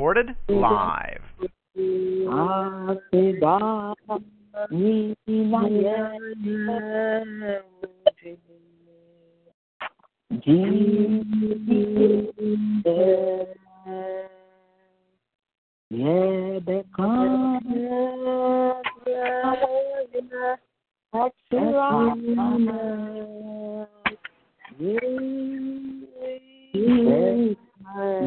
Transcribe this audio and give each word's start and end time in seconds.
Recorded 0.00 0.34
live. 0.48 1.20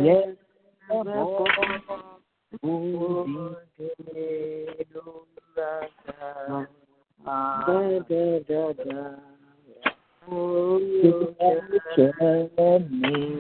Yes. 0.06 0.43
Ama 0.94 1.26
me. 12.92 13.34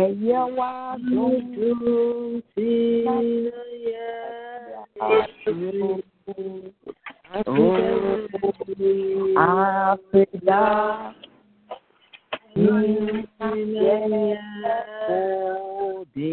Ẹyẹ 0.00 0.38
wa 0.56 0.70
dúdú 1.10 1.68
sí 2.54 2.68
ẹyẹ 3.16 4.06
àfẹ́dá 9.46 10.62
ní 12.56 12.74
ẹyẹ 13.48 13.96
òde. 15.88 16.32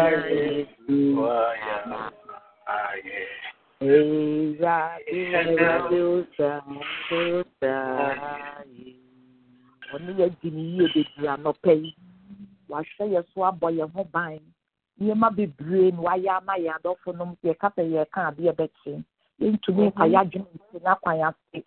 anɔpɛ 11.51 11.73
yi 11.83 11.95
wahwɛ 12.69 13.05
yɛ 13.11 13.23
so 13.33 13.41
abɔ 13.43 13.69
yɛn 13.77 13.91
ho 13.93 14.03
ban. 14.03 14.39
Nneɛma 14.99 15.35
bebree 15.35 15.91
na 15.91 16.01
wayɛ 16.01 16.37
ama 16.37 16.53
yɛn 16.57 16.75
adɔfo 16.79 17.15
nom 17.15 17.35
yɛka 17.43 17.73
sɛ 17.75 17.83
yɛka 17.83 18.31
adeɛ 18.31 18.53
bɛkye 18.55 19.03
yɛntumi 19.39 19.87
nka 19.87 20.03
yɛadwene 20.07 20.47
nsi 20.55 20.77
n'akwan 20.83 21.21
ase. 21.27 21.63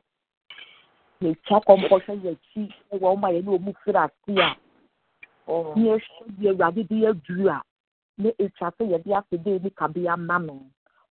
Yɛtwa 1.20 1.60
kɔmpɔ 1.66 1.96
hwɛ 2.04 2.14
yɛakyi 2.24 2.72
wɔ 2.92 3.08
ɔma 3.14 3.28
yɛne 3.34 3.50
ɔmu 3.58 3.74
firi 3.84 3.98
ase 3.98 4.32
a 4.40 4.56
yɛhwɛ 5.48 6.00
deɛ 6.38 6.50
awurade 6.50 6.88
de 6.88 6.94
yɛaduru 6.94 7.48
a 7.50 7.62
ne 8.18 8.30
ɛtwa 8.30 8.70
sɛ 8.76 8.84
yɛde 8.92 9.10
asɛdee 9.18 9.62
ne 9.62 9.70
kabea 9.70 10.16
ma 10.16 10.38
no. 10.38 10.62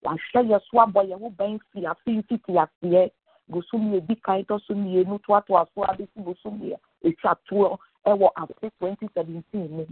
Wahwɛ 0.04 0.40
yɛ 0.50 0.60
so 0.70 0.78
abɔ 0.80 1.04
yɛn 1.10 1.20
ho 1.20 1.30
ban 1.30 1.60
fi 1.74 1.82
afe 1.86 2.08
mfiti 2.08 2.56
aseɛ. 2.56 3.12
Bosom 3.50 3.92
yɛ 3.92 4.08
di 4.08 4.16
kan 4.16 4.44
tɔ 4.46 4.62
so 4.66 4.74
mmienu 4.74 5.20
toatoa 5.24 5.68
so 5.76 5.82
abɛsi 5.82 6.24
bosom 6.24 6.60
yɛ 6.62 6.78
ɛtwa 7.04 7.36
toɔ 7.50 7.78
ɛwɔ 8.06 8.28
afe 8.36 8.70
twenty 8.80 9.08
seventeen 9.14 9.68
mu 9.76 9.86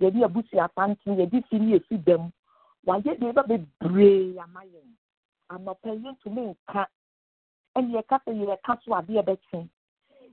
yɛde 0.00 0.24
abusua 0.24 0.68
panten 0.74 1.16
yɛde 1.18 1.42
fili 1.48 1.74
efi 1.78 1.96
dɛm 2.06 2.30
wayɛ 2.86 3.18
deɛ 3.18 3.32
ɛba 3.32 3.42
bebree 3.48 4.38
ama 4.38 4.60
yɛn 4.64 4.88
anɔpɛ 5.50 5.90
yɛntumi 6.02 6.42
nka 6.50 6.82
ɛna 7.76 7.88
yɛka 7.94 8.16
sɛ 8.24 8.30
yɛka 8.32 8.72
so 8.84 8.90
adeɛ 8.94 9.22
bɛtwe 9.24 9.58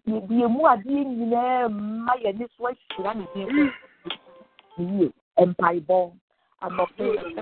yɛbie 0.08 0.48
mu 0.50 0.62
adeɛ 0.74 1.04
nyinaa 1.06 1.70
mma 1.70 2.14
yɛne 2.24 2.46
so 2.58 2.68
ahyira 2.68 3.14
ne 3.16 3.26
din 3.34 3.72
so 4.76 4.82
yie 4.84 5.12
mpaebɔ 5.46 6.12
anɔpɛ 6.62 7.04
yɛka 7.16 7.42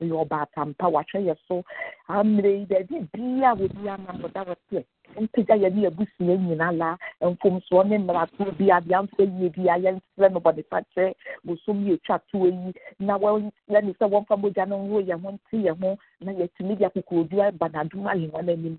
yɛ 0.00 1.36
so 1.48 1.62
ammerɛ 2.08 2.50
yi 2.58 2.66
baabi 2.66 3.06
biara 3.12 3.54
wɔbi 3.56 3.88
anambɔda 3.88 4.44
wɔteɛ 4.48 4.84
mpagya 5.20 5.56
yɛ 5.56 5.70
ne 5.74 5.86
abusua 5.86 6.36
nyinaa 6.36 6.72
la 6.76 6.96
mfomsoɔ 7.22 7.84
ne 7.88 7.98
mmaratoɔ 7.98 8.56
bi 8.58 8.70
adeɛ 8.70 8.94
amfa 8.98 9.22
yie 9.22 9.48
bi 9.50 9.68
a 9.68 9.76
yɛnsrɛ 9.78 10.32
no 10.32 10.40
bɔne 10.40 10.62
fakyɛ 10.70 11.14
bosom 11.44 11.84
yɛ 11.86 11.98
twa 12.04 12.18
toɔ 12.32 12.46
yi 12.50 12.72
na 12.98 13.18
wɔyɛ 13.18 13.82
ne 13.84 13.92
sɛ 13.92 14.06
wɔmfa 14.08 14.36
mogya 14.40 14.66
no 14.68 14.76
nhoro 14.78 15.02
yɛn 15.06 15.20
ho 15.22 15.30
nte 15.32 15.56
yɛn 15.66 15.78
ho 15.82 15.96
na 16.20 16.32
yɛtumi 16.32 16.78
de 16.78 16.84
akokodua 16.86 17.46
aba 17.48 17.68
n'adom 17.68 18.06
ahengua 18.06 18.42
no 18.44 18.52
anim 18.52 18.78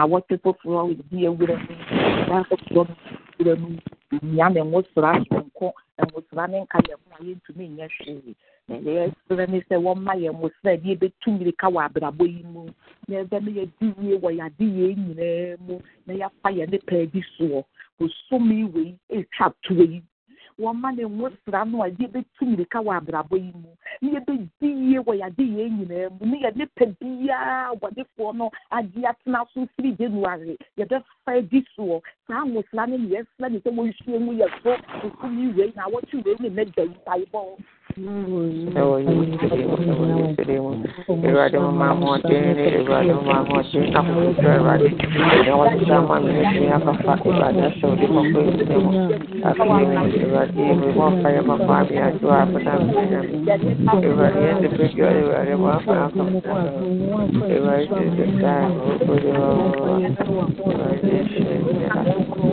awɔtwe 0.00 0.34
foforɔ 0.42 0.80
di 1.10 1.16
ewura 1.26 1.56
mu 1.64 1.74
na 2.28 2.38
foforɔ 2.48 2.82
mu 3.60 3.68
nya 4.34 4.46
na 4.54 4.60
nwosora 4.64 5.10
sonko 5.28 5.66
nwosora 6.08 6.44
ne 6.50 6.58
nka 6.64 6.78
a 6.78 7.07
nyɛ 7.24 7.88
hwee 7.98 8.34
na 8.68 8.74
yɛsrɛ 8.96 9.44
ne 9.50 9.58
sɛ 9.68 9.76
wɔmma 9.76 10.12
ne 13.08 13.62
wɔma 20.58 20.94
ne 20.96 21.04
nwosra 21.04 21.64
no 21.70 21.82
a 21.82 21.88
yɛde 21.90 22.06
bɛtu 22.12 22.42
mirika 22.46 22.78
wɔ 22.82 22.96
abrabɔ 22.98 23.36
yi 23.36 23.52
mu. 23.54 23.70
Ne 24.02 24.10
yɛbɛdi 24.18 24.48
yie 24.60 24.98
wɔ 24.98 25.12
yɛade 25.20 25.38
yie 25.44 25.70
nyinaa 25.70 26.10
mu. 26.18 26.26
Ne 26.26 26.42
yɛde 26.42 26.66
pɛ 26.76 26.94
biara 27.00 27.74
wɔdefoɔ 27.80 28.34
atena 29.06 29.44
so 29.54 29.66
firi 29.76 29.92
adi 31.38 31.64
soɔ. 31.76 32.00
Saa 32.26 32.44
mu 32.44 32.62
yɛ 34.34 34.48
so 34.62 34.76
bosomi 35.02 35.54
wei 35.56 35.72
na 35.76 35.84
awɔtwe 35.86 36.24
wei 36.24 36.36
ne 36.40 36.48
mɛda 36.50 36.82
yi 36.84 37.26
Mostra 37.96 38.84
muito 39.14 39.38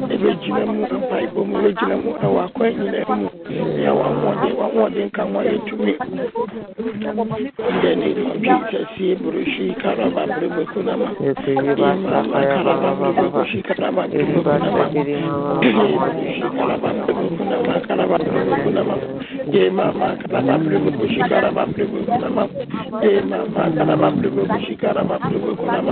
Ebe 0.09 0.29
gyina 0.41 0.65
mu, 0.65 0.85
mpa 0.85 1.21
ibo 1.21 1.45
mu, 1.45 1.57
ebe 1.59 1.71
gyina 1.77 1.95
mu, 2.03 2.11
ɛwɔ 2.23 2.39
akwan 2.45 2.71
nyinaa 2.79 3.15
mu. 3.19 3.27
Yɛ 3.49 3.89
day, 4.41 4.53
one 4.53 4.73
more 4.75 4.89
day, 4.89 5.05
nka 5.05 5.23
mo 5.31 5.39
ayɛ 5.39 5.57
tumi. 5.67 5.93
In 6.79 7.81
the 7.81 7.95
name 7.95 8.31
of 8.31 8.41
Jesus, 8.41 8.87
burushi 9.21 9.75
karaba 9.81 10.25
brebo 10.25 10.65
kunama. 10.73 11.07
karaba, 11.45 12.91
brebo, 12.97 13.45
karaba, 13.63 14.07
brebo, 14.07 14.41
kunama. 14.41 14.85
Karaba, 14.89 14.89
brebo, 14.89 15.69
bushi, 15.69 16.49
karaba, 16.49 16.87
brebo, 16.87 17.23
kunama. 17.37 17.73
Karaba, 17.87 18.17
brebo, 18.17 18.39
bushi, 18.47 18.59
karaba, 18.59 18.59
brebo, 18.59 18.59
kunama. 18.63 18.95
Mama, 19.69 20.07
karaba, 20.21 20.55
brebo, 20.57 20.91
karaba, 21.29 21.63
brebo, 21.67 21.97
kunama. 22.05 22.43
Mama, 23.29 23.63
karaba, 23.75 24.07
brebo, 24.11 24.41
karaba, 24.79 25.15
brebo, 25.19 25.49
kunama. 25.55 25.91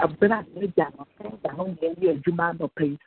one 0.00 0.16
be 0.18 0.26
a 0.26 0.32
one 0.32 0.38
be 0.38 0.48
an 0.48 0.62
adon 0.66 0.68
one 0.70 0.76
nam. 0.76 0.76
Ya 0.76 0.76
woman 0.76 0.76
nam 0.76 0.78
the 0.78 0.84
guy 0.90 0.90
at 0.90 0.90
Sumu, 0.90 0.90
ya 0.90 0.96
ya 0.96 1.08
ya 1.08 1.16
posted 1.16 1.16
the 1.16 1.22
yella. 1.22 1.24
Abra 1.24 1.26
meja 1.26 1.26
no 1.26 1.38
da 1.42 1.52
no 1.52 1.76
ye 1.80 1.88
ye 2.00 2.14
adwuma 2.14 2.58
no 2.58 2.68
pay. 2.68 2.98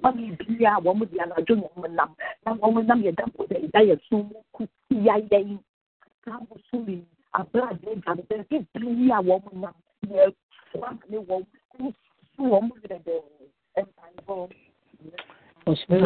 One 0.00 0.36
be 0.36 0.64
a 0.64 0.80
woman 0.80 1.08
be 1.08 1.18
an 1.18 1.32
adon 1.36 1.60
one 1.74 1.96
nam. 1.96 2.14
Na 2.46 2.52
woman 2.54 2.86
nam 2.86 3.02
ye 3.02 3.10
da 3.12 3.24
po 3.36 3.46
the 3.48 3.68
guy 3.72 3.88
at 3.88 4.00
Sumu 4.10 4.42
ku 4.52 4.68
ya 4.90 5.16
ya. 5.30 5.38
Kamu 6.26 6.56
sumi 6.70 7.04
abra 7.34 7.78
meja 7.84 8.16
no 8.16 8.22
be 8.28 8.36
be 8.50 9.10
a 9.10 9.22
woman 9.22 9.60
nam. 9.60 9.74
Ye 10.08 10.26
ne 11.10 11.18
wɔn 11.18 11.44
nsu 11.78 12.42
wɔn 12.50 12.70
dɛdɛ 12.82 13.14
Thank 15.64 15.78
you. 15.88 16.02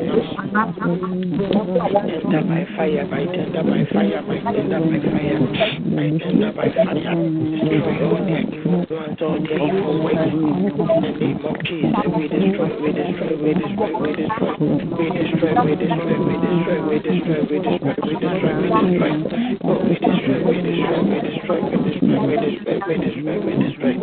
Tender 0.11 0.27
by 2.43 2.67
fire, 2.75 3.07
by 3.07 3.23
tender 3.31 3.63
by 3.63 3.85
fire, 3.93 4.19
by 4.27 4.43
tender 4.43 4.79
by 4.83 4.99
fire, 5.07 5.39
by 5.95 6.11
tender 6.19 6.51
by 6.51 6.67
fire. 6.67 7.15
Destroy 7.55 7.95
all 8.03 8.19
their 8.27 8.43
evil 8.43 8.83
plans, 8.91 9.21
all 9.21 9.39
their 9.39 9.55
evil 9.55 10.03
works. 10.03 10.19
In 10.19 10.75
the 10.99 11.15
name 11.15 11.39
of 11.47 11.55
Jesus, 11.63 11.95
we 12.11 12.27
destroy, 12.27 12.75
we 12.75 12.91
destroy, 12.91 13.39
we 13.39 13.55
destroy, 13.55 13.71
we 13.71 14.11
destroy, 14.11 14.51
we 14.51 15.07
destroy, 15.07 15.63
we 15.63 15.79
destroy, 15.79 15.79
we 15.79 15.79
destroy, 15.79 16.11
we 16.11 16.35
destroy, 16.51 16.83
we 16.83 16.99
destroy, 16.99 17.31
we 17.31 17.55
destroy, 17.55 18.51
we 18.51 18.67
destroy. 18.91 19.15
Oh, 19.63 19.79
we 19.79 19.95
destroy, 19.95 20.43
we 20.43 20.59
destroy, 20.59 21.07
we 21.07 21.23
destroy, 21.23 21.63
we 21.63 21.79
destroy, 21.79 22.11
we 22.27 22.43
destroy, 22.51 22.83
we 22.83 22.99
destroy, 22.99 23.39
we 23.39 23.53
destroy. 23.63 23.95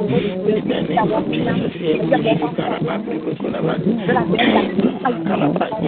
In 0.49 0.65
the 0.69 0.81
name 0.89 1.13
of 1.13 1.29
Jesus, 1.29 1.77
here 1.77 2.01
we 2.01 2.09
should 2.09 2.57
karaba, 2.57 2.97
we 3.05 3.21
will 3.21 3.37
karaba. 3.37 3.77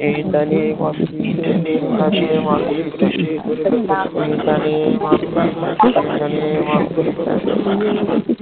In 0.00 0.30
the. 0.30 0.68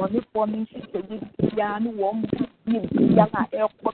bɔnefoɔ 0.00 0.44
no 0.50 0.56
nhyehyɛeɛ 0.56 1.16
biara 1.54 1.76
ne 1.80 1.90
wɔn 2.00 2.14
mu 2.66 2.78
yɛ 2.78 2.80
nsia 2.92 3.24
no 3.32 3.38
a 3.40 3.44
ɛrekɔ 3.52 3.90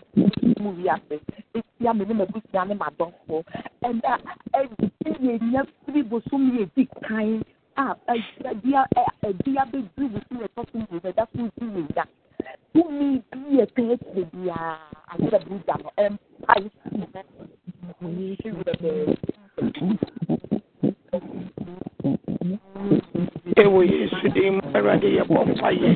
mu 0.62 0.70
wi 0.76 0.84
ase 0.94 1.16
etia 1.54 1.90
me 1.96 2.04
ne 2.04 2.14
m'abusua 2.14 2.62
ne 2.68 2.74
m'adɔfoɔ 2.74 3.40
ɛda 3.88 4.12
ɛdi 4.58 4.86
yɛ 5.26 5.34
nya 5.50 5.62
firi 5.84 6.02
bosom 6.08 6.42
yɛ 6.56 6.62
di 6.76 6.82
kan 7.02 7.42
a 7.76 7.78
ɛdi 8.08 8.70
ɛdi 9.26 9.50
abɛdi 9.62 10.04
bosom 10.12 10.36
yɛ 10.42 10.48
tɔso 10.54 10.74
mu 10.78 10.86
yɛ 11.02 11.10
da 11.16 11.24
so 11.34 11.42
di 11.58 11.66
yɛ 11.66 11.82
nya 11.94 12.04
tumi 12.72 13.08
bi 13.30 13.38
yɛ 13.58 13.64
kan 13.74 13.90
ekyir 13.90 14.26
biara 14.32 14.78
ayɛ 15.10 15.26
dɛ 15.32 15.38
bi 15.48 15.54
gya 15.66 15.76
no 15.82 15.88
ɛmpa 16.04 16.52
yɛ 16.62 16.68
si 16.82 18.48
yɛ. 19.98 20.15
ɛwɔ 23.56 23.80
yesu 23.88 24.28
din 24.34 24.54
mu 24.56 24.60
awurade 24.76 25.08
yɛbɔ 25.16 25.38
mpa 25.48 25.68
yɛ 25.72 25.90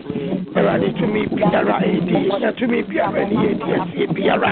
awurade 0.56 0.88
tumi 0.98 1.26
biara 1.28 1.76
ɛdi 1.84 2.14
yɛnya 2.28 2.50
tumi 2.56 2.82
biara 2.88 3.20
ne 3.28 3.36
yɛdi 3.36 3.68
aseɛ 3.76 4.06
biara 4.16 4.50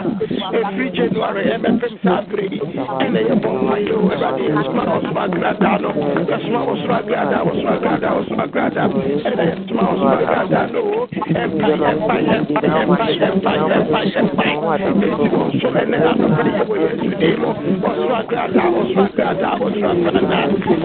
ɛfiri 0.53 0.89
january 0.93 1.43
ɛbɛpem 1.57 1.95
saa 2.05 2.21
berɛ 2.29 2.45
yi 2.53 2.61
ɛna 3.01 3.21
yɛbɔ 3.29 3.49
mpa 3.63 3.77
yɛ 3.81 3.93
o 3.97 4.01
awurade 4.13 4.45
yɛsoma 4.53 4.83
ɔsoma 4.97 5.21
agrada 5.25 5.71
no 5.81 5.91
yɛsoma 6.29 6.61
ɔsoro 6.69 6.95
agrada 7.01 7.39
ɔsoro 7.49 7.71
agrada 7.77 8.09
ɔsoro 8.19 8.43
agrada 8.45 8.83
ɛna 9.25 9.45
yɛsoma 9.51 9.83
ɔsoro 9.89 10.13
agrada 10.21 10.61
no 10.73 10.81
o 10.85 11.09
ɛmpa 11.33 11.69
yɛmpa 11.81 12.17
yɛmpa 12.29 12.67
yɛmpa 12.69 13.09
yɛmpa 13.25 13.51
yɛmpa 13.65 14.01
yɛmpa 14.13 14.45
ɛdi 14.85 15.29
ɔsoro 15.33 15.79
ɛnɛ 15.81 15.97
anɔpɛrɛ 16.13 16.51
yɛwɔ 16.61 16.77
yesu 16.85 17.09
din 17.17 17.35
mu 17.41 17.49
ɔsoro 17.89 18.15
agrada 18.21 18.63
ɔsoro 18.69 19.03
agrada 19.09 19.49
ɔsoro 19.65 19.89
agrada 19.97 20.39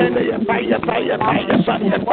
ɛna 0.08 0.22
yɛpa 0.32 0.56
yɛpa 0.72 0.96
yɛpa 1.10 1.34
yɛpa 1.52 1.74
yɛpa 1.92 2.13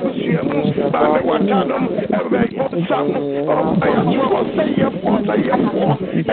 abusua 0.00 0.42
mu. 0.48 0.58
Baame 0.92 1.20
wɔtanom. 1.28 1.84
Ɛbɛyifo 2.18 2.64
nsa 2.80 2.98
mu. 3.04 3.20
Ɔbɛyɛso 3.52 4.22
ɔsɛyɛfo 4.40 5.08
ɔsɛyɛfo. 5.16 5.82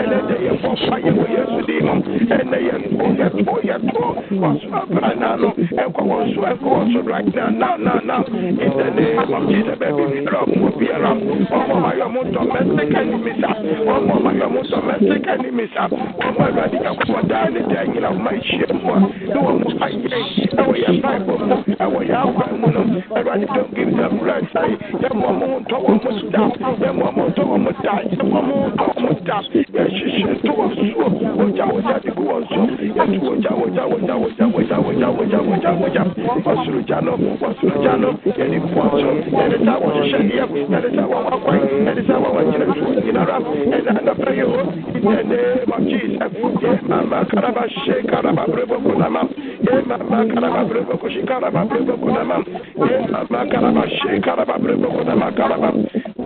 Ɛnɛ 0.00 0.18
dɛ 0.28 0.36
yɛbɔ 0.46 0.68
mpaeɛ 0.80 1.10
wɔ 1.18 1.24
Yesu 1.34 1.58
din 1.68 1.84
mu. 1.86 1.92
Ɛnɛ 2.36 2.58
yɛto 2.68 3.04
yɛto 3.18 3.54
yɛto. 3.68 4.04
Ɔso 4.46 4.68
abra 4.80 5.10
na 5.20 5.36
no. 5.36 5.48
Ɛkɔ 5.84 6.00
wɔn 6.08 6.34
so 6.34 6.40
ɛkɔ 6.40 6.68
wɔn 6.72 6.92
so 6.92 7.00
right 7.02 7.34
now 7.34 7.48
now 7.50 7.76
now 7.76 8.00
now. 8.04 8.22
In 8.24 8.72
the 8.78 8.88
name 8.96 9.18
of 9.18 9.48
Jesus 9.48 9.78
baabi 9.78 10.04
biara 10.16 10.40
ɔmo 10.44 10.68
biara. 10.78 11.10
Ɔmo 11.52 11.76
ayɔ 11.90 12.06
mo 12.12 12.20
domestic 12.24 12.94
enemies 12.96 13.42
a. 13.44 13.52
wɔn 13.84 14.08
ɔma 14.16 14.30
yɛ 14.38 14.44
ɔmo 14.48 14.60
domestic 14.70 15.26
enemies 15.28 15.70
a 15.76 15.88
wɔn 15.88 16.36
awurade 16.38 16.76
nyankopɔn 16.80 17.28
daa 17.28 17.48
ne 17.50 17.60
da 17.68 17.84
nyina 17.84 18.08
ɔma 18.16 18.30
ahyia 18.32 18.72
mu 18.72 18.92
a 18.94 19.00
ne 19.00 19.38
wɔn 19.44 19.56
mo 19.60 19.68
ayɛ 19.84 20.20
ɛwɔ 20.56 20.74
yɛ 20.82 20.90
bible 21.02 21.38
mu 21.38 21.56
ɛwɔ 21.84 22.00
yɛ 22.08 22.14
akwan 22.24 22.52
mu 22.60 22.68
no 22.72 22.80
awurade 23.16 23.46
give 23.74 23.90
them 23.96 24.14
rest 24.22 24.54
yɛ 25.02 25.10
mo 25.14 25.26
ɔmo 25.30 25.46
ntɔ 25.62 25.76
wɔn 25.84 25.98
mo 26.04 26.10
da 26.32 26.42
yɛ 26.82 26.90
mo 26.98 27.04
ɔmo 27.10 27.22
ntɔ 27.30 27.42
wɔn 27.50 27.60
mo 27.64 27.70
da 27.82 27.94
yɛ 28.10 28.22
mo 28.30 28.38
ɔmo 28.40 28.54
ntɔ 28.72 28.84
wɔn 28.94 29.02
mo 29.02 29.10
da 29.26 29.36
yɛ 29.74 29.82
hyehyɛ 29.96 30.32
to 30.44 30.52
wɔn 30.58 30.70
suo 30.76 31.06
wogya 31.38 31.64
wogya 31.72 31.96
de 32.02 32.10
gu 32.16 32.22
wɔn 32.22 32.42
so 32.48 32.60
yɛ 32.96 33.04
tu 33.12 33.18
wogya 33.26 33.52
wogya 33.60 33.84
wogya 33.90 34.46
wogya 34.48 35.38
wogya 35.48 35.70
wogya 35.80 36.02
ɔsoro 36.48 36.80
gya 36.86 37.00
no 37.00 37.12
ɔsoro 37.16 37.76
gya 37.82 37.96
no 37.96 38.08
yɛ 38.38 38.44
ne 38.50 38.58
bu 38.58 38.68
ɔso 38.80 39.10
yɛ 39.32 39.44
ne 39.50 39.56
sa 39.64 39.72
wɔn 39.80 39.90
hyehyɛ 39.96 40.20
deɛ 40.28 40.44
yɛ 40.68 40.78
ne 40.82 40.88
sa 40.96 41.04
wɔn 41.10 41.24
akwan 41.32 41.58
yɛ 41.86 41.92
ne 41.96 42.02
sa 42.06 42.14
wɔn 42.22 42.34
agyina 42.38 42.66
nyinara 43.04 43.36
ɛna 43.74 43.90
anapa 44.00 44.30
yɛ 44.38 44.44
hɔ 44.44 44.60
in 44.98 45.02
the 45.04 45.22
name 45.24 45.72
of 45.72 45.82
Jesus 45.88 46.32
yɛ 46.62 46.88
mama 46.88 47.24
karaba 47.30 47.62
hyehyɛ 47.68 48.06
karaba 48.10 48.44
kunama 48.84 49.22
yɛ 49.64 49.86
mama 49.86 50.18
karaba 50.34 50.64
brebo 50.68 50.94
kushi 51.00 51.22
karaba 51.26 51.64
brebo 51.68 51.94
kunama 52.02 52.36
yɛ 52.76 53.10
mama 53.10 53.40
karaba 53.46 53.46
hyehyɛ 53.47 53.47
karaba 53.47 53.47
brebo 53.47 53.47
kunama 53.47 53.47
karaba 53.47 53.47
yɛ 53.47 53.47
Karaba, 53.48 53.84
Karaba, 54.20 54.58
Karaba, 54.58 55.32
Karaba, 55.32 55.72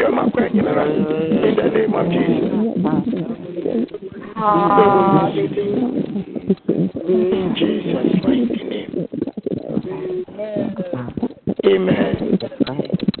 yɛ 0.00 0.26
firi 0.30 0.50
january 0.50 1.54
na 1.56 1.69
the 1.70 1.78
name 1.78 1.94
of 1.94 2.06
Jesus. 2.10 2.50
Hallelujah. 4.36 5.40
In 7.08 7.54
Jesus' 7.56 8.12
mighty 8.22 8.64
name. 8.64 9.08
Amen. 11.64 12.14
Amen. 12.68 13.20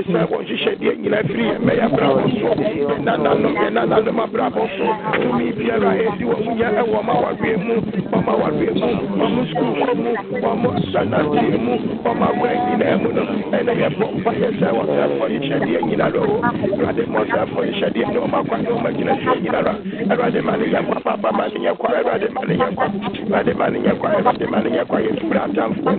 sɛ 0.09 0.19
wɔnhyehyɛ 0.31 0.71
deɛ 0.79 0.93
nyina 1.01 1.19
firi 1.27 1.43
yɛ 1.51 1.55
mɛyɛ 1.65 1.85
so 2.39 2.49
nananom 3.05 3.53
yɛ 3.61 3.69
nananom 3.75 4.19
so 4.77 4.85
tumi 5.13 5.51
biara 5.57 5.91
ɛdi 6.05 6.23
wɔ 6.29 6.35
mu 6.45 6.51
nyɛ 6.55 6.67
ɛwɔ 6.81 6.99
ma 7.05 7.13
mu 7.13 7.21
mu 7.61 7.75
mu 7.75 9.41
mu 10.61 10.69
nyinaa 12.65 12.97
mu 13.01 13.09
no 13.13 13.21
ɛnɛ 13.57 13.73
yɛbɔ 13.81 14.05
mpa 14.17 14.31
yɛ 14.41 14.49
sɛ 14.59 14.67
nyina 15.87 16.05
awurade 16.11 17.03
ne 18.11 18.17
ɔma 18.19 18.39
kwa 18.47 18.57
ne 18.57 18.69
ɔma 18.69 18.89
gyina 18.95 19.13
nyina 19.41 19.59
awurade 20.11 20.41
ma 20.43 20.55
ne 20.57 20.65
yɛ 20.65 20.79
kwa 20.87 20.99
papa 21.01 21.31
ma 21.31 21.47
ne 21.47 21.59
yɛ 21.67 21.73
kwa 21.77 21.89
awurade 21.89 22.29
ma 22.33 22.41
ne 22.45 22.55
yɛ 22.55 22.67
kwa 22.75 22.85
awurade 22.85 23.53
ma 23.57 23.67
ne 23.69 23.79
yɛ 23.79 23.93
kwa 23.99 24.09
awurade 24.09 24.45
ma 24.49 24.59
ne 24.61 24.69
yɛ 24.69 24.85
kwa 24.87 24.99
atamfoɔ 25.45 25.93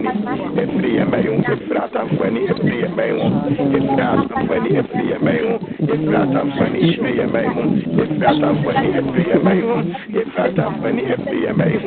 ɛfiri 0.61 0.91
yɛ 0.99 1.05
mɛyɛ 1.13 1.31
ɛfiri 1.53 1.81
atamfoɔ 1.85 2.27
ɛfiri 2.51 2.77
yɛ 2.83 2.89
mɛyɛ 2.97 3.92
Islam'ın 3.93 4.69
yapmayayım. 5.11 5.59
İfratam 5.81 6.49
beni 6.61 6.79
içmeyemeyim. 6.79 7.85
İfratam 8.03 8.57
beni 8.65 8.97
yapmayayım. 8.97 9.95
İfratam 10.09 10.75
beni 10.85 11.03
yapmayayım. 11.11 11.83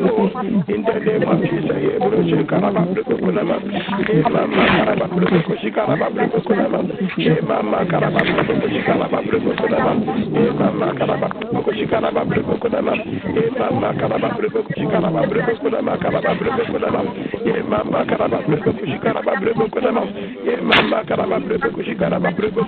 İndeleyim 0.67 1.23
hapşise 1.23 1.75
yebroşe 1.85 2.47
karabam 2.47 2.87
rıkıkunamam. 2.95 3.59
Şeymama 4.07 4.65
karabam 4.77 5.21
rıkıkuşi 5.21 5.71
karabam 5.71 6.13
rıkıkunamam. 6.17 6.85
Şeymama 7.23 7.87
karabam 7.87 8.27
rıkıkuşi 8.37 8.85
karabam 8.85 9.23
rıkıkunamam. 9.25 9.97
Şeymama 10.33 10.95
karabam 10.95 11.31
rıkıkuşi 11.53 11.87
karabam 11.87 12.31
rıkıkunamam. 12.31 12.97
Şeymama 13.35 13.97
karabam 13.97 14.31
rıkıkuşi 14.43 14.87
karabam 14.89 15.23
rıkıkunamam. 15.31 15.99
Karabam 15.99 16.37
rıkıkunamam. 16.45 17.05
Şeymama 17.43 18.07
karabam 18.07 18.41
rıkıkuşi 18.51 18.99
karabam 18.99 19.41
rıkıkunamam. 19.45 20.07
Şeymama 20.45 21.03
karabam 21.03 21.41
rıkıkuşi 21.49 21.94
karaba 21.99 22.31
brebo 22.31 22.62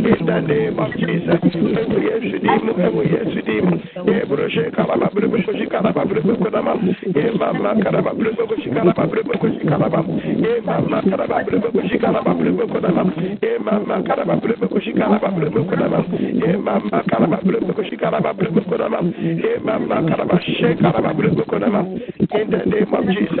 in 0.00 0.26
the 0.26 0.40
name 0.40 0.78
of 0.78 0.99
Jesus. 1.00 1.40
Yes, 1.40 2.20
In 22.32 22.50
the 22.50 22.64
name 22.66 22.94
of 22.94 23.04
Jesus, 23.06 23.40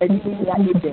ɛni 0.00 0.18
ne 0.24 0.30
nua 0.38 0.56
ebɛ 0.70 0.90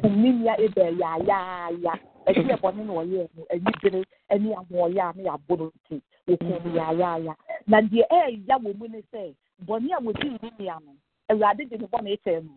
kum 0.00 0.22
ne 0.22 0.30
nua 0.32 0.54
ebɛ 0.56 0.84
yaayaaya 1.00 1.92
ɛti 2.26 2.42
yɛ 2.48 2.56
bɔne 2.62 2.84
na 2.86 2.92
ɔyɛ 2.92 3.28
no 3.36 3.42
ɛni 3.52 3.70
bere 3.82 4.04
ɛni 4.32 4.48
ahoɔyɛ 4.60 5.00
a 5.08 5.12
ne 5.16 5.22
yɛabɔ 5.28 5.58
no 5.58 5.72
ti 5.88 6.02
wokum 6.28 6.64
no 6.64 6.70
yaayaaya 6.80 7.34
na 7.66 7.80
deɛ 7.80 8.04
ɛɛya 8.10 8.56
wɔ 8.64 8.76
mu 8.78 8.88
ne 8.88 9.00
sɛ 9.12 9.34
bɔne 9.66 9.88
a 9.92 10.00
wɔdi 10.00 10.28
ne 10.42 10.50
nua 10.58 10.80
no 10.84 10.92
awurade 11.30 11.68
de 11.70 11.76
ne 11.78 11.86
bɔne 11.86 12.16
kyɛɛ 12.24 12.42
no 12.44 12.52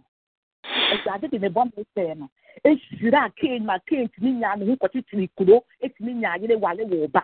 awurade 0.94 1.28
de 1.32 1.40
ne 1.40 1.50
bɔne 1.50 1.84
kyɛɛ 1.96 2.18
no 2.18 2.30
ehyira 2.64 3.26
a 3.26 3.30
keen 3.32 3.66
ma 3.66 3.78
keen 3.88 4.08
tumi 4.10 4.32
nyaa 4.40 4.56
ne 4.58 4.66
ho 4.66 4.76
kɔkyekyere 4.76 5.30
kuro 5.36 5.64
etumi 5.84 6.14
nyaa 6.16 6.38
yere 6.42 6.56
wale 6.60 6.84
wɔ 6.86 7.12
ba 7.12 7.24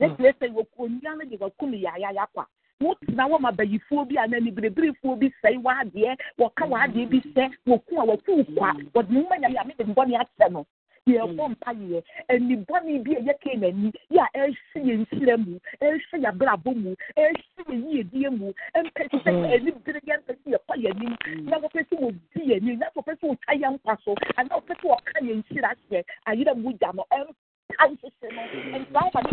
ne 0.00 0.08
kyerɛ 0.08 0.32
sɛ 0.38 0.66
onua 0.78 1.16
no 1.16 1.24
de 1.24 1.36
wakum 1.36 1.72
yaayaaya 1.74 2.26
kwa 2.34 2.46
wotena 2.82 3.24
wɔ 3.30 3.40
ma 3.40 3.50
bayifoɔ 3.52 4.08
bi 4.08 4.16
a 4.16 4.26
na 4.26 4.38
niberebirifoɔ 4.38 5.18
bi 5.18 5.28
sɛe 5.42 5.56
w'adeɛ 5.62 6.16
wɔka 6.38 6.64
w'adeɛ 6.70 7.08
bi 7.10 7.18
sɛ 7.34 7.44
wɔku 7.66 7.92
a 8.02 8.04
wɔku 8.10 8.54
kwa 8.56 8.72
wɔde 8.94 9.10
nwoma 9.10 9.36
nyame 9.40 9.66
mede 9.68 9.84
mbɔne 9.90 10.14
akyɛ 10.22 10.50
no 10.52 10.66
yɛbɔ 11.08 11.44
mpa 11.52 11.70
yɛ 11.72 11.98
anibɔne 12.28 13.02
bi 13.04 13.12
a 13.16 13.20
ɛyɛ 13.20 13.34
kee 13.42 13.56
n'ani 13.56 13.90
yɛ 14.14 14.20
a 14.22 14.28
ɛhyɛ 14.38 14.78
yɛ 14.86 14.94
nhyira 15.02 15.36
mu 15.44 15.58
ɛhyɛ 15.80 16.16
yɛ 16.22 16.28
abrabɔ 16.32 16.70
mu 16.82 16.90
ɛhyɛ 17.16 17.62
yɛ 17.68 17.74
yiedie 17.88 18.30
mu 18.38 18.52
ɛmpɛ 18.76 19.02
sɛ 19.10 19.30
hmm. 19.32 19.44
ɛni 19.54 19.70
bere 19.84 20.00
yɛ 20.08 20.14
mpɛ 20.20 20.32
sɛ 20.38 20.46
yɛkɔ 20.54 20.74
yɛ 20.82 20.88
anim 20.94 21.14
na 21.48 21.56
hmm. 21.56 21.64
wɔpɛ 21.64 21.80
sɛ 21.88 21.94
wɔdi 22.02 22.40
yɛ 22.48 22.54
anim 22.60 22.78
na 22.78 22.86
wɔpɛ 22.96 23.12
sɛ 23.18 23.24
wɔtwa 23.30 23.52
yɛ 23.62 23.68
nkwa 23.74 23.94
so 24.04 24.14
anaa 24.36 24.56
wɔpɛ 24.60 24.74
sɛ 24.80 24.86
wɔka 24.92 25.18
yɛ 25.26 25.32
nhyira 25.42 25.70
hyɛ 25.90 26.00
ayerɛ 26.28 26.52
mu 26.62 26.72
gya 26.78 26.90
no 26.94 27.02
ɛmpa 27.10 27.84
nhyehyɛ 27.90 28.28
no 28.36 28.42
hmm. 28.52 28.74
ɛnsa 28.74 29.00
wɔma 29.02 29.20
ne 29.24 29.32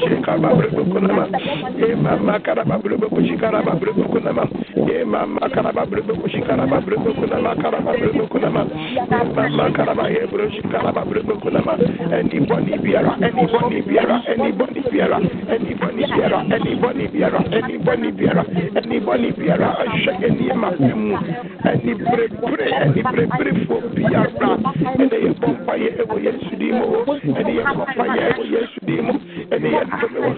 hyɛ 0.00 0.22
kaba 0.22 0.48
kunama 0.92 1.26
e 1.78 1.94
mama 1.94 2.38
karaba 2.40 2.78
brebe 2.78 3.06
kushi 3.08 3.36
karaba 3.36 3.72
brebe 3.80 4.02
kunama 4.12 4.44
e 4.76 5.04
mama 5.04 5.48
karaba 5.48 5.86
brebe 5.86 6.12
kushi 6.20 6.40
karaba 6.42 6.80
brebe 6.80 7.10
kunama 7.18 7.54
karaba 7.56 7.92
brebe 7.92 8.26
kunama 8.28 8.66
e 8.66 9.28
mama 9.34 9.70
karaba 9.70 10.10
e 10.10 10.26
broshi 10.26 10.62
karaba 10.70 11.04
brebe 11.04 11.34
kunama 11.42 11.72
anybody 12.12 12.72
anybody 12.72 13.52
anybody 14.28 14.80
anybody 15.48 16.04
anybody 16.52 17.24
anybody 17.52 18.12
anybody 29.52 29.81
yɛdome 29.82 30.18
wɔn 30.24 30.32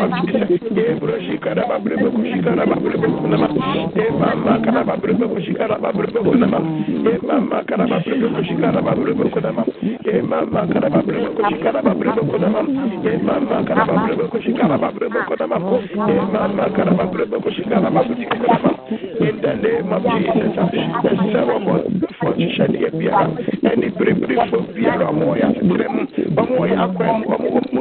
of 0.00 0.10
jesus 0.26 0.48
yɛburo 0.76 1.16
shikara 1.26 1.62
babrebe 1.68 2.06
ko 2.12 2.18
shikara 2.30 2.64
babrebe 2.66 3.06
ko 3.06 3.26
nama 3.26 3.48
shikara 11.48 11.69
babrebe 11.78 12.20
ko 12.30 12.36
nama 12.42 12.60
emama 13.14 13.56
kara 13.62 13.82
babrebe 13.86 14.24
ko 14.32 14.36
shikara 14.42 14.74
babrebe 14.82 15.18
ko 15.28 15.34
nama 15.38 15.56
emama 16.10 16.64
kara 16.74 16.92
babrebe 16.98 17.36
ko 17.38 17.48
shikara 17.54 17.86
babrebe 17.94 18.24
ko 18.26 18.36
nama 18.42 18.70
in 19.22 19.36
the 19.38 19.52
name 19.62 19.92
of 19.94 20.02
jesus 20.02 20.50
wɔbɔ 21.46 22.09
fɔ 22.40 22.46
hyehyɛ 22.46 22.66
deɛ 22.72 22.90
biara 22.98 23.26
ɛne 23.70 23.86
berebere 23.98 24.34
fo 24.50 24.58
biara 24.74 25.04
ɔmo 25.10 25.24
wɔ 25.30 25.34
yɛ 25.40 25.44
asetere 25.50 25.86
mu 25.92 26.02
ɔmo 26.40 26.54
wɔ 26.60 26.64
yɛ 26.70 26.76
akwan 26.84 27.14
mu 27.20 27.24
ɔmo 27.34 27.48
wɔ 27.54 27.60
mu 27.72 27.80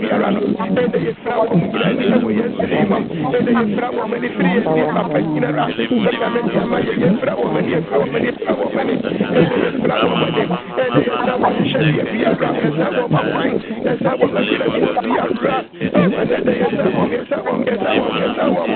biara 0.00 0.28
no 0.32 0.40
ɛna 0.64 0.98
yɛfira 1.04 1.34
wɔn 1.44 1.58
nyinaa 1.60 1.92
ne 1.92 2.04
ɛwɔ 2.14 2.30
yɛ 2.38 2.46
sere 2.56 2.78
mu 2.88 2.96
ɛna 3.36 3.50
yɛfira 3.60 3.88
wɔn 3.96 4.12
ani 4.14 4.28
firi 4.34 4.50
yɛ 4.54 4.60
sie 4.64 4.84
papa 4.94 5.18
nyinara 5.20 5.64
ɛna 5.64 5.76
ne 5.76 6.40
nneɛma 6.44 6.78
yɛ 6.86 6.94
yɛfira 7.02 7.32
wɔn 7.36 7.56
ani 7.58 7.70
yɛfira 7.74 7.98
wɔn 8.00 8.14
ani 8.16 8.28
yɛfira 8.28 8.52
wɔn 8.58 8.78
ani 8.80 8.94
ɛna 8.94 9.40
yɛfira 9.64 9.96
wɔn 10.08 10.22
ani 10.24 10.42
ɛna 10.44 10.98
yɛsɛ 11.04 11.34
wɔn 11.42 11.52
hyehyɛ 11.60 11.78
deɛ 11.84 12.04
biara 12.12 12.48
ɛsɛ 12.64 12.88
wɔn 12.96 13.12
akwan 13.20 13.52
ɛsɛ 13.90 14.10
wɔn 14.20 14.32
akira 14.40 14.66
deɛ 14.72 14.88
biara 15.04 15.56
ɛna 15.94 16.20
ɛna 16.34 16.52
yɛsɛ 16.60 16.84
wɔn 16.94 17.08
yɛsɛ 17.14 17.36
wɔn 17.44 17.58
yɛsɛ 17.68 17.88
wɔn 17.94 18.14
yɛsɛ 18.20 18.44
wɔn 18.54 18.72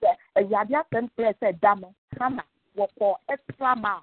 sɛ 0.00 0.10
awurade 0.38 0.74
asɛm 0.80 1.06
kyerɛ 1.16 1.32
sɛ 1.40 1.48
da 1.60 1.74
no 1.74 1.88
hana 2.18 2.42
wɔkɔ 2.76 3.14
extra 3.28 3.74
mile 3.76 4.02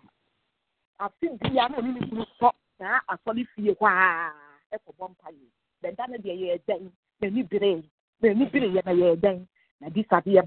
afe 1.00 1.28
bia 1.42 1.70
na 1.70 1.78
ɔne 1.78 1.94
ne 1.94 2.00
kunu 2.10 2.26
sɔ 2.40 2.50
saa 2.78 3.00
asɔre 3.14 3.44
fie 3.54 3.72
hɔ 3.80 3.86
a 3.86 4.32
ɛkɔbɔ 4.76 5.06
mpa 5.12 5.30
yi 5.38 5.46
bɛda 5.82 6.04
no 6.10 6.18
deɛ 6.18 6.34
yɛyɛ 6.42 6.58
dɛn 6.68 6.82
n'ani 7.22 7.44
bere 7.50 7.84
n'ani 8.22 8.46
bere 8.52 8.68
yɛ 8.76 8.82
na 8.86 8.92
yɛyɛ 8.92 9.16
dɛn 9.24 9.38
na 9.82 9.90
di 9.90 10.04
sa 10.10 10.20
deɛ 10.22 10.42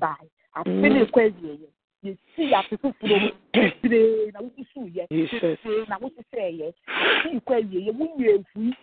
baa 0.54 0.60
afe 0.60 0.88
ne 0.88 1.04
kɔ 1.04 1.20
awie 1.20 1.52
yɛ 1.62 1.68
yɛsi 2.04 2.54
afe 2.54 2.76
foforɔ 2.76 3.16
mu 3.20 3.30
bebree 3.52 4.30
na 4.32 4.40
wosusu 4.40 4.80
yɛ 4.96 5.06
bebree 5.08 5.86
na 5.88 5.96
wohyehyɛ 5.98 6.50
yɛ 6.58 6.72
afe 6.86 7.40
kɔ 7.46 7.52
awie 7.54 7.80
yɛ 7.86 7.92
wonyɛ 7.98 8.34
efui 8.38 8.74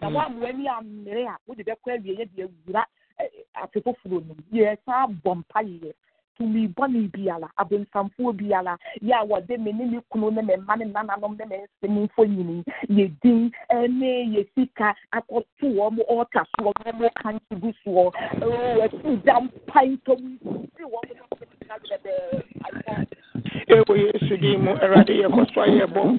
na 0.00 0.08
woamoa 0.08 0.48
ani 0.48 0.68
ammere 0.68 1.26
a 1.26 1.36
wode 1.46 1.62
bɛkɔ 1.66 1.88
awie 1.96 2.16
yɛ 2.18 2.24
de 2.36 2.42
awura 2.42 2.84
afe 3.54 3.78
foforɔ 3.84 4.24
mu 4.26 4.34
yɛsan 4.52 5.20
bɔ 5.22 5.34
mpa 5.38 5.60
yɛ 5.62 5.92
tumi 6.38 6.68
bɔne 6.76 7.10
biara 7.12 7.48
abonsamfoɔ 7.60 8.32
biara 8.38 8.78
yɛ 9.02 9.12
a 9.20 9.24
wɔde 9.26 9.58
me 9.58 9.72
ne 9.72 9.84
me 9.88 9.98
ne 13.88 14.44
sika 14.54 14.94
yesu 23.98 24.36
mu 25.98 26.18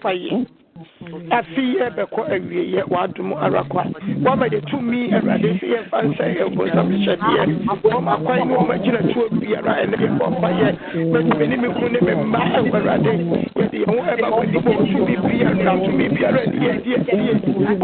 afi 1.32 1.62
yɛbɛkɔ 1.80 2.22
awieɛ 2.36 2.84
wadom 2.90 3.34
arakwa. 3.46 3.84
Wama 4.24 4.46
yɛtumi 4.48 5.00
awurade 5.16 5.50
sɛ 5.60 5.66
yɛmfa 5.74 5.98
nsɛ 6.08 6.26
ɛbonsam 6.46 6.90
hyɛdeɛ 7.04 7.44
wɔma 7.84 8.14
kwan 8.24 8.40
ne 8.48 8.54
wɔma 8.56 8.76
gyina 8.84 9.02
tuo 9.14 9.24
biara 9.40 9.72
ɛnɛ 9.84 9.96
yɛbɔ 10.04 10.26
mpayɛ 10.36 10.68
mɛtumi 11.12 11.46
ne 11.50 11.56
me 11.58 11.68
ne 11.94 12.00
me 12.08 12.14
mma 12.24 12.40
ɛwɔ 12.40 12.76
awurade 12.80 13.12
yɛde 13.60 13.78
yɛn 13.82 13.90
ho 13.90 14.02
ɛba 14.12 14.28
w'anim 14.36 14.64
wɔ 14.64 14.74
tumi 14.90 15.16
biara 15.28 15.72
tumi 15.84 16.06
biara 16.16 16.42
ne 16.48 16.58
yɛdi 16.66 16.90
asie 16.96 17.34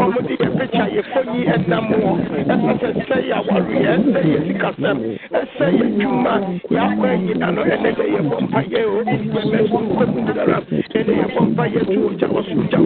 ɔmode 0.02 0.34
yɛ 0.40 0.48
picture 0.58 0.88
yɛfɔnyi 0.96 1.40
ɛnam 1.54 1.86
wɔ 2.00 2.10
ɛsɛ 2.52 2.72
sɛ 2.80 2.88
sɛ 3.08 3.16
yɛ 3.28 3.34
awareɛ 3.40 3.92
ɛsɛ 3.96 4.20
yɛ 4.32 4.38
sikasɛm 4.48 4.98
ɛsɛ 5.40 5.66
yɛ 5.78 5.86
dwuma 6.00 6.32
yɛakɔ 6.70 7.04
anyina 7.12 7.48
no 7.54 7.62
ɛnɛ 7.62 7.90
dɛ 7.98 8.04
yɛbɔ 8.14 8.36
mpayɛ 8.40 8.80
o 8.84 8.96
ogya 12.06 12.85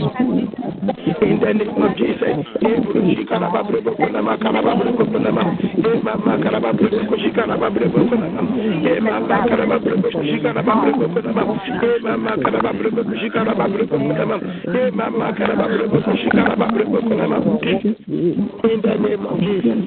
In 0.01 1.37
the 1.39 1.53
name 1.53 1.69
of 1.69 1.95
Jesus. 1.95 2.41
Ebrushi 2.65 3.25
kalaba 3.29 3.63
brebo 3.63 3.91
kunama 3.91 4.37
kalaba 4.37 4.75
brebo 4.75 5.05
kunama. 5.05 5.43
Emama 5.77 6.37
kalaba 6.41 6.73
brebo 6.73 7.05
kushi 7.05 7.29
kalaba 7.31 7.69
brebo 7.69 7.99
kunama. 8.09 8.41
Emama 8.89 9.45
kalaba 9.45 9.79
brebo 9.79 10.09
kushi 10.09 10.39
kalaba 10.41 10.73
brebo 10.81 11.05
kunama. 11.13 11.43
Emama 11.85 12.31
kalaba 12.41 12.73
brebo 12.73 13.03
kushi 13.03 13.29
kalaba 13.29 13.67
brebo 13.69 13.97
kunama. 13.97 14.35
Emama 14.73 15.33
kalaba 15.37 15.65
brebo 15.69 15.97
kushi 16.01 16.29
kalaba 16.29 16.65
brebo 16.73 16.97
kunama. 17.01 17.37
In 18.63 18.81
the 18.81 18.97
name 18.97 19.25
of 19.25 19.39
Jesus. 19.39 19.77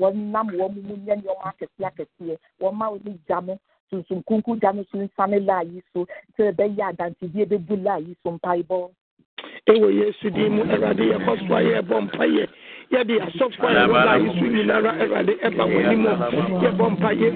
Wɔnam 0.00 0.46
wɔn 0.58 0.72
mu 0.86 0.94
nyɛ 0.96 1.14
nneɛma 1.16 1.52
akɛseɛ 1.52 1.86
akɛseɛ 1.90 2.36
wɔma 2.60 2.90
wo 2.92 2.98
ne 3.04 3.18
gya 3.28 3.40
no 3.40 3.58
sunsun 3.90 4.22
kunkun 4.24 4.60
gya 4.60 4.72
no 4.72 4.84
so 4.90 4.98
nsane 4.98 5.38
laa 5.46 5.60
yi 5.62 5.82
so. 5.92 6.06
Sɛ 6.38 6.52
ɛbɛyɛ 6.52 6.82
adansidie 6.92 7.46
bɛbu 7.46 7.82
laa 7.82 7.96
yi 7.98 8.16
so 8.22 8.30
mpaebɔ 8.38 8.90
ɛwɔ 9.66 9.88
yesu 9.98 10.30
din 10.30 10.52
mu 10.52 10.62
awurade 10.64 11.04
yɛkɔ 11.12 11.32
so 11.48 11.54
a 11.54 11.60
yɛbɔ 11.62 11.96
mpayɛ 12.08 12.48
yɛde 12.96 13.14
asɔfo 13.26 13.66
a 13.68 13.72
yɛwɔ 13.76 14.04
la 14.06 14.14
yi 14.16 14.28
so 14.38 14.44
nyinara 14.46 14.90
awurade 15.02 15.34
ɛba 15.46 15.64
wɔ 15.70 15.78
anim 15.84 16.04
yɛbɔ 16.62 16.84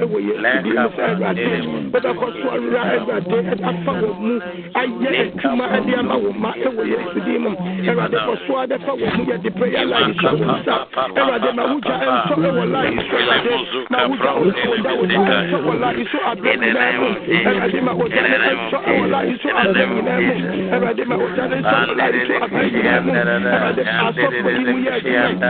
ɛwɔ 0.00 0.18
yesu 0.26 0.40
mu. 0.72 0.88
Sɛ 0.96 1.02
awurade 1.10 1.44
wobɛkɔ 1.92 2.26
so 2.40 2.46
awura 2.56 2.80
awurade 2.96 3.38
afa 3.70 3.92
wɔ 4.00 4.10
mu 4.20 4.34
ayɛ 4.80 5.08
adwuma 5.20 5.64
ɛde 5.76 5.92
ama 5.98 6.14
wɔ 6.16 6.30
ma 6.38 6.50
ɛwɔ 6.64 6.82
yesu 6.92 7.38
mu 7.40 7.50
awurade 7.88 8.16
kɔ 8.26 8.34
so 8.46 8.52
a 8.56 8.66
bɛfa 8.66 8.92
wɔ 9.00 9.06
mu 9.16 9.22
yɛde 9.30 9.50
prayer 9.56 9.84
la 9.84 9.98
yi 10.06 10.12
so 10.20 10.28
wɔ 10.32 10.46
nsa 10.56 10.74
awurade 11.20 11.50
ma 11.56 11.62
wogya 11.70 11.96
ɛnsɔ 12.00 12.34
ɛwɔ 12.46 12.64
la 12.72 12.80
yi 12.88 12.98
so 13.10 13.16
awurade 13.20 13.52
ma 13.90 13.98
wogya 14.08 14.32
woda 14.40 14.90
woda 14.96 15.20
ɛnsɔ 15.20 15.58
wɔ 15.66 15.72
la 15.80 15.90
so 16.10 16.18
abrɛ 16.30 16.52
nyinaa 16.60 16.92
mu 17.00 17.08
awurade 17.44 17.80
ma 17.84 17.92
wogya 17.92 18.22
no 18.22 18.36
ɛnsɔ 18.48 18.78
ɛwɔ 18.88 19.04
la 19.12 19.20
so 19.42 19.48
abrɛ 19.60 19.82
nyinaa 19.92 20.20
mu 20.24 20.32
awurade 20.74 21.04
ma 21.10 21.16
wogya 21.20 21.44
no 21.50 21.56
ɛnsɔ 21.56 21.76
wɔ 21.88 21.96
la 22.00 22.06
yi 22.14 22.20
so 22.26 22.34
abrɛ 22.44 22.64
nyinaa 22.72 23.00
mu 23.04 23.10
awurade 23.12 23.82
asɔfo 24.06 24.48
yi 24.50 24.60
mu 24.64 24.78
yɛ 24.86 24.92
adwuma 24.96 25.49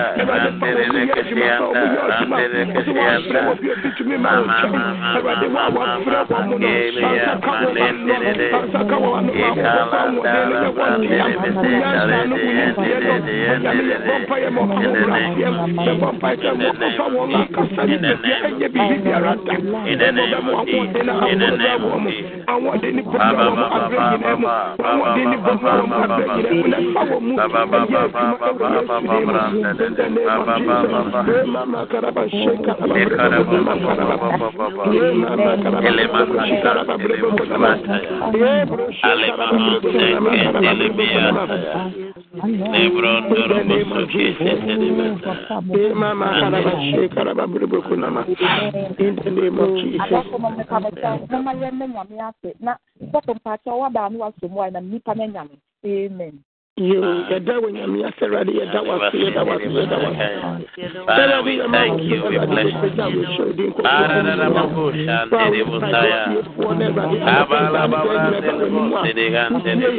Baba 29.00 29.79
Amen 55.82 56.44
yɛda 56.78 57.54
nyame 57.72 57.98
awurade 58.22 58.52
yɛ 58.52 58.64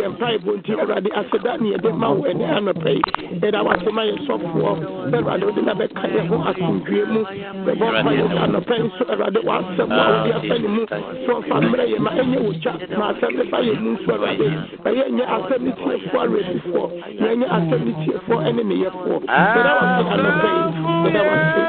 mpaebɔ 0.10 0.52
nti 0.58 0.72
awurade 0.74 1.10
aseda 1.20 1.58
ne 1.62 1.70
yɛde 1.72 1.92
ma 1.94 2.10
wo 2.10 2.24
ɛne 2.26 2.46
anɔpɛ 2.58 2.90
yi 2.90 3.02
yɛda 3.42 3.62
wase 3.64 3.92
ma 3.94 4.02
yɛ 4.04 4.16
sɔfoɔ 4.26 4.74
sɛ 5.12 5.18
awurade 5.18 5.44
wode 5.46 5.62
na 5.66 5.74
bɛka 5.74 6.06
yɛ 6.16 6.22
ho 6.28 6.36
asomdwie 6.50 7.06
mu 7.14 7.22
bɛbɔ 7.66 7.86
mpa 8.02 8.12
yɛ 8.18 8.26
anɔpɛ 8.46 8.74
yi 8.78 8.84
nso 8.84 9.04
awurade 9.12 9.40
w'asɛm 9.46 9.92
a 9.92 10.04
wode 10.10 10.32
afa 10.34 10.56
ne 10.60 10.68
mu 10.68 10.82
sɛ 10.90 10.98
ɔmfa 11.30 11.56
mmerɛ 11.62 11.86
yɛ 11.94 11.98
ma 12.00 12.12
ɛnyɛ 12.12 12.40
wo 12.42 12.52
ma 12.98 13.06
asɛm 13.14 13.32
ne 13.38 13.44
ba 13.52 13.58
yɛ 13.62 13.74
mu 13.80 13.90
nso 13.94 14.12
awurade 14.16 14.48
ma 14.84 14.90
yɛnyɛ 14.92 15.24
asɛm 15.36 15.62
ne 15.62 15.72
tiefoɔ 15.78 16.22
awerɛfifoɔ 16.26 16.61
for 16.69 16.88
enemy 17.19 17.45
asɛm 17.56 17.82
ne 17.86 17.91
tiefoɔ 18.02 18.38
ɛne 18.47 18.62
meyɛfoɔ 18.69 19.17
meda 19.54 19.71
wase 19.78 20.02
anɔpa 20.13 20.50
yi 20.56 20.63
meda 21.04 21.21
wase 21.28 21.62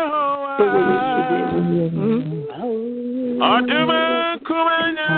ɛwɔ 0.63 0.79
yesu 0.89 1.21
din 1.29 1.47
mu 1.97 2.11
ɔdoma 3.53 4.01
kumanya 4.47 5.09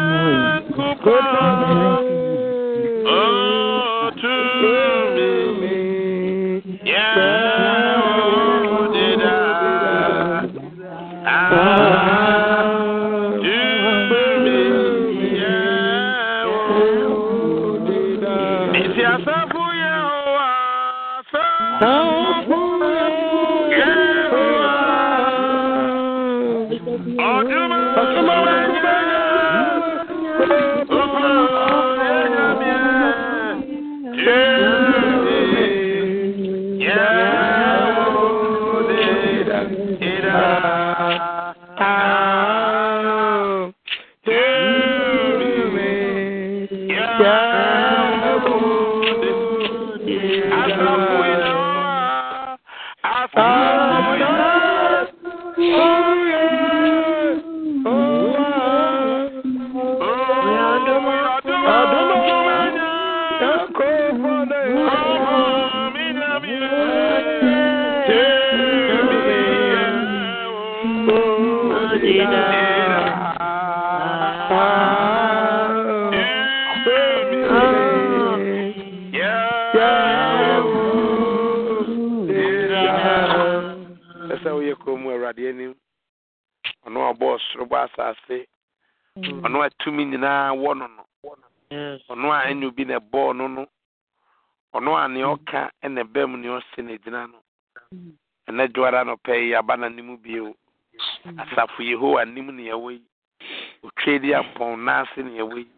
ɔno 89.44 89.62
a 89.64 89.70
tumi 89.79 90.04
nyinaa 90.04 90.52
wɔ 90.52 90.77
no 90.79 90.87
no. 90.87 91.02
Ɔno 92.10 92.33
a 92.33 92.46
ɛne 92.50 92.64
obi 92.66 92.85
na 92.85 92.98
ɛbɔɔ 92.98 93.37
no 93.37 93.46
no. 93.48 93.66
Ɔno 94.75 94.96
a 95.04 95.08
nea 95.08 95.27
ɔka 95.27 95.70
ɛna 95.83 96.02
ɛbɛn 96.04 96.27
mu 96.31 96.37
nea 96.38 96.58
ɔsi 96.60 96.83
na 96.85 96.96
gyina 96.96 97.27
no. 97.31 97.38
Ɛnɛ 98.48 98.72
dwoara 98.72 99.04
no 99.06 99.16
pɛ 99.16 99.35
yi 99.46 99.54
aba 99.54 99.77
n'anim 99.77 100.16
bio. 100.22 100.54
Asafo 101.27 101.83
yehowa 101.83 102.22
anim 102.22 102.46
na 102.56 102.62
yɛwɔ 102.62 102.90
yi. 102.92 103.02
Otwa 103.83 104.18
di 104.20 104.33
apɔn 104.33 104.79
n'ase 104.85 105.16
na 105.18 105.31
yɛwɔ 105.31 105.56
yi. 105.58 105.68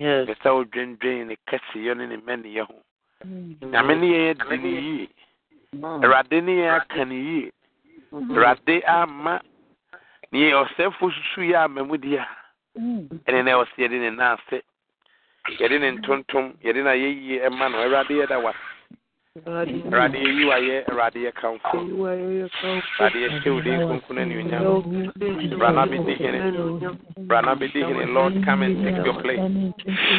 Pɛ 0.00 0.34
sɛ 0.42 0.48
odwendwen 0.50 1.26
ne 1.28 1.36
kɛseyɛ 1.46 1.96
ne 1.96 2.06
ne 2.06 2.16
mɛneyɛ 2.16 2.62
ho. 2.66 2.74
Nyame 3.26 3.94
ne 4.00 4.06
yɛn 4.06 4.40
adi 4.40 4.56
ne 4.58 4.80
yie. 4.80 5.08
Awurade 5.82 6.42
ne 6.42 6.52
yɛn 6.56 6.74
aka 6.76 7.04
ne 7.04 7.14
yie. 7.14 7.52
Awurade 8.12 8.82
ama. 8.86 9.40
Ne 10.32 10.38
yɛ 10.50 10.64
ɔsɛfo 10.64 11.10
susu 11.12 11.40
yɛ 11.50 11.64
ama 11.64 11.84
mu 11.84 11.96
di 11.98 12.16
a 12.16 12.26
ɛne 13.26 13.42
na 13.44 13.58
ɔsi 13.58 13.76
yɛde 13.82 13.98
ne 13.98 14.10
nan 14.10 14.36
ase 14.38 14.62
yɛde 15.58 15.78
ne 15.80 15.90
ntontom 15.98 16.52
yɛde 16.64 16.82
na 16.82 16.92
yɛyie 16.94 17.40
ɛma 17.46 17.68
no 17.70 17.78
awurade 17.82 18.14
yɛda 18.14 18.38
wa 18.42 18.52
lord 28.06 28.34
come 28.44 28.62
and 28.62 28.82
take 28.82 29.04
your 29.04 29.22
place. 29.22 29.38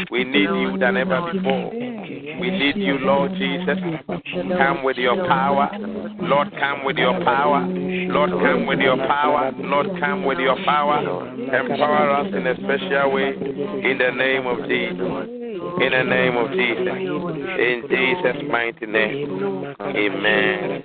We 0.09 0.23
need 0.23 0.47
you 0.47 0.77
than 0.79 0.95
ever 0.95 1.29
before. 1.33 1.71
We 1.73 2.51
need 2.51 2.77
you 2.77 2.99
lord 2.99 3.33
jesus. 3.33 3.77
Come 4.57 4.83
with 4.85 4.95
your 4.95 5.27
power. 5.27 5.69
Lord 6.21 6.53
come 6.57 6.85
with 6.85 6.95
your 6.95 7.21
power. 7.25 7.67
Lord 7.67 8.29
come 8.29 8.65
with 8.65 8.79
your 8.79 8.95
power. 8.95 9.51
Lord 9.57 9.87
come 9.99 10.23
with 10.23 10.39
your 10.39 10.55
power. 10.63 11.27
Empower 11.35 12.11
us 12.11 12.27
in 12.33 12.47
a 12.47 12.55
special 12.55 13.11
way. 13.11 13.33
In 13.33 13.97
the 13.97 14.11
name 14.15 14.47
of 14.47 14.69
jesus 14.69 15.41
in 15.61 15.91
the 15.91 16.03
name 16.03 16.37
of 16.37 16.51
Jesus. 16.51 16.87
In 17.59 17.83
Jesus' 17.89 18.43
mighty 18.49 18.85
name. 18.85 19.75
Amen. 19.79 20.83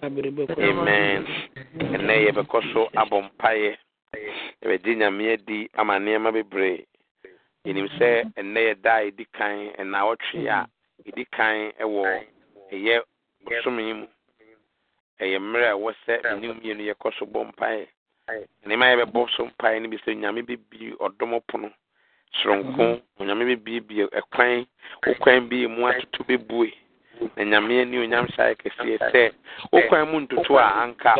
Amen. 0.58 1.26
And 1.80 2.06
now 2.06 2.14
you 2.14 2.26
have 2.26 2.36
a 2.36 2.44
koso 2.44 2.88
abom 2.96 3.30
paye. 3.38 3.76
Yɛbɛgye 4.62 4.96
nyame 4.96 5.32
adi 5.32 5.68
ama 5.74 5.98
nneɛma 5.98 6.32
bebree 6.32 6.86
yɛnim 7.66 7.88
sɛ 7.98 8.08
ɛnnɛ 8.38 8.60
yɛda 8.68 8.92
a 8.96 9.10
ɛdi 9.10 9.24
kan 9.32 9.70
ɛna 9.78 9.98
ɔtwe 10.10 10.48
a 10.48 10.66
ɛdi 11.06 11.24
kan 11.30 11.72
ɛwɔ 11.82 12.24
ɛyɛ 12.72 13.00
bosome 13.44 13.80
yi 13.86 13.92
mu 13.92 14.06
ɛyɛ 15.20 15.38
mmerɛ 15.38 15.66
a 15.68 15.74
ɛwɔ 15.76 15.94
sɛ 16.06 16.22
ɛne 16.22 16.46
mmienu 16.54 16.82
yɛkɔ 16.88 17.12
so 17.18 17.26
bɔ 17.26 17.44
mpaeɛ 17.52 17.86
nneɛma 18.64 18.86
yɛbɛbɔ 18.92 19.28
so 19.36 19.44
mpaeɛ 19.46 19.82
no 19.82 19.88
bi 19.88 19.96
sɛ 19.98 20.16
nyame 20.16 20.42
bɛbi 20.46 20.96
ɔdom 20.96 21.40
pono 21.48 21.70
soronko 22.42 23.00
onyame 23.20 23.44
bebiebie 23.44 24.06
ɛkwan 24.12 24.66
wo 25.06 25.14
kwan 25.20 25.48
bi 25.48 25.66
mu 25.66 25.86
atoto 25.86 26.24
bebue. 26.24 26.72
Na 27.36 27.44
nyame 27.44 27.80
ani 27.80 27.98
onyam 27.98 28.26
hyɛ 28.26 28.54
kɛseɛ 28.60 28.98
sɛ 29.12 29.32
wo 29.72 29.80
kwan 29.88 30.08
mu 30.10 30.20
ntoto 30.20 30.58
a 30.58 30.68
anka 30.82 31.12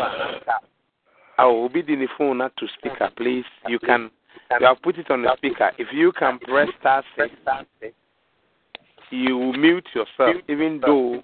oh 1.39 1.65
obi 1.65 1.81
di 1.81 1.95
ne 1.95 2.07
phone 2.17 2.37
not 2.37 2.55
to 2.57 2.67
speaker 2.67 3.09
please 3.15 3.45
you 3.67 3.79
can 3.79 4.09
you 4.59 4.65
have 4.65 4.81
put 4.81 4.97
it 4.97 5.09
on 5.11 5.21
the 5.23 5.35
speaker. 5.37 5.71
If 5.77 5.87
you 5.93 6.11
can 6.11 6.39
press 6.39 6.69
star 6.79 7.03
six 7.15 7.33
you 9.09 9.53
mute 9.53 9.87
yourself 9.93 10.35
even 10.47 10.81
though 10.81 11.23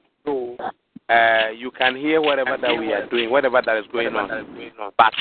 uh, 1.10 1.50
you 1.56 1.72
can 1.72 1.96
hear 1.96 2.22
whatever 2.22 2.58
that 2.58 2.78
we 2.78 2.94
are 2.94 3.08
doing 3.08 3.30
whatever 3.30 3.62
that 3.66 3.78
is 3.78 3.86
going 3.92 4.16
on. 4.16 4.30
But 4.98 5.14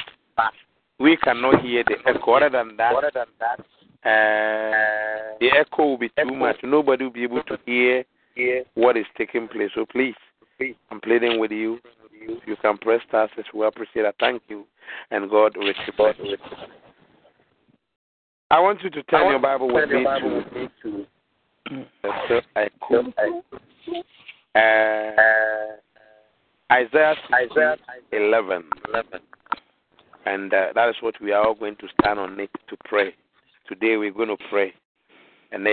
we 0.99 1.17
cannot 1.17 1.61
hear 1.63 1.85
the 1.85 1.97
echo. 2.07 2.35
Other 2.35 2.51
than 2.51 2.77
that 2.77 2.95
uh, 4.05 5.39
the 5.41 5.51
echo 5.57 5.87
will 5.87 5.99
be 5.99 6.09
too 6.09 6.35
much. 6.35 6.57
Nobody 6.63 7.05
will 7.05 7.13
be 7.13 7.25
able 7.25 7.43
to 7.45 7.59
hear 7.67 8.05
what 8.75 8.97
is 8.97 9.07
taking 9.17 9.49
place. 9.49 9.71
So 9.75 9.87
please, 9.87 10.15
I'm 10.91 11.01
pleading 11.01 11.39
with 11.39 11.51
you. 11.51 11.79
You 12.47 12.57
can 12.63 12.79
press 12.79 13.01
stars 13.09 13.31
as 13.39 13.45
we 13.53 13.67
appreciate 13.67 14.05
it. 14.05 14.15
Thank 14.21 14.43
you. 14.49 14.65
And 15.11 15.31
God 15.31 15.57
will 15.57 15.67
receive 15.67 16.39
I 18.51 18.61
want 18.61 18.83
you 18.83 18.91
to 18.91 19.03
turn 19.05 19.31
your 19.31 19.41
Bible 19.41 19.73
with 19.73 19.89
me 19.89 20.05
to 20.83 21.07
I 22.55 22.69
uh, 24.55 25.13
Isaiah, 26.71 27.15
Isaiah 27.33 27.77
11. 28.13 28.65
And 30.27 30.53
uh, 30.53 30.67
that 30.75 30.89
is 30.91 30.97
what 31.01 31.15
we 31.21 31.33
are 31.33 31.47
all 31.47 31.55
going 31.55 31.77
to 31.77 31.87
stand 32.01 32.19
on 32.19 32.39
it 32.39 32.51
to 32.69 32.77
pray. 32.85 33.15
Today 33.73 33.97
we're 33.97 34.13
going 34.13 34.29
to 34.29 34.37
pray. 34.51 34.75
And 35.51 35.65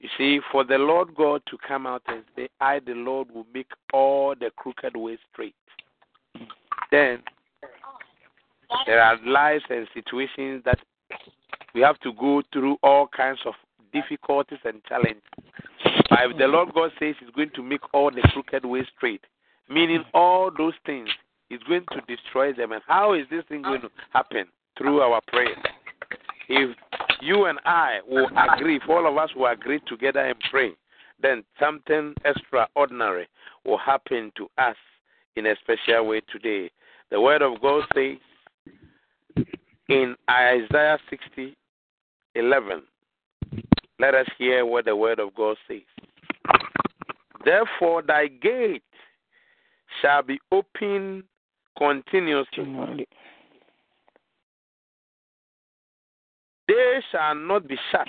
you 0.00 0.08
see, 0.18 0.40
for 0.50 0.64
the 0.64 0.78
Lord 0.78 1.14
God 1.14 1.42
to 1.48 1.56
come 1.58 1.86
out 1.86 2.02
and 2.08 2.24
say, 2.34 2.48
I, 2.60 2.80
the 2.80 2.94
Lord, 2.94 3.30
will 3.32 3.46
make 3.54 3.70
all 3.92 4.34
the 4.34 4.50
crooked 4.56 4.96
ways 4.96 5.20
straight. 5.32 5.54
Then 6.90 7.22
there 8.86 9.00
are 9.00 9.16
lives 9.24 9.62
and 9.70 9.86
situations 9.94 10.62
that 10.64 10.80
we 11.72 11.82
have 11.82 12.00
to 12.00 12.12
go 12.14 12.42
through 12.52 12.78
all 12.82 13.06
kinds 13.06 13.38
of 13.46 13.54
difficulties 13.92 14.58
and 14.64 14.82
challenges. 14.88 15.22
But 16.10 16.18
if 16.30 16.36
the 16.36 16.48
Lord 16.48 16.74
God 16.74 16.90
says 16.98 17.14
He's 17.20 17.30
going 17.30 17.50
to 17.54 17.62
make 17.62 17.94
all 17.94 18.10
the 18.10 18.28
crooked 18.32 18.64
ways 18.64 18.86
straight, 18.96 19.24
meaning 19.70 20.02
all 20.14 20.50
those 20.50 20.74
things, 20.84 21.10
He's 21.48 21.62
going 21.62 21.84
to 21.92 22.00
destroy 22.08 22.52
them. 22.52 22.72
And 22.72 22.82
how 22.88 23.12
is 23.12 23.26
this 23.30 23.44
thing 23.48 23.62
going 23.62 23.82
to 23.82 23.90
happen? 24.12 24.46
Through 24.78 25.00
our 25.00 25.20
prayer. 25.28 25.56
If 26.48 26.76
you 27.20 27.46
and 27.46 27.58
I 27.64 28.00
will 28.06 28.28
agree, 28.36 28.76
if 28.76 28.82
all 28.88 29.06
of 29.06 29.16
us 29.16 29.30
will 29.36 29.46
agree 29.46 29.80
together 29.86 30.20
and 30.20 30.36
pray, 30.50 30.72
then 31.22 31.44
something 31.58 32.14
extraordinary 32.24 33.28
will 33.64 33.78
happen 33.78 34.32
to 34.36 34.48
us 34.58 34.76
in 35.36 35.46
a 35.46 35.54
special 35.62 36.06
way 36.06 36.20
today. 36.30 36.70
The 37.10 37.20
Word 37.20 37.42
of 37.42 37.60
God 37.60 37.84
says 37.94 38.16
in 39.88 40.16
Isaiah 40.28 40.98
60 41.10 41.56
11, 42.34 42.82
let 43.98 44.14
us 44.14 44.26
hear 44.38 44.64
what 44.64 44.86
the 44.86 44.96
Word 44.96 45.20
of 45.20 45.34
God 45.34 45.56
says. 45.68 45.82
Therefore, 47.44 48.02
thy 48.02 48.28
gate 48.28 48.82
shall 50.00 50.22
be 50.22 50.38
open 50.50 51.24
continuously 51.76 53.06
They 56.72 57.02
shall 57.10 57.34
not 57.34 57.68
be 57.68 57.76
shut 57.90 58.08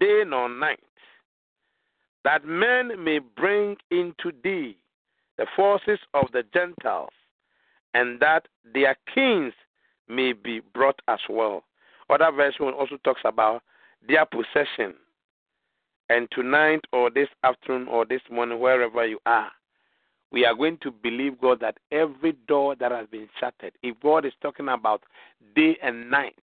day 0.00 0.24
nor 0.26 0.48
night, 0.48 0.80
that 2.24 2.44
men 2.44 3.04
may 3.04 3.20
bring 3.20 3.76
into 3.92 4.32
thee 4.42 4.76
the 5.36 5.46
forces 5.54 6.00
of 6.12 6.26
the 6.32 6.42
Gentiles, 6.52 7.12
and 7.94 8.18
that 8.18 8.48
their 8.74 8.96
kings 9.14 9.52
may 10.08 10.32
be 10.32 10.58
brought 10.74 11.00
as 11.06 11.20
well. 11.30 11.62
Other 12.10 12.32
version 12.32 12.66
also 12.66 12.96
talks 13.04 13.20
about 13.24 13.62
their 14.08 14.26
possession. 14.26 14.94
And 16.10 16.28
tonight, 16.32 16.80
or 16.92 17.10
this 17.10 17.28
afternoon, 17.44 17.86
or 17.86 18.04
this 18.04 18.22
morning, 18.28 18.58
wherever 18.58 19.06
you 19.06 19.20
are, 19.24 19.52
we 20.32 20.44
are 20.44 20.54
going 20.54 20.78
to 20.78 20.90
believe 20.90 21.40
God 21.40 21.60
that 21.60 21.78
every 21.92 22.32
door 22.48 22.74
that 22.74 22.90
has 22.90 23.06
been 23.06 23.28
shuttered, 23.38 23.74
if 23.84 23.94
God 24.00 24.24
is 24.24 24.32
talking 24.42 24.68
about 24.68 25.04
day 25.54 25.78
and 25.80 26.10
night, 26.10 26.34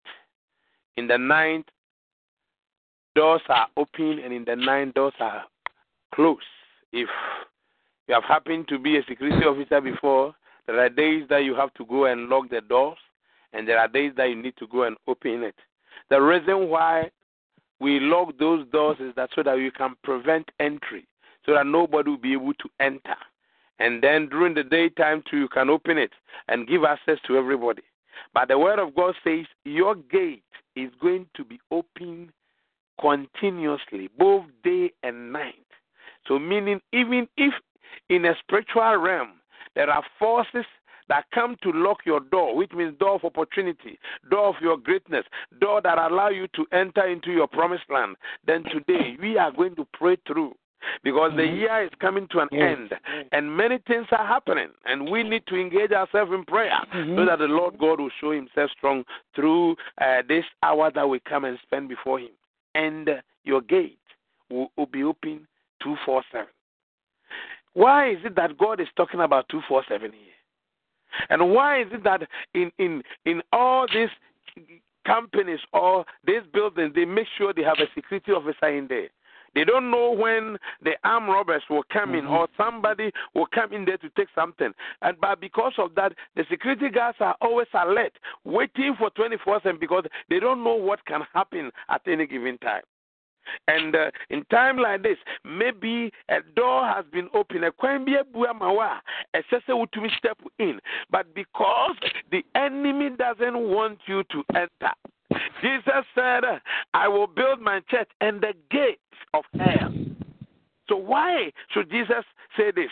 in 0.97 1.07
the 1.07 1.17
night, 1.17 1.65
doors 3.15 3.41
are 3.49 3.67
open, 3.77 4.19
and 4.19 4.33
in 4.33 4.45
the 4.45 4.55
night, 4.55 4.93
doors 4.93 5.13
are 5.19 5.43
closed. 6.13 6.43
If 6.93 7.09
you 8.07 8.13
have 8.13 8.23
happened 8.23 8.67
to 8.69 8.79
be 8.79 8.97
a 8.97 9.03
security 9.07 9.45
officer 9.45 9.81
before, 9.81 10.35
there 10.67 10.79
are 10.79 10.89
days 10.89 11.23
that 11.29 11.43
you 11.43 11.55
have 11.55 11.73
to 11.75 11.85
go 11.85 12.05
and 12.05 12.29
lock 12.29 12.49
the 12.49 12.61
doors, 12.61 12.97
and 13.53 13.67
there 13.67 13.79
are 13.79 13.87
days 13.87 14.13
that 14.17 14.29
you 14.29 14.41
need 14.41 14.55
to 14.57 14.67
go 14.67 14.83
and 14.83 14.97
open 15.07 15.43
it. 15.43 15.55
The 16.09 16.21
reason 16.21 16.69
why 16.69 17.11
we 17.79 17.99
lock 17.99 18.37
those 18.39 18.65
doors 18.67 18.97
is 18.99 19.13
that 19.15 19.29
so 19.35 19.43
that 19.43 19.55
we 19.55 19.71
can 19.71 19.95
prevent 20.03 20.49
entry, 20.59 21.07
so 21.45 21.53
that 21.53 21.67
nobody 21.67 22.11
will 22.11 22.17
be 22.17 22.33
able 22.33 22.53
to 22.53 22.69
enter. 22.79 23.15
And 23.79 24.01
then 24.01 24.29
during 24.29 24.53
the 24.53 24.63
daytime 24.63 25.23
too, 25.29 25.37
you 25.37 25.47
can 25.49 25.69
open 25.69 25.97
it 25.97 26.11
and 26.47 26.67
give 26.67 26.85
access 26.85 27.17
to 27.27 27.37
everybody. 27.37 27.83
But 28.33 28.47
the 28.47 28.57
word 28.57 28.79
of 28.79 28.95
God 28.95 29.15
says, 29.23 29.45
Your 29.65 29.95
gate 29.95 30.43
is 30.75 30.91
going 31.01 31.27
to 31.35 31.43
be 31.43 31.59
open 31.71 32.31
continuously, 32.99 34.09
both 34.17 34.45
day 34.63 34.91
and 35.03 35.31
night. 35.33 35.55
So, 36.27 36.39
meaning, 36.39 36.81
even 36.93 37.27
if 37.37 37.53
in 38.09 38.25
a 38.25 38.35
spiritual 38.39 38.97
realm 38.97 39.33
there 39.75 39.89
are 39.89 40.03
forces 40.17 40.65
that 41.07 41.25
come 41.33 41.55
to 41.61 41.71
lock 41.71 41.99
your 42.05 42.19
door, 42.19 42.55
which 42.55 42.71
means 42.71 42.97
door 42.97 43.15
of 43.15 43.25
opportunity, 43.25 43.99
door 44.29 44.47
of 44.47 44.55
your 44.61 44.77
greatness, 44.77 45.25
door 45.61 45.81
that 45.81 45.97
allow 45.97 46.29
you 46.29 46.47
to 46.55 46.65
enter 46.71 47.07
into 47.07 47.31
your 47.31 47.47
promised 47.47 47.83
land, 47.89 48.15
then 48.45 48.63
today 48.63 49.15
we 49.21 49.37
are 49.37 49.51
going 49.51 49.75
to 49.75 49.87
pray 49.93 50.17
through 50.25 50.55
because 51.03 51.31
the 51.35 51.45
year 51.45 51.83
is 51.83 51.89
coming 51.99 52.27
to 52.29 52.39
an 52.39 52.47
Yes. 52.51 52.77
end 52.77 52.93
and 53.31 53.55
many 53.55 53.77
things 53.87 54.07
are 54.11 54.25
happening 54.25 54.69
and 54.85 55.09
we 55.09 55.23
need 55.23 55.45
to 55.47 55.55
engage 55.55 55.91
ourselves 55.91 56.31
in 56.31 56.43
prayer 56.45 56.79
Mhm. 56.93 57.15
so 57.17 57.25
that 57.25 57.39
the 57.39 57.47
Lord 57.47 57.77
God 57.77 57.99
will 57.99 58.09
show 58.21 58.31
himself 58.31 58.71
strong 58.71 59.05
through 59.33 59.75
uh, 59.99 60.21
this 60.27 60.45
hour 60.63 60.91
that 60.91 61.07
we 61.07 61.19
come 61.19 61.45
and 61.45 61.59
spend 61.63 61.89
before 61.89 62.19
him. 62.19 62.31
And 62.73 63.09
uh, 63.09 63.15
your 63.43 63.61
gate 63.61 63.99
will, 64.49 64.71
will 64.75 64.85
be 64.87 65.03
open 65.03 65.47
247. 65.81 66.47
Why 67.73 68.09
is 68.11 68.19
it 68.23 68.35
that 68.35 68.57
God 68.57 68.79
is 68.79 68.87
talking 68.95 69.19
about 69.19 69.49
247 69.49 70.11
here? 70.11 70.21
And 71.29 71.51
why 71.53 71.81
is 71.81 71.87
it 71.91 72.03
that 72.03 72.27
in, 72.53 72.71
in, 72.77 73.03
in 73.25 73.41
all 73.51 73.87
these 73.93 74.09
companies 75.05 75.59
or 75.73 76.05
these 76.25 76.41
buildings, 76.53 76.93
they 76.95 77.05
make 77.05 77.27
sure 77.37 77.53
they 77.53 77.63
have 77.63 77.79
a 77.79 77.87
security 77.93 78.31
officer 78.31 78.67
in 78.69 78.87
there? 78.87 79.09
They 79.55 79.63
don't 79.63 79.89
know 79.89 80.11
when 80.11 80.57
the 80.83 80.91
armed 81.03 81.29
robbers 81.29 81.63
will 81.69 81.83
come 81.91 82.13
in 82.13 82.25
or 82.25 82.47
somebody 82.57 83.11
will 83.33 83.47
come 83.47 83.73
in 83.73 83.85
there 83.85 83.97
to 83.97 84.09
take 84.17 84.27
something. 84.35 84.71
And 85.01 85.19
but 85.19 85.39
because 85.39 85.73
of 85.77 85.95
that, 85.95 86.13
the 86.35 86.43
security 86.49 86.89
guards 86.89 87.17
are 87.21 87.35
always 87.41 87.67
alert, 87.73 88.13
waiting 88.43 88.95
for 88.99 89.09
24 89.11 89.61
7 89.63 89.79
because 89.79 90.03
they 90.29 90.39
don't 90.39 90.63
know 90.63 90.75
what 90.75 91.03
can 91.05 91.21
happen 91.33 91.71
at 91.89 92.01
any 92.05 92.27
given 92.27 92.57
time. 92.59 92.83
And 93.67 93.95
uh, 93.95 94.11
in 94.29 94.43
time 94.45 94.77
like 94.77 95.03
this, 95.03 95.17
maybe 95.43 96.11
a 96.29 96.39
door 96.55 96.85
has 96.85 97.05
been 97.11 97.29
opened. 97.33 97.63
A 97.63 97.71
kwan 97.71 98.05
bi 98.05 98.13
abu 98.19 98.43
a, 98.43 99.01
ɛsɛ 99.35 99.61
sɛ 99.67 99.69
wotumi 99.69 100.09
step 100.17 100.37
in. 100.59 100.79
But 101.09 101.33
because 101.33 101.95
the 102.31 102.43
enemy 102.55 103.11
doesn't 103.11 103.57
want 103.57 103.99
you 104.07 104.23
to 104.31 104.43
enter, 104.55 104.93
Jesus 105.61 106.05
said, 106.13 106.43
I 106.93 107.07
will 107.07 107.27
build 107.27 107.61
my 107.61 107.81
church 107.89 108.09
and 108.21 108.41
the 108.41 108.53
gates 108.69 108.99
of 109.33 109.43
hell. 109.59 109.93
So 110.87 110.95
why 110.95 111.51
should 111.71 111.89
Jesus 111.89 112.23
say 112.57 112.71
this? 112.71 112.91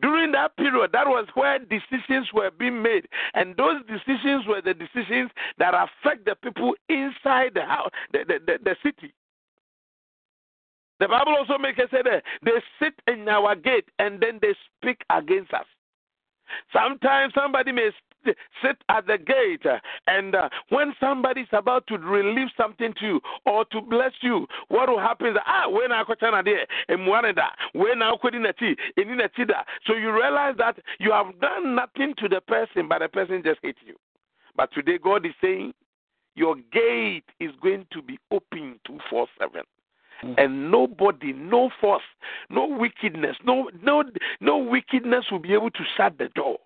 During 0.00 0.32
that 0.32 0.56
period, 0.56 0.90
that 0.92 1.06
was 1.06 1.26
where 1.34 1.58
decisions 1.58 2.28
were 2.34 2.50
being 2.50 2.82
made, 2.82 3.06
and 3.34 3.56
those 3.56 3.76
decisions 3.86 4.44
were 4.46 4.60
the 4.60 4.74
decisions 4.74 5.30
that 5.58 5.72
affect 5.72 6.24
the 6.24 6.34
people 6.42 6.74
inside 6.88 7.52
the 7.54 7.64
house, 7.64 7.90
the, 8.12 8.24
the, 8.26 8.38
the, 8.44 8.58
the 8.64 8.76
city. 8.82 9.14
The 10.98 11.08
Bible 11.08 11.34
also 11.36 11.58
makes 11.58 11.78
it 11.78 11.90
say 11.90 12.02
that 12.02 12.22
they 12.44 12.52
sit 12.80 12.94
in 13.06 13.28
our 13.28 13.54
gate 13.54 13.88
and 13.98 14.20
then 14.20 14.38
they 14.40 14.54
speak 14.78 15.02
against 15.10 15.52
us. 15.52 15.66
Sometimes 16.72 17.32
somebody 17.34 17.72
may 17.72 17.90
sit 18.24 18.76
at 18.88 19.06
the 19.06 19.18
gate, 19.18 19.64
and 20.06 20.34
uh, 20.34 20.48
when 20.70 20.94
somebody 21.00 21.42
is 21.42 21.48
about 21.52 21.86
to 21.88 21.98
relieve 21.98 22.48
something 22.56 22.92
to 23.00 23.06
you 23.06 23.20
or 23.46 23.64
to 23.66 23.80
bless 23.80 24.12
you, 24.20 24.46
what 24.68 24.88
will 24.88 24.98
happen 24.98 25.28
is 25.28 25.36
ah, 25.46 25.68
when 25.68 25.92
I 25.92 26.02
na 26.22 26.42
there, 26.42 26.66
emwaneda, 26.90 27.48
when 27.72 28.02
I 28.02 28.12
could 28.20 28.34
in 28.34 28.46
a 28.46 28.52
tea, 28.52 28.76
in 28.96 29.20
a 29.20 29.28
tea 29.28 29.44
da. 29.44 29.62
So 29.86 29.94
you 29.94 30.12
realize 30.12 30.54
that 30.58 30.78
you 30.98 31.12
have 31.12 31.38
done 31.40 31.74
nothing 31.74 32.14
to 32.18 32.28
the 32.28 32.40
person, 32.40 32.88
but 32.88 33.00
the 33.00 33.08
person 33.08 33.42
just 33.44 33.60
hates 33.62 33.78
you. 33.86 33.96
But 34.56 34.72
today 34.72 34.98
God 35.02 35.26
is 35.26 35.32
saying, 35.40 35.72
your 36.34 36.56
gate 36.72 37.24
is 37.40 37.50
going 37.62 37.86
to 37.92 38.02
be 38.02 38.18
open 38.30 38.80
two 38.86 38.98
four 39.10 39.26
seven 39.38 39.62
and 40.38 40.70
nobody, 40.70 41.32
no 41.32 41.70
force, 41.80 42.02
no 42.48 42.66
wickedness, 42.66 43.36
no 43.44 43.70
no 43.82 44.04
no 44.40 44.58
wickedness 44.58 45.24
will 45.30 45.38
be 45.38 45.52
able 45.52 45.70
to 45.70 45.82
shut 45.96 46.16
the 46.18 46.28
door. 46.28 46.58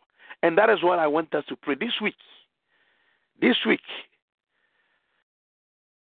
And 0.42 0.56
that 0.58 0.70
is 0.70 0.82
what 0.82 0.98
I 0.98 1.06
want 1.06 1.34
us 1.34 1.44
to 1.48 1.56
pray 1.56 1.74
this 1.74 1.92
week. 2.00 2.14
This 3.40 3.56
week, 3.66 3.80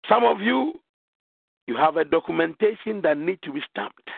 some 0.09 0.25
of 0.25 0.41
you, 0.41 0.73
you 1.67 1.77
have 1.77 1.95
a 1.95 2.03
documentation 2.03 3.01
that 3.03 3.17
need 3.17 3.39
to 3.43 3.53
be 3.53 3.61
stamped. 3.71 4.09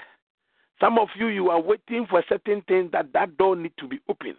Some 0.79 0.97
of 0.97 1.09
you, 1.15 1.27
you 1.27 1.49
are 1.51 1.61
waiting 1.61 2.07
for 2.09 2.23
certain 2.27 2.63
things 2.67 2.91
that 2.91 3.13
that 3.13 3.37
door 3.37 3.55
need 3.55 3.73
to 3.79 3.87
be 3.87 3.99
open. 4.09 4.35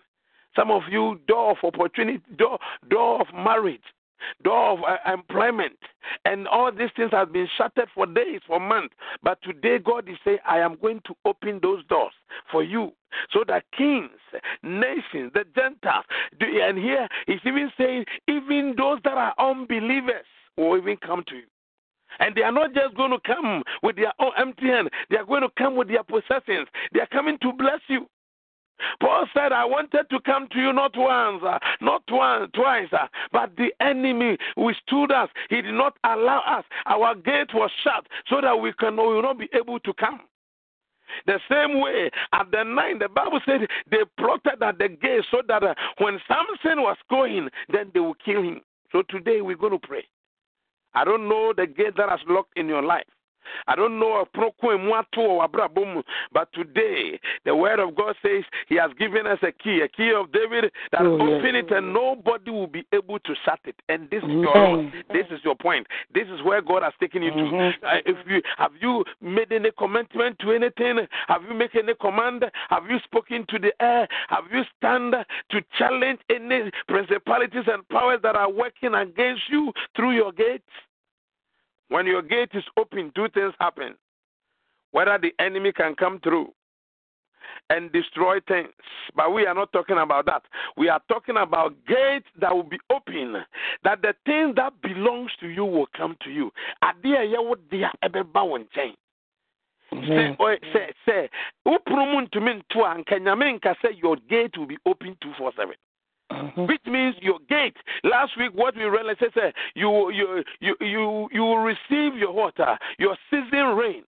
Some 0.57 0.71
of 0.71 0.83
you, 0.91 1.21
door 1.29 1.53
of 1.53 1.59
opportunity, 1.63 2.21
door, 2.37 2.59
door 2.91 3.21
of 3.21 3.27
marriage, 3.35 3.81
door 4.43 4.73
of 4.73 4.79
uh, 4.85 5.13
employment, 5.13 5.79
and 6.25 6.47
all 6.49 6.71
these 6.73 6.91
things 6.97 7.11
have 7.13 7.33
been 7.33 7.49
shuttered 7.57 7.89
for 7.95 8.07
days, 8.07 8.41
for 8.47 8.61
months. 8.61 8.95
But 9.23 9.39
today, 9.43 9.79
God 9.79 10.09
is 10.09 10.17
saying, 10.25 10.39
I 10.47 10.59
am 10.59 10.77
going 10.81 11.01
to 11.07 11.15
open 11.25 11.61
those 11.63 11.85
doors 11.87 12.13
for 12.51 12.63
you 12.63 12.93
so 13.33 13.45
that 13.49 13.65
kings, 13.77 14.11
nations, 14.63 15.33
the 15.35 15.45
Gentiles, 15.55 16.05
and 16.41 16.79
here 16.79 17.09
he's 17.27 17.41
even 17.45 17.71
saying, 17.79 18.05
even 18.29 18.75
those 18.77 18.99
that 19.05 19.17
are 19.17 19.35
unbelievers 19.39 20.27
will 20.57 20.77
even 20.77 20.97
come 20.99 21.25
to 21.29 21.37
you. 21.37 21.45
And 22.19 22.35
they 22.35 22.43
are 22.43 22.53
not 22.53 22.73
just 22.73 22.97
going 22.97 23.11
to 23.11 23.19
come 23.27 23.63
with 23.83 23.97
their 23.97 24.13
own 24.19 24.33
empty 24.39 24.69
hand, 24.69 24.89
they 25.11 25.17
are 25.17 25.25
going 25.25 25.43
to 25.43 25.51
come 25.59 25.77
with 25.77 25.89
their 25.89 26.05
possessions. 26.05 26.69
They 26.93 27.01
are 27.01 27.07
coming 27.07 27.39
to 27.43 27.53
bless 27.53 27.81
you. 27.89 28.09
Paul 29.01 29.27
said, 29.35 29.53
I 29.53 29.65
wanted 29.65 30.09
to 30.11 30.21
come 30.21 30.49
to 30.53 30.59
you 30.59 30.73
not 30.73 30.97
once, 30.97 31.43
uh, 31.47 31.59
not 31.81 32.03
once, 32.11 32.51
twice, 32.55 32.89
uh, 32.93 33.07
but 33.33 33.55
the 33.57 33.73
enemy 33.81 34.37
withstood 34.57 35.13
us. 35.13 35.29
He 35.49 35.63
did 35.63 35.75
not 35.75 35.97
allow 36.05 36.43
us. 36.47 36.65
Our 36.87 37.15
gate 37.15 37.55
was 37.55 37.71
shut 37.83 38.07
so 38.29 38.41
that 38.41 38.55
we 38.55 38.73
can 38.75 38.97
we 38.97 39.03
will 39.03 39.23
not 39.23 39.39
be 39.39 39.49
able 39.53 39.81
to 39.81 39.93
come. 39.95 40.21
The 41.27 41.39
same 41.51 41.81
way 41.81 42.11
at 42.33 42.51
the 42.51 42.65
night, 42.65 42.99
the 42.99 43.09
Bible 43.09 43.41
said 43.47 43.61
they 43.91 43.99
plotted 44.19 44.63
at 44.63 44.79
the 44.79 44.89
gate 44.89 45.25
so 45.31 45.41
that 45.47 45.63
uh, 45.63 45.75
when 45.99 46.19
Samson 46.27 46.83
was 46.83 46.97
going, 47.09 47.49
then 47.73 47.91
they 47.95 48.01
would 48.01 48.23
kill 48.25 48.43
him. 48.43 48.61
So 48.93 49.03
today 49.09 49.41
we're 49.41 49.57
going 49.57 49.79
to 49.79 49.87
pray. 49.87 50.05
I 50.95 51.05
don't 51.05 51.29
know 51.29 51.53
the 51.57 51.67
gate 51.67 51.97
that 51.97 52.09
has 52.09 52.21
locked 52.27 52.57
in 52.57 52.69
your 52.69 52.83
life. 52.83 53.05
I 53.67 53.75
don't 53.77 53.99
know 53.99 54.27
but 56.33 56.53
today 56.53 57.21
the 57.45 57.55
word 57.55 57.79
of 57.81 57.95
God 57.95 58.15
says 58.23 58.45
He 58.69 58.77
has 58.77 58.91
given 58.99 59.27
us 59.27 59.39
a 59.43 59.53
key, 59.53 59.81
a 59.81 59.89
key 59.89 60.13
of 60.13 60.33
David 60.33 60.73
that 60.93 61.03
Oh, 61.03 61.15
open 61.15 61.55
it 61.55 61.71
and 61.71 61.93
nobody 61.93 62.51
will 62.51 62.67
be 62.67 62.85
able 62.93 63.19
to 63.21 63.35
shut 63.45 63.61
it. 63.65 63.77
And 63.89 64.09
this 64.11 64.23
is 64.23 64.31
your 64.31 64.91
this 65.13 65.27
is 65.31 65.41
your 65.45 65.55
point. 65.55 65.87
This 66.13 66.27
is 66.29 66.43
where 66.43 66.61
God 66.61 66.83
has 66.83 66.93
taken 67.01 67.23
you 67.23 67.33
Mhm. 67.33 67.81
to. 67.81 67.87
Uh, 67.87 68.01
if 68.05 68.17
you 68.27 68.43
have 68.59 68.73
you 68.81 69.05
made 69.21 69.53
any 69.53 69.71
commitment 69.73 70.39
to 70.41 70.53
anything, 70.53 71.07
have 71.29 71.45
you 71.49 71.55
made 71.55 71.75
any 71.77 71.95
command? 71.95 72.51
Have 72.71 72.91
you 72.91 72.99
spoken 73.01 73.47
to 73.47 73.59
the 73.59 73.73
air? 73.83 74.09
Have 74.29 74.53
you 74.53 74.65
stand 74.77 75.15
to 75.51 75.63
challenge 75.79 76.21
any 76.31 76.71
principalities 76.89 77.69
and 77.69 77.89
powers 77.89 78.21
that 78.23 78.37
are 78.37 78.51
working 78.51 78.95
against 78.95 79.49
you 79.49 79.73
through 79.95 80.13
your 80.13 80.33
gates? 80.33 80.71
When 81.89 82.07
your 82.07 82.23
gate 82.23 82.51
is 82.55 82.65
open, 82.77 83.13
two 83.15 83.29
things 83.29 83.55
happen. 83.61 83.95
Whether 84.91 85.19
the 85.19 85.33
enemy 85.39 85.73
can 85.73 85.95
come 85.95 86.21
through 86.21 86.53
and 87.71 87.93
destroy 87.93 88.41
things. 88.41 88.69
But 89.15 89.33
we 89.33 89.47
are 89.47 89.55
not 89.55 89.73
talking 89.73 89.99
about 89.99 90.27
that. 90.27 90.43
We 90.77 90.89
are 90.89 91.01
talking 91.09 91.37
about 91.37 91.75
gates 91.87 92.27
that 92.41 92.55
will 92.55 92.63
be 92.63 92.79
open, 92.91 93.37
that 93.85 94.03
the 94.03 94.15
things 94.25 94.55
that 94.57 94.81
belongs 94.83 95.31
to 95.41 95.49
you 95.49 95.65
will 95.65 95.89
come 95.97 96.17
to 96.25 96.31
you. 96.31 96.53
Adeɛ 96.83 97.15
a 97.15 97.27
ɛyɛ 97.27 97.45
wo 97.45 97.55
dea 97.71 97.91
ɛbɛba 98.05 98.49
wo 98.49 98.59
nkyɛn. 98.59 98.95
Sɛ 99.93 100.37
sɛ 100.73 100.93
sɛ 101.07 101.29
wopunu 101.67 102.13
mu 102.13 102.27
ntumi 102.27 102.63
nto 102.63 102.85
a 102.85 102.95
nka 103.03 103.21
nyame 103.21 103.59
nka 103.59 103.77
sɛ 103.81 104.01
your 104.03 104.17
gate 104.29 104.57
will 104.59 104.67
be 104.67 104.79
open 104.85 105.17
two 105.21 105.33
four 105.39 105.53
seven. 105.57 105.75
Mhm. 106.33 106.67
which 106.69 106.85
means 106.87 107.15
your 107.21 107.39
gate. 107.49 107.77
Last 108.03 108.37
week, 108.37 108.51
what 108.53 108.75
we 108.77 108.85
realized 108.85 109.23
is 109.23 109.33
that 109.35 109.55
you 109.75 110.11
you 110.11 110.43
you 110.61 110.77
you 110.81 111.29
you 111.31 111.43
will 111.43 111.59
receive 111.59 112.17
your 112.17 112.33
water, 112.33 112.79
your 112.99 113.17
season 113.31 113.77
rain. 113.77 114.05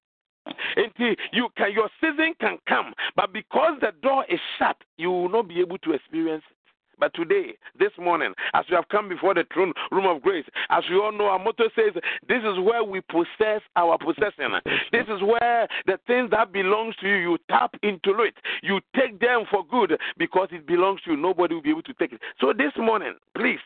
Until 0.77 1.13
you 1.33 1.49
can, 1.57 1.73
your 1.73 1.89
season 1.99 2.33
can 2.39 2.57
come, 2.67 2.93
but 3.15 3.33
because 3.33 3.77
the 3.81 3.91
door 4.01 4.25
is 4.29 4.39
shut, 4.57 4.77
you 4.97 5.11
will 5.11 5.29
not 5.29 5.49
be 5.49 5.59
able 5.59 5.77
to 5.79 5.91
experience. 5.91 6.43
But 6.99 7.13
today, 7.13 7.55
this 7.77 7.91
morning, 7.99 8.33
as 8.53 8.65
we 8.69 8.75
have 8.75 8.89
come 8.89 9.07
before 9.07 9.33
the 9.33 9.45
throne 9.53 9.73
room 9.91 10.05
of 10.07 10.21
grace, 10.21 10.45
as 10.69 10.83
we 10.89 10.95
all 10.97 11.11
know, 11.11 11.25
our 11.25 11.39
motto 11.39 11.69
says, 11.75 11.93
"This 12.27 12.43
is 12.43 12.59
where 12.59 12.83
we 12.83 13.01
possess 13.01 13.61
our 13.75 13.97
possession. 13.97 14.59
This 14.91 15.07
is 15.07 15.21
where 15.21 15.67
the 15.85 15.97
things 16.07 16.31
that 16.31 16.51
belongs 16.51 16.95
to 16.97 17.07
you, 17.07 17.15
you 17.15 17.37
tap 17.49 17.75
into 17.83 18.21
it. 18.21 18.35
You 18.63 18.81
take 18.95 19.19
them 19.19 19.45
for 19.51 19.65
good 19.65 19.99
because 20.17 20.49
it 20.51 20.65
belongs 20.65 21.01
to 21.03 21.11
you. 21.11 21.17
Nobody 21.17 21.55
will 21.55 21.61
be 21.61 21.69
able 21.69 21.83
to 21.83 21.93
take 21.93 22.13
it. 22.13 22.21
So 22.39 22.53
this 22.53 22.75
morning, 22.77 23.15
please, 23.35 23.59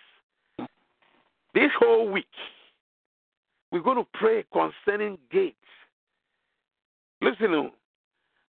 this 1.54 1.72
whole 1.80 2.10
week, 2.10 2.26
we're 3.72 3.82
going 3.82 3.98
to 3.98 4.08
pray 4.14 4.44
concerning 4.52 5.18
gates. 5.32 5.56
Listen, 7.22 7.54
oh, 7.54 7.72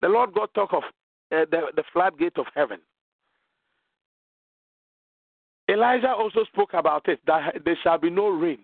the 0.02 0.10
Lord 0.10 0.34
God 0.34 0.50
talk 0.56 0.74
of 0.74 0.84
uh, 1.32 1.46
the, 1.52 1.72
the 1.76 1.84
floodgate 1.94 2.38
of 2.38 2.46
heaven. 2.56 2.80
Elijah 5.72 6.12
also 6.12 6.44
spoke 6.46 6.74
about 6.74 7.08
it 7.08 7.20
that 7.28 7.56
there 7.66 7.78
shall 7.84 7.98
be 7.98 8.10
no 8.10 8.28
rain, 8.30 8.60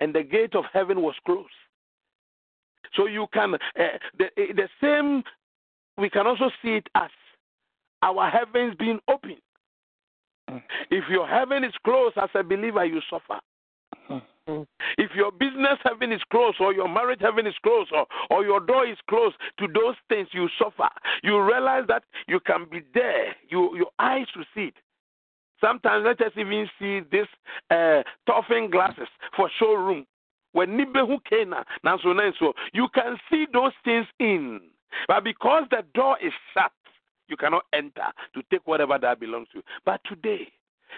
and 0.00 0.14
the 0.14 0.22
gate 0.22 0.54
of 0.54 0.64
heaven 0.72 1.02
was 1.02 1.14
closed. 1.24 1.48
So 2.94 3.06
you 3.06 3.26
can 3.32 3.54
uh, 3.54 3.58
the 4.18 4.28
the 4.36 4.68
same. 4.80 5.22
We 5.98 6.10
can 6.10 6.26
also 6.26 6.50
see 6.62 6.74
it 6.76 6.86
as 6.94 7.10
our 8.02 8.28
heavens 8.30 8.74
being 8.78 9.00
open. 9.08 9.36
If 10.90 11.04
your 11.10 11.26
heaven 11.26 11.64
is 11.64 11.72
closed 11.84 12.16
as 12.18 12.28
a 12.34 12.44
believer, 12.44 12.84
you 12.84 13.00
suffer. 13.10 13.40
Mm. 14.48 14.66
If 14.96 15.10
your 15.16 15.32
business 15.32 15.78
heaven 15.82 16.12
is 16.12 16.20
closed, 16.30 16.58
or 16.60 16.72
your 16.72 16.88
marriage 16.88 17.18
heaven 17.20 17.46
is 17.46 17.54
closed, 17.64 17.90
or, 17.92 18.06
or 18.30 18.44
your 18.44 18.60
door 18.60 18.86
is 18.86 18.98
closed 19.10 19.34
to 19.58 19.66
those 19.66 19.96
things, 20.08 20.28
you 20.32 20.48
suffer. 20.56 20.88
You 21.24 21.42
realize 21.42 21.84
that 21.88 22.04
you 22.28 22.38
can 22.38 22.66
be 22.70 22.82
there. 22.94 23.34
You, 23.48 23.76
your 23.76 23.90
eyes 23.98 24.26
will 24.36 24.44
see 24.54 24.66
it. 24.66 24.74
Sometimes 25.60 26.04
let 26.04 26.20
us 26.20 26.32
even 26.36 26.68
see 26.78 27.00
this 27.10 27.26
uh, 27.70 28.02
toffing 28.28 28.70
glasses 28.70 29.08
for 29.34 29.50
showroom. 29.58 30.06
When 30.52 30.70
nibehu 30.78 31.18
kena 31.30 31.64
you 32.72 32.88
can 32.94 33.16
see 33.30 33.46
those 33.52 33.72
things 33.84 34.06
in, 34.18 34.60
but 35.06 35.24
because 35.24 35.64
the 35.70 35.84
door 35.94 36.16
is 36.22 36.32
shut, 36.54 36.72
you 37.28 37.36
cannot 37.36 37.64
enter 37.72 38.12
to 38.34 38.42
take 38.50 38.66
whatever 38.66 38.98
that 38.98 39.20
belongs 39.20 39.48
to 39.52 39.58
you. 39.58 39.64
But 39.84 40.00
today, 40.06 40.48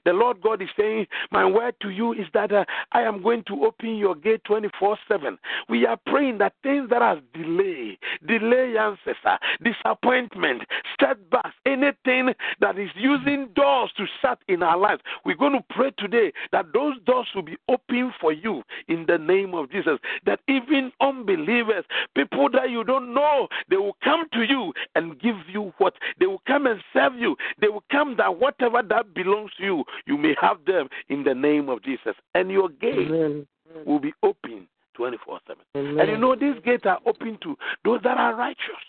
the 0.04 0.12
Lord 0.12 0.40
God 0.40 0.62
is 0.62 0.68
saying, 0.78 1.06
My 1.30 1.44
word 1.44 1.74
to 1.82 1.90
you 1.90 2.12
is 2.12 2.26
that 2.34 2.52
uh, 2.52 2.64
I 2.92 3.02
am 3.02 3.22
going 3.22 3.44
to 3.44 3.64
open 3.64 3.96
your 3.96 4.14
gate 4.14 4.42
24 4.44 4.98
7. 5.08 5.38
We 5.68 5.86
are 5.86 5.98
praying 6.06 6.38
that 6.38 6.54
things 6.62 6.90
that 6.90 7.02
has 7.02 7.18
delay, 7.34 7.98
delay 8.26 8.76
answers, 8.78 9.16
uh, 9.24 9.36
disappointment, 9.62 10.62
setbacks, 11.00 11.54
anything 11.66 12.34
that 12.60 12.78
is 12.78 12.90
using 12.94 13.48
doors 13.54 13.90
to 13.96 14.06
shut 14.20 14.38
in 14.48 14.62
our 14.62 14.76
lives, 14.76 15.02
we're 15.24 15.36
going 15.36 15.52
to 15.52 15.64
pray 15.70 15.90
today 15.98 16.32
that 16.52 16.72
those 16.72 16.94
doors 17.06 17.28
will 17.34 17.42
be 17.42 17.56
open 17.68 18.12
for 18.20 18.32
you 18.32 18.62
in 18.88 19.06
the 19.06 19.18
name 19.18 19.54
of 19.54 19.70
Jesus. 19.70 19.98
That 20.26 20.40
even 20.48 20.92
unbelievers, 21.00 21.84
people 22.14 22.48
that 22.50 22.70
you 22.70 22.84
don't 22.84 23.14
know, 23.14 23.48
they 23.68 23.76
will 23.76 23.96
come 24.02 24.26
to 24.32 24.42
you 24.42 24.72
and 24.94 25.20
give 25.20 25.36
you 25.50 25.72
what? 25.78 25.94
They 26.18 26.26
will 26.26 26.42
come 26.46 26.66
and 26.66 26.80
serve 26.92 27.14
you. 27.16 27.36
They 27.60 27.68
will 27.68 27.84
come 27.90 28.16
that 28.18 28.38
whatever 28.38 28.82
that 28.82 29.14
belongs 29.14 29.50
to 29.58 29.64
you, 29.64 29.77
you 30.06 30.16
may 30.16 30.34
have 30.40 30.64
them 30.66 30.88
in 31.08 31.24
the 31.24 31.34
name 31.34 31.68
of 31.68 31.82
Jesus. 31.82 32.14
And 32.34 32.50
your 32.50 32.68
gate 32.68 33.10
Amen. 33.10 33.46
will 33.84 34.00
be 34.00 34.12
open 34.22 34.68
24 34.94 35.40
7. 35.46 35.62
And 36.00 36.10
you 36.10 36.18
know, 36.18 36.34
these 36.34 36.60
gates 36.64 36.84
are 36.86 36.98
open 37.06 37.38
to 37.42 37.56
those 37.84 38.00
that 38.02 38.18
are 38.18 38.34
righteous. 38.34 38.82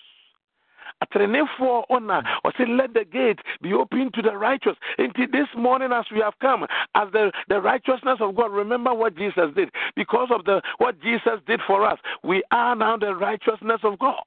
Atrenefoɔ 1.03 1.85
ɔna 1.89 2.23
ɔsɛ 2.43 2.77
let 2.77 2.93
the 2.93 3.05
gate 3.05 3.39
be 3.61 3.73
open 3.73 4.11
to 4.11 4.21
the 4.21 4.35
righteous. 4.35 4.75
Until 4.97 5.27
this 5.31 5.47
morning, 5.55 5.91
as 5.93 6.05
we 6.11 6.19
have 6.19 6.37
come, 6.39 6.65
as 6.95 7.07
the, 7.13 7.31
the 7.47 7.61
righteousness 7.61 8.17
of 8.19 8.35
God, 8.35 8.51
remember 8.51 8.93
what 8.93 9.15
Jesus 9.15 9.53
did. 9.55 9.69
Because 9.95 10.29
of 10.31 10.43
the 10.45 10.61
what 10.77 10.99
Jesus 11.01 11.39
did 11.47 11.61
for 11.65 11.85
us, 11.85 11.99
we 12.23 12.43
are 12.51 12.75
now 12.75 12.97
the 12.97 13.15
righteousness 13.15 13.79
of 13.83 13.97
God. 13.99 14.23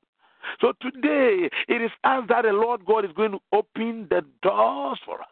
So 0.60 0.72
today, 0.80 1.50
it 1.68 1.82
is 1.82 1.90
us 2.04 2.24
that 2.28 2.42
the 2.42 2.52
Lord 2.52 2.84
God 2.84 3.04
is 3.04 3.12
going 3.12 3.32
to 3.32 3.38
open 3.52 4.06
the 4.10 4.24
doors 4.42 4.98
for 5.04 5.20
us. 5.20 5.28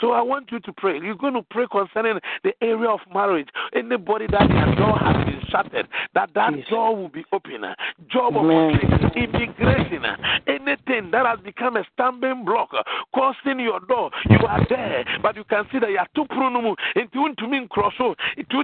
So 0.00 0.12
I 0.12 0.22
want 0.22 0.50
you 0.52 0.60
to 0.60 0.72
pray. 0.72 0.98
You're 0.98 1.14
going 1.14 1.34
to 1.34 1.42
pray 1.42 1.66
concerning 1.70 2.20
the 2.44 2.52
area 2.62 2.88
of 2.88 3.00
marriage. 3.12 3.48
Anybody 3.74 4.26
that 4.30 4.48
their 4.48 4.74
door 4.76 4.98
has 4.98 5.26
been 5.26 5.40
shuttered, 5.50 5.88
that 6.14 6.30
that 6.34 6.56
yes. 6.56 6.66
door 6.68 6.96
will 6.96 7.08
be 7.08 7.24
open. 7.32 7.64
Job 8.10 8.36
opportunity, 8.36 8.86
immigration, 9.16 10.04
anything 10.46 11.10
that 11.10 11.26
has 11.26 11.40
become 11.44 11.76
a 11.76 11.84
stumbling 11.94 12.44
block, 12.44 12.70
uh, 12.76 12.82
causing 13.14 13.60
your 13.60 13.80
door. 13.80 14.10
You 14.28 14.38
are 14.46 14.64
there, 14.68 15.04
but 15.22 15.36
you 15.36 15.44
can 15.44 15.64
see 15.72 15.78
that 15.78 15.90
you 15.90 15.98
are 15.98 16.06
too 16.14 16.24
prunumu. 16.26 16.74
Into 16.96 17.48
mean 17.48 17.68
cross. 17.68 17.94
Two 17.98 18.14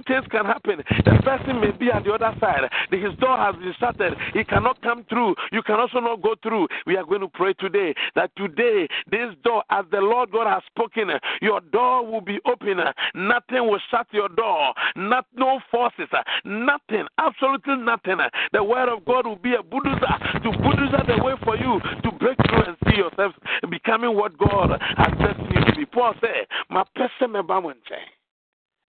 things 0.07 0.25
can 0.29 0.45
happen. 0.45 0.83
The 1.03 1.19
person 1.23 1.59
may 1.59 1.71
be 1.71 1.91
at 1.91 2.03
the 2.03 2.13
other 2.13 2.33
side. 2.39 2.69
His 2.91 3.13
door 3.19 3.37
has 3.37 3.55
been 3.55 3.73
shuttered. 3.79 4.15
He 4.33 4.43
cannot 4.43 4.81
come 4.81 5.05
through. 5.09 5.35
You 5.51 5.61
can 5.61 5.75
also 5.79 5.99
not 5.99 6.21
go 6.21 6.35
through. 6.41 6.67
We 6.85 6.97
are 6.97 7.03
going 7.03 7.21
to 7.21 7.27
pray 7.27 7.53
today 7.53 7.93
that 8.15 8.31
today 8.35 8.87
this 9.11 9.35
door, 9.43 9.63
as 9.69 9.85
the 9.91 9.99
Lord 9.99 10.31
God 10.31 10.47
has 10.47 10.63
spoken 10.67 11.04
open. 11.05 11.19
Your 11.41 11.61
door 11.61 12.05
will 12.05 12.21
be 12.21 12.39
open. 12.45 12.77
Nothing 13.15 13.67
will 13.67 13.79
shut 13.91 14.07
your 14.11 14.29
door. 14.29 14.73
Not 14.95 15.25
no 15.35 15.59
forces. 15.71 16.09
Nothing. 16.43 17.05
Absolutely 17.17 17.77
nothing. 17.77 18.17
The 18.53 18.63
word 18.63 18.89
of 18.89 19.05
God 19.05 19.25
will 19.25 19.35
be 19.35 19.55
a 19.55 19.63
bulldozer 19.63 19.99
to 20.43 20.51
bulldozer 20.61 21.03
the 21.07 21.23
way 21.23 21.33
for 21.43 21.57
you 21.57 21.79
to 22.03 22.11
break 22.11 22.37
through 22.47 22.63
and 22.63 22.77
see 22.89 22.97
yourself 22.97 23.33
becoming 23.69 24.15
what 24.15 24.37
God 24.37 24.79
has 24.97 25.17
destined 25.19 25.53
you 25.53 25.65
to 25.65 25.75
be. 25.75 25.85
Paul 25.85 26.13
said, 26.19 26.47
"My 26.69 26.83
person 26.95 27.31
me 27.31 27.41
ba 27.41 27.61
nkyɛn. 27.61 28.09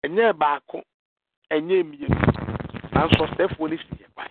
Ɛnyɛ 0.04 0.32
baako, 0.38 0.82
ɛnyɛ 1.50 1.82
mmienu. 1.84 2.08
Nanso 2.92 3.26
ɔsɛfoɔ 3.26 3.70
ne 3.70 3.76
si 3.76 4.02
yɛ 4.02 4.06
kwan. 4.14 4.28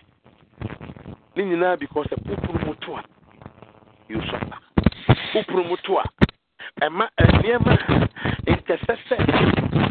Ne 1.36 1.44
nyinaa 1.44 1.78
because 1.78 2.06
ɛpoporo 2.06 2.66
mu 2.66 2.74
to 2.74 2.92
a, 2.94 3.04
you 4.08 4.20
suffer. 4.30 4.58
Poporo 5.32 5.68
mu 5.68 5.76
to 5.84 5.98
a, 5.98 6.04
ɛma 6.82 7.08
nneɛma 7.20 7.72
nkɛsɛ 8.46 8.94
sɛ 9.08 9.16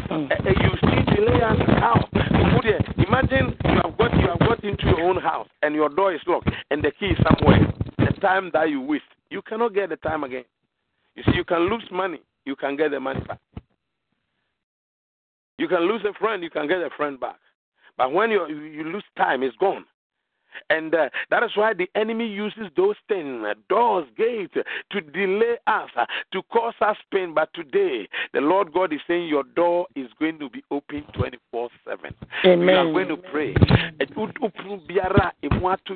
hmm. 0.08 0.26
you 0.62 0.72
see 0.82 1.14
delay 1.14 1.40
and 1.42 1.62
how 1.80 2.08
imagine 3.06 3.56
you 3.64 3.80
have 3.82 3.96
got 3.98 4.12
you 4.14 4.28
have 4.28 4.38
got 4.40 4.64
into 4.64 4.86
your 4.86 5.00
own 5.00 5.16
house 5.16 5.48
and 5.62 5.74
your 5.74 5.88
door 5.88 6.12
is 6.12 6.20
locked 6.26 6.48
and 6.70 6.82
the 6.82 6.90
key 6.92 7.06
is 7.06 7.18
somewhere. 7.18 7.72
The 7.98 8.12
time 8.20 8.50
that 8.52 8.70
you 8.70 8.80
waste. 8.80 9.04
You 9.30 9.42
cannot 9.42 9.74
get 9.74 9.88
the 9.90 9.96
time 9.96 10.24
again. 10.24 10.44
You 11.14 11.22
see 11.24 11.32
you 11.34 11.44
can 11.44 11.70
lose 11.70 11.84
money. 11.90 12.20
You 12.44 12.56
can 12.56 12.76
get 12.76 12.90
the 12.90 13.00
money 13.00 13.20
back. 13.20 13.40
You 15.58 15.68
can 15.68 15.82
lose 15.82 16.02
a 16.08 16.12
friend. 16.18 16.42
You 16.42 16.50
can 16.50 16.68
get 16.68 16.78
a 16.78 16.90
friend 16.96 17.18
back. 17.18 17.36
But 17.96 18.12
when 18.12 18.30
you 18.30 18.46
you 18.48 18.84
lose 18.84 19.04
time 19.16 19.42
it's 19.42 19.56
gone 19.56 19.84
and 20.70 20.94
uh, 20.94 21.08
that 21.30 21.42
is 21.42 21.50
why 21.54 21.74
the 21.74 21.88
enemy 21.94 22.26
uses 22.26 22.66
those 22.76 22.96
things, 23.08 23.44
uh, 23.46 23.54
doors, 23.68 24.06
gates, 24.16 24.54
to 24.90 25.00
delay 25.00 25.56
us, 25.66 25.90
uh, 25.96 26.06
to 26.32 26.42
cause 26.44 26.74
us 26.80 26.96
pain. 27.12 27.34
But 27.34 27.52
today, 27.54 28.08
the 28.32 28.40
Lord 28.40 28.72
God 28.72 28.92
is 28.92 29.00
saying 29.06 29.28
your 29.28 29.44
door 29.44 29.86
is 29.94 30.08
going 30.18 30.38
to 30.38 30.50
be 30.50 30.62
open 30.70 31.04
24 31.14 31.68
7. 31.84 32.14
Amen. 32.44 32.66
We 32.66 32.72
are 32.72 32.92
going 32.92 33.08
to 33.08 33.16
pray. 33.16 33.54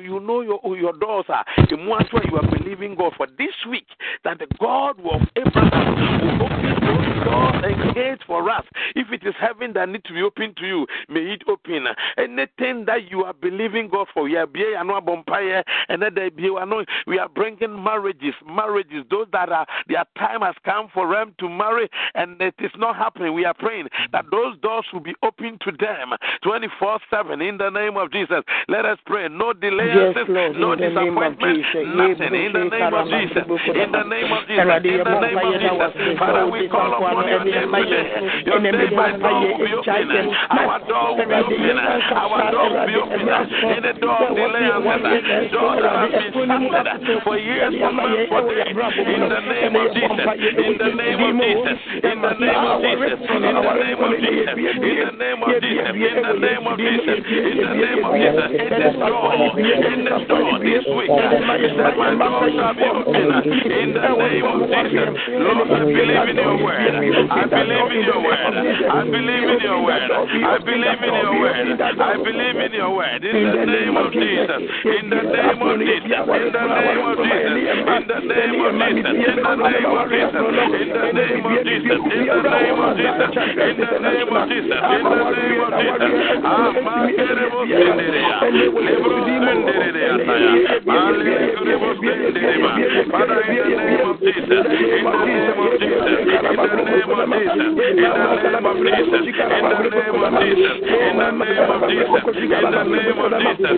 You 0.03 0.19
know 0.19 0.41
your, 0.41 0.77
your 0.77 0.93
doors 0.93 1.25
are. 1.29 1.45
You 1.69 2.37
are 2.37 2.57
believing 2.57 2.95
God 2.95 3.13
for 3.17 3.27
this 3.37 3.53
week 3.69 3.87
that 4.23 4.39
the 4.39 4.47
God 4.59 4.99
of 4.99 5.21
Abraham 5.35 6.21
will 6.21 6.45
open 6.45 6.65
those 6.81 7.25
doors 7.25 7.63
and 7.63 7.95
gates 7.95 8.23
for 8.25 8.49
us. 8.49 8.65
If 8.95 9.11
it 9.11 9.25
is 9.25 9.33
heaven 9.39 9.73
that 9.73 9.89
needs 9.89 10.03
to 10.05 10.13
be 10.13 10.21
open 10.21 10.53
to 10.57 10.65
you, 10.65 10.87
may 11.09 11.21
it 11.21 11.43
open. 11.47 11.85
Anything 12.17 12.85
that 12.85 13.09
you 13.09 13.23
are 13.23 13.33
believing 13.33 13.89
God 13.89 14.07
for, 14.13 14.23
we 14.23 14.35
are 14.35 14.47
bie 14.51 14.75
ano 14.75 14.99
abɔmpaeɛ 14.99 15.63
ɛnɛ 15.89 16.15
da 16.15 16.29
bie 16.29 16.49
ano 16.59 16.83
we 17.07 17.19
are 17.19 17.29
bringing 17.29 17.83
marriages 17.83 18.35
marriages 18.45 19.03
those 19.09 19.27
that 19.31 19.51
are 19.51 19.65
their 19.87 20.03
time 20.17 20.41
has 20.41 20.55
come 20.63 20.89
for 20.93 21.11
them 21.11 21.33
to 21.39 21.49
marry 21.49 21.89
and 22.15 22.41
it 22.41 22.55
is 22.59 22.71
not 22.77 22.95
happening. 22.95 23.33
We 23.33 23.45
are 23.45 23.53
praying 23.53 23.87
that 24.11 24.25
those 24.31 24.57
doors 24.59 24.85
will 24.93 25.01
be 25.01 25.15
open 25.23 25.57
to 25.61 25.71
them 25.71 26.13
24 26.43 26.99
7 27.09 27.41
in 27.41 27.57
the 27.57 27.69
name 27.69 27.97
of 27.97 28.11
Jesus. 28.11 28.43
Let 28.67 28.85
us 28.85 28.97
pray. 29.05 29.27
No 29.29 29.53
delays 29.53 29.95
yes, 29.95 30.15
no 30.55 30.75
disappointment 30.75 31.65
nothing. 31.95 32.33
In 32.33 32.53
the 32.53 32.65
name 32.69 32.93
of 32.93 33.07
Jesus. 33.07 33.43
in 33.47 33.91
the 33.91 34.03
name 34.03 34.31
of 34.31 34.47
Jesus. 34.47 34.63
In 34.63 34.71
the 34.71 35.19
name 35.21 35.39
of 35.41 35.53
Jesus. 35.61 36.19
Father 36.19 36.49
we 36.49 36.67
call 36.67 36.93
upon 36.93 37.27
your 37.27 37.43
name 37.43 37.71
today. 37.71 38.43
Your 38.45 38.59
name 38.59 38.95
my 38.95 39.17
door 39.17 39.41
will 39.41 39.65
be 39.65 39.73
open. 39.73 40.11
our 40.51 40.79
door 40.87 41.17
will 41.17 41.25
be 41.25 41.33
open. 41.33 41.77
our 41.77 42.51
door 42.51 42.69
will 42.69 42.87
be 42.87 42.95
open. 42.95 43.21
in 43.21 43.81
the 43.83 43.93
door 43.99 44.33
of 44.41 44.51
delay 44.51 45.21
and 45.21 45.51
door 45.51 45.75
that 45.81 46.11
has 46.11 46.33
been 46.33 46.49
shuttered 46.71 47.21
for 47.23 47.37
years, 47.37 47.73
for 47.77 47.91
months, 47.93 48.25
for 48.29 48.41
days. 48.49 48.71
In 48.71 49.29
the 49.29 49.41
name 49.41 49.75
of 49.75 49.93
Jesus. 49.93 50.25
In 50.41 50.77
the 50.77 50.89
name 50.91 51.21
of 51.21 51.33
Jesus. 51.37 51.77
In 52.01 52.21
the 52.21 52.33
name 52.41 52.65
of 52.65 52.81
Jesus. 52.81 53.19
In 53.21 53.41
the 53.41 53.73
name 53.77 54.01
of 54.01 54.17
Jesus. 54.17 54.57
In 54.57 55.01
the 55.01 55.15
name 55.17 55.41
of 55.41 55.57
Jesus. 55.61 55.93
In 56.01 56.21
the 56.21 56.33
name 56.41 56.65
of 56.65 56.77
Jesus. 56.77 57.21
In 57.21 57.57
the 57.61 57.73
name 57.77 58.01
of 58.01 58.13
Jesus. 58.17 58.49
In 58.51 58.69
this 58.71 58.95
door. 58.97 59.31
In 59.51 60.05
this 60.05 60.21
door 60.27 60.57
this 60.61 60.85
week. 60.97 61.11
That 61.11 61.93
my 61.97 62.11
door 62.17 62.49
shall 62.51 62.73
be 62.73 62.85
open. 62.89 63.45
In 63.45 63.93
the 63.93 64.09
name 64.17 64.45
of 64.45 64.65
Jesus. 64.65 65.11
Lord, 65.41 65.69
I 65.71 65.85
believe 65.85 66.29
in 66.31 66.37
your 66.37 66.57
word. 66.61 66.95
I 67.29 67.45
believe 67.45 67.91
in 67.91 68.03
your 68.05 68.21
word. 68.21 68.53
I 68.89 69.05
believe 69.05 69.49
in 69.51 69.59
your 69.61 69.79
word. 69.83 70.11
I 70.11 70.57
believe 70.59 71.01
in 71.01 71.13
your 71.13 71.33
word. 71.39 71.81
I 71.81 72.17
believe 72.17 72.59
in 72.61 72.73
your 72.73 72.91
word. 72.95 73.23
In 73.23 73.51
the 73.51 73.65
name 73.65 73.97
of 73.97 74.11
Jesus. 74.13 74.20
Jesus. 74.21 74.61
In 74.85 75.09
the 75.09 75.21
name 75.21 75.61
of 75.61 75.81
Jesus. 75.81 76.05
In 76.05 76.53
the 76.53 76.61
name 76.61 77.01
of 77.01 77.17
Jesus. 77.17 77.57
In 77.81 78.05
the 78.07 78.19
name 78.21 78.61
of 78.61 78.77
Jesus. 78.77 79.09
In 79.11 79.41
the 79.41 79.55
name 79.57 79.89
of 79.89 80.05
Jesus. 80.05 80.37
In 80.41 80.87
the 80.91 81.09
name 81.11 81.45
of 81.45 81.65
Jesus. 81.65 81.97
In 82.01 82.11
the 82.11 82.35
name 82.51 82.69
of 82.71 82.93
Jesus. 82.93 83.21
In 83.61 83.77
the 83.77 83.97
name 83.97 84.29
of 84.29 84.45
Jesus. 84.49 84.71
In 84.71 85.01
the 85.01 85.17
name 85.31 85.61
of 85.61 85.77
Jesus. 85.81 86.19
Amakerebo 86.51 87.59
senderea. 87.65 88.37
Lebro 88.51 89.17
senderea 89.25 90.15
taya. 90.25 90.53
Alekurebo 90.85 91.89
senderema. 92.01 92.71
Father, 93.11 93.41
in 93.41 93.57
the 93.57 93.75
name 93.81 94.05
of 94.05 94.17
Jesus. 94.21 94.49
In 94.51 95.01
the 95.01 95.25
name 95.25 95.57
of 95.57 95.79
Jesus. 95.81 96.11
In 96.11 96.57
the 96.61 96.77
name 96.81 97.01
of 97.01 97.21
Jesus. 97.21 97.61
In 97.71 97.97
the 98.01 98.27
name 98.31 98.65
of 98.65 98.77
Jesus. 98.77 98.81
In 98.81 98.81
the 98.81 98.81
name 98.81 98.81
of 98.81 98.81
Jesus. 98.81 99.21
In 99.21 99.69
the 99.69 99.89
name 99.91 100.17
of 100.21 100.33
Jesus. 100.41 100.85
In 100.91 101.17
the 101.17 101.31
name 101.31 101.59
of 101.61 101.89
Jesus. 101.89 102.35
In 102.41 102.61
the 102.61 102.83
name 102.83 103.19
of 103.19 103.31
Jesus. 103.41 103.77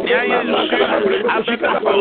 Nea 0.05 0.21
yɛ 0.31 0.37
nsuo 0.43 0.85
abɛka 1.35 1.69
fɔ. 1.83 1.91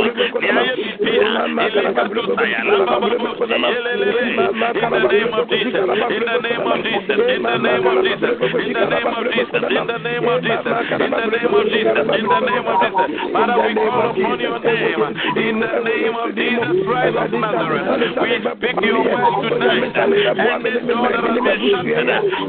Nea 0.40 0.61
yɛ 0.66 0.74
bibi 0.80 1.12
a 1.20 1.66
eleka 1.66 2.03
to 2.14 2.22
saya. 2.36 2.61
Lababa 2.64 3.09
bo 3.18 3.30
yelelele. 3.46 4.22
In 4.70 4.88
the 4.90 5.01
name 5.11 5.34
of 5.34 5.44
Jesus. 5.51 5.80
In 5.80 6.24
the 6.24 6.36
name 6.40 6.66
of 6.66 6.78
Jesus. 6.84 7.18
In 7.20 7.42
the 7.42 7.57
name 7.59 7.86
of 7.86 7.96
Jesus. 8.05 8.30
In 8.30 8.72
the 8.72 8.86
name 8.86 9.07
of 9.07 9.24
Jesus. 9.30 9.62
In 9.70 9.86
the 9.86 9.98
name 9.98 10.26
of 10.28 10.40
Jesus. 10.40 10.40
In 10.40 10.40
the 10.40 10.40
name 10.40 10.40
of 10.40 10.40
Jesus. 10.40 10.74
In 11.01 11.11
the 11.11 11.26
name 11.30 11.55
of 11.55 11.64
Jesus. 11.70 11.96
Father, 13.30 13.57
we 13.66 13.74
call 13.74 14.11
upon 14.11 14.40
your 14.40 14.59
name. 14.61 15.03
In 15.36 15.61
the 15.61 15.72
name 15.84 16.16
of 16.16 16.28
Jesus 16.34 16.70
Christ 16.86 17.16
of 17.16 17.30
Nazareth. 17.30 18.16
We 18.20 18.32
speak 18.40 18.76
your 18.80 19.01
word 19.05 19.34
tonight. 19.51 19.96
And 20.40 20.64
this 20.64 20.80
door 20.88 21.09
that 21.11 21.24
has 21.24 21.36
been 21.40 21.61
shut. 21.70 21.84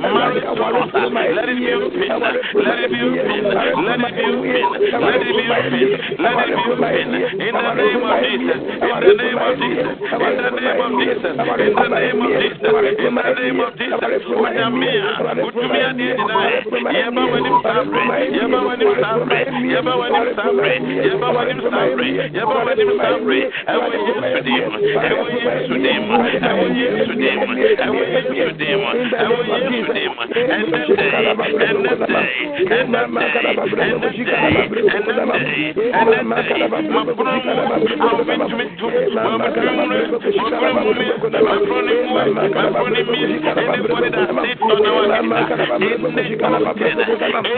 Marriage 0.02 0.45
doors. 0.45 0.91
Let 0.91 1.49
it 1.49 1.58
be 1.58 1.74
open. 1.74 2.08
Let 2.56 2.78
it 2.80 2.89
be 2.91 2.99
open. 3.02 3.43
Let 3.82 3.99
it 3.99 4.16
be 4.16 4.24
open. 4.32 4.64
Let 5.02 5.22
it 5.22 5.34
be 5.38 5.41
open. 5.50 5.74
Let 6.22 6.38
it 6.38 6.54
be 6.54 6.64
open. 6.72 7.10
In 7.42 7.54
the 7.56 7.74
name 7.74 8.04
of 8.04 8.16
Jesus. 8.22 8.62
In 8.62 8.98
the 9.02 9.14
name 9.18 9.42
of 9.42 9.58
Jesus. 9.62 9.98
In 10.02 10.38
the 10.38 10.50
name 10.52 10.82
of 10.82 10.92
Jesus. 11.02 11.32
In 11.32 11.74
the 11.74 11.98
name 11.98 12.22
of 12.22 12.30
Jesus. 12.42 12.68
In 13.02 13.16
the 13.16 13.34
name 13.42 13.60
of 13.62 13.72
Jesus. 13.78 14.22
Onyamia. 14.32 15.22
Utumia 15.46 15.94
dinaye. 15.94 16.66
Yeba 16.92 17.24
wanim 17.32 17.58
sabre. 17.64 18.02
Yeba 18.32 18.60
wanim 18.62 18.94
sabre. 19.02 19.39
Yeba 19.72 19.94
wanim 19.96 20.30
sabre. 20.36 20.74
Yeba 21.02 21.28
wanim 21.36 21.60
sabre. 21.72 22.10
Yeba 22.36 22.56
wanim 22.66 22.92
sabre. 23.02 23.39
Ewo 23.72 23.88
Yesu 23.92 24.39
dim. 24.44 24.72
Ewo 25.10 25.26
Yesu 25.46 25.76
dim. 25.84 26.04
Ewo 26.50 26.66
Yesu 26.82 27.14
dim. 27.22 27.39
Ewo 27.82 28.02
Yesu 28.12 28.54
dim. 28.60 28.82
Ewo 29.22 29.39
Yesu 29.50 29.94
dim. 29.94 30.14
And 30.42 30.68
the 30.72 30.82
day. 30.96 31.12
And 31.12 31.86
the 31.86 31.96
day. 31.98 32.20
And 32.52 32.82
the 32.82 32.98
day. 33.02 33.48
And 33.52 34.02
the 34.02 34.10
day. 34.12 34.46
And 34.52 35.06
the 35.08 35.14
day. 35.14 35.31
In 35.32 36.08
the 36.12 36.24
mountain, 36.24 36.72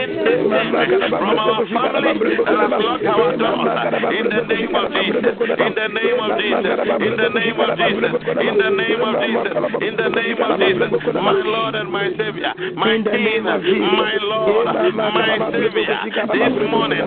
from 0.04 1.38
our 1.38 1.64
family 1.66 2.36
that 2.36 2.54
has 2.54 2.70
locked 2.84 3.06
our 3.06 3.36
doors, 3.36 3.68
in 4.14 4.26
the 4.28 4.40
name 4.44 4.74
of 4.74 4.86
Jesus, 4.92 5.34
in 5.64 5.72
the 5.74 5.88
name 5.88 6.20
of 6.20 6.30
Jesus, 6.40 6.78
in 7.00 7.16
the 7.16 7.28
name 7.32 7.60
of 7.60 7.70
Jesus, 7.78 8.12
in 8.44 8.56
the 8.58 8.70
name 8.70 9.02
of 9.02 9.14
Jesus, 9.24 9.52
in 9.80 9.96
the 9.96 10.08
name 10.08 10.40
of 10.42 10.52
Jesus, 10.60 10.90
my 11.14 11.32
Lord 11.32 11.74
and 11.74 11.90
my 11.90 12.06
Savior, 12.18 12.52
my 12.76 12.96
King, 13.02 13.44
my 13.44 14.14
Lord, 14.22 14.66
my 14.94 15.38
Savior, 15.52 15.98
this 16.34 16.54
morning, 16.70 17.06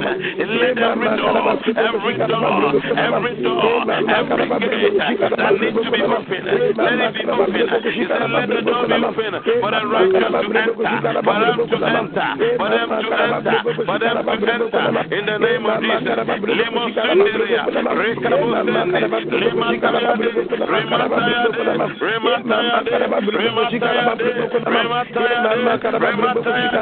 let 0.57 0.77
every 0.77 1.09
door, 1.17 1.59
every 1.77 2.17
door, 2.17 2.73
every 2.97 3.35
door, 3.43 3.85
every 4.09 4.49
gate 4.59 4.97
that 4.97 5.53
needs 5.59 5.77
to 5.77 5.89
be 5.91 6.01
open, 6.01 6.43
let 6.77 6.97
it 6.97 7.13
be 7.13 7.23
open. 7.29 7.53
He 7.93 8.03
said, 8.07 8.29
let 8.31 8.49
the 8.49 8.61
door 8.61 8.87
be 8.87 8.93
open 8.97 9.33
for 9.61 9.71
the 9.71 9.81
righteous 9.87 10.27
to 10.27 10.49
enter, 10.57 10.81
for 11.25 11.37
them 11.37 11.57
to 11.57 11.77
enter, 11.77 12.37
for 12.57 12.69
them 12.69 12.89
to 12.89 13.09
enter, 13.17 13.61
for 13.85 13.97
them 13.99 14.17
to 14.17 14.33
enter. 14.47 14.85
In 15.07 15.25
the 15.25 15.37
name 15.37 15.65
of 15.65 15.77
Jesus, 15.81 16.17
Lemo 16.17 16.83
Sundiria, 16.95 17.63
Rekabo 17.67 18.49
Sendi, 18.65 19.01
Lema 19.37 19.69
Tayade, 19.77 20.29
Rema 20.67 20.97
Tayade, 21.07 21.61
Rema 22.01 22.33
Tayade, 22.47 22.87
Rema 23.37 23.63
Tayade, 23.67 23.97
Rema 24.57 24.93
Tayade, 24.97 25.55
Rema 26.01 26.33
Tayade. 26.41 26.77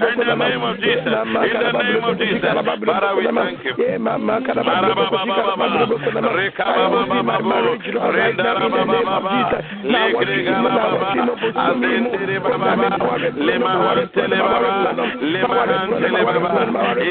In 0.00 0.18
the 0.18 0.34
name 0.36 0.62
of 0.62 0.76
Jesus, 0.80 1.06
in 1.06 1.56
the 1.60 1.72
name 1.80 2.04
of 2.04 2.18
Jesus, 2.18 2.54
Father, 2.86 3.12
thank 3.28 3.64
you. 3.64 3.74
In 3.80 4.04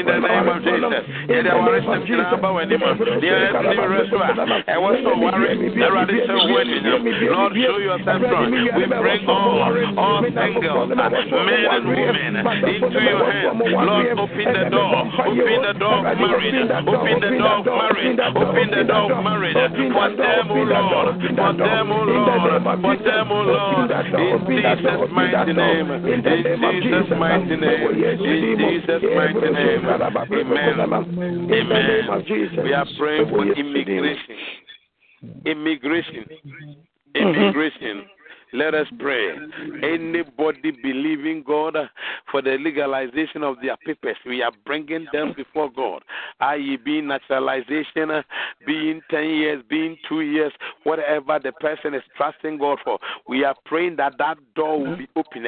the 0.06 0.18
name 0.18 0.48
of 0.48 0.62
Jesus. 0.62 1.04
In 1.28 1.44
the 1.44 1.54
worship 1.64 2.08
number 2.08 2.52
when 2.52 2.70
him, 2.70 2.80
the 2.80 3.18
new 3.20 3.86
restaurant, 3.88 4.38
and 4.66 4.82
what's 4.82 5.02
so 5.02 5.16
worried, 5.18 5.74
the 5.74 5.88
radical 5.92 6.54
wedding, 6.54 6.84
Lord, 7.30 7.52
show 7.54 7.78
yourself 7.78 8.22
strong. 8.22 8.50
We 8.50 8.86
bring 8.86 9.28
all, 9.28 9.62
all 9.98 10.22
singles, 10.24 10.88
men 10.90 11.64
and 11.70 11.86
women, 11.88 12.36
into 12.66 13.00
your 13.00 13.30
hands. 13.30 13.60
Lord, 13.60 14.18
open 14.18 14.52
the 14.52 14.64
door, 14.70 14.96
open 15.26 15.62
the 15.62 15.74
door 15.78 15.99
of 16.06 16.16
marriage, 16.16 16.54
open 16.88 17.20
the 17.20 17.30
door 17.36 17.60
of 17.60 17.66
marriage, 17.66 18.18
open 18.18 18.70
the 18.70 18.82
door 18.84 19.12
of 19.12 19.24
marriage. 19.24 19.54
for 19.54 20.08
them, 20.16 20.50
O 20.50 20.64
Lord, 20.64 21.20
for 21.20 21.52
them, 21.52 21.92
O 21.92 22.02
Lord, 22.04 22.62
for 22.80 22.96
them, 22.96 23.32
O 23.32 23.40
Lord, 23.42 23.90
in 23.90 24.46
Jesus' 24.46 25.10
mighty 25.12 25.52
name, 25.52 25.90
in 25.90 26.22
Jesus' 26.22 27.10
mighty 27.18 27.56
name, 27.56 27.90
in 27.90 28.56
Jesus' 28.58 29.02
mighty 29.14 29.50
name, 29.50 29.84
Amen. 30.30 30.80
Amen. 31.52 32.64
We 32.64 32.72
are 32.72 32.86
praying 32.98 33.28
for 33.28 33.44
immigration, 33.44 34.36
immigration, 35.44 36.24
immigration. 37.14 38.04
Let 38.52 38.74
us 38.74 38.86
pray. 38.98 39.30
Anybody 39.82 40.72
believing 40.82 41.44
God 41.46 41.76
for 42.30 42.42
the 42.42 42.56
legalization 42.60 43.42
of 43.42 43.56
their 43.62 43.76
papers, 43.76 44.16
we 44.26 44.42
are 44.42 44.52
bringing 44.66 45.06
them 45.12 45.34
before 45.36 45.70
God. 45.70 46.02
I.e., 46.40 46.76
being 46.84 47.06
naturalization, 47.08 48.24
being 48.66 49.00
10 49.10 49.24
years, 49.30 49.62
being 49.68 49.96
two 50.08 50.22
years, 50.22 50.52
whatever 50.84 51.38
the 51.42 51.52
person 51.52 51.94
is 51.94 52.02
trusting 52.16 52.58
God 52.58 52.78
for, 52.84 52.98
we 53.28 53.44
are 53.44 53.54
praying 53.64 53.96
that 53.96 54.18
that 54.18 54.38
door 54.54 54.80
will 54.80 54.96
be 54.96 55.08
open. 55.16 55.46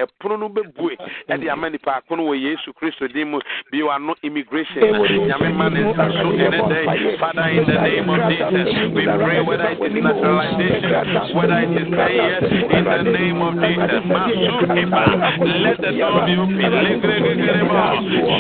Ɛde 1.29 1.51
ama 1.51 1.71
nipa 1.71 2.01
akono 2.01 2.23
wɔ 2.29 2.37
Yesu 2.39 2.73
Kristo 2.75 3.07
din 3.13 3.31
mu 3.31 3.41
bi 3.71 3.79
no 3.79 4.15
immigration. 4.23 4.81
Father, 7.21 7.49
in 7.49 7.67
the 7.67 7.75
name 7.83 8.09
of 8.09 8.21
Jesus, 8.29 8.69
we 8.95 9.05
pray 9.05 9.41
whether 9.41 9.69
it 9.71 9.81
is 9.83 10.03
naturalization, 10.03 11.37
whether 11.37 11.59
it 11.59 11.71
is 11.71 11.89
10 11.91 12.13
years, 12.13 12.45
in 12.73 12.85
the 12.99 13.11
name 13.11 13.41
of 13.41 13.55
Jesus. 13.55 14.05
Masukiba, 14.05 15.03
let 15.63 15.77
the 15.81 15.91
door 15.97 16.25
be 16.27 16.35
open. 16.37 16.59
Legre 16.59 17.17
gegereba, 17.25 17.85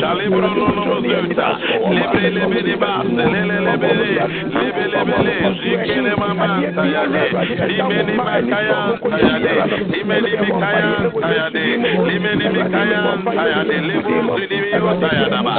shalibro 0.00 0.48
no 0.52 0.66
no 0.76 0.82
mozuta, 1.00 1.48
lebre 1.92 2.30
lebe 2.36 2.60
di 2.62 2.74
bas, 2.76 3.04
lele 3.06 3.56
lebe 3.66 3.90
le, 4.00 4.10
lebe 4.56 4.84
lebe 4.92 5.16
le, 5.24 5.36
zikele 5.62 6.12
mama 6.16 6.46
tayade, 6.76 7.22
limeni 7.68 8.12
makaya 8.12 8.98
tayade, 9.02 9.52
limeni 9.92 10.32
mikaya 10.42 10.90
tayade, 11.20 11.62
limeni 12.08 12.46
mikaya 12.56 13.00
tayade, 13.24 13.76
libro 13.88 14.18
zidimi 14.38 14.70
yo 14.72 14.90
tayadaba, 15.00 15.54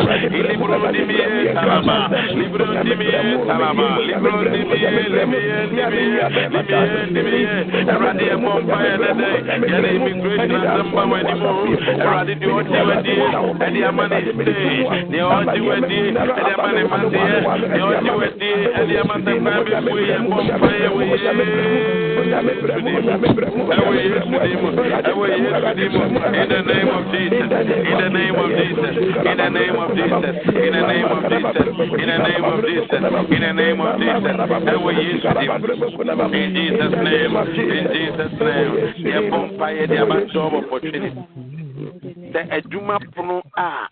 libro 0.47 0.75
dimi 0.93 1.17
talaba, 1.53 1.97
libro 2.35 2.65
dimi 2.83 3.07
talaba, 3.47 3.87
libro 4.07 4.33
dimi 4.51 4.75
limi 4.83 5.03
dimi 5.13 5.39
limi 5.71 6.03
dimi, 7.13 7.43
eradi 7.93 8.23
ɛnɛdɛ 8.33 8.82
yɛne 8.83 9.89
immigration 9.95 10.51
asɛmpa 10.55 11.01
w'ani 11.11 11.33
mu 11.39 11.47
awurade 11.49 12.33
deɛ 12.39 12.51
ɔgye 12.57 12.79
w'adie 12.87 13.25
ɛde 13.65 13.79
ama 13.89 14.03
ne 14.11 14.17
stay 14.21 14.77
deɛ 15.11 15.23
ɔgye 15.37 15.61
w'adie 15.67 16.05
ɛde 16.13 16.51
ama 16.53 16.69
ne 16.75 16.81
maseɛ 16.91 17.25
deɛ 17.73 17.83
ɔgye 17.89 18.11
w'adie 18.19 18.55
ɛde 18.79 18.93
ama 19.01 19.15
sɛ 19.25 19.31
kwan 19.43 20.01
yɛ 20.09 20.15
mbɔ 20.25 20.37
mpaeɛ 20.47 20.87
wɔ 20.95 21.01
yesu 21.09 21.93
ɛwɔ 22.33 23.93
yesu 23.99 24.25
din 24.43 24.57
mu 24.61 24.71
ɛwɔ 25.07 25.25
yesu 25.29 25.73
din 25.75 25.91
mu 25.93 26.13
in 26.33 26.49
the 26.49 26.61
name 26.63 26.89
of 26.89 27.03
jesus. 27.11 27.43
In 27.43 27.97
the 27.97 28.09
name 28.09 28.35
of 28.35 28.49
jesus. 28.57 28.95
In 29.23 29.37
the 29.37 29.49
name 29.49 29.75
of 29.75 29.89
jesus. 29.95 30.35
In 30.53 30.71
the 30.73 30.81
name 30.81 31.05
of 31.05 31.21
jesus. 31.23 31.53
In 31.93 32.09
the 32.09 32.17
name 32.17 32.43
of 32.43 32.57
jesus. 32.65 33.01
In 33.29 33.41
the 33.43 33.53
name 33.53 33.81
of 33.81 33.99
jesus. 33.99 34.37
Ɛwɔ 34.73 34.89
yesu 34.97 35.29
din 35.33 35.51
in 36.33 36.49
jesus 36.55 36.91
name. 37.03 37.35
In 37.53 37.85
jesus 37.93 38.31
name 38.39 38.72
yɛbɔ 38.97 39.37
mpaeɛ 39.53 39.87
de 39.87 39.97
aba 39.97 40.15
job 40.33 40.53
opportunity 40.53 41.11
sɛ 42.33 42.39
adwuma 42.55 42.99
pono 43.15 43.41
a 43.57 43.87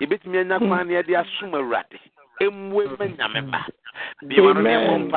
yɛbɛtumi 0.00 0.38
anya 0.40 0.58
kwan 0.58 0.86
ne 0.88 0.94
yɛde 0.94 1.12
asom 1.20 1.54
awurade 1.54 1.98
ɛmmue 2.40 2.84
ma 2.98 3.04
nyame 3.06 3.40
ba 3.50 3.60
Amen. 4.24 5.12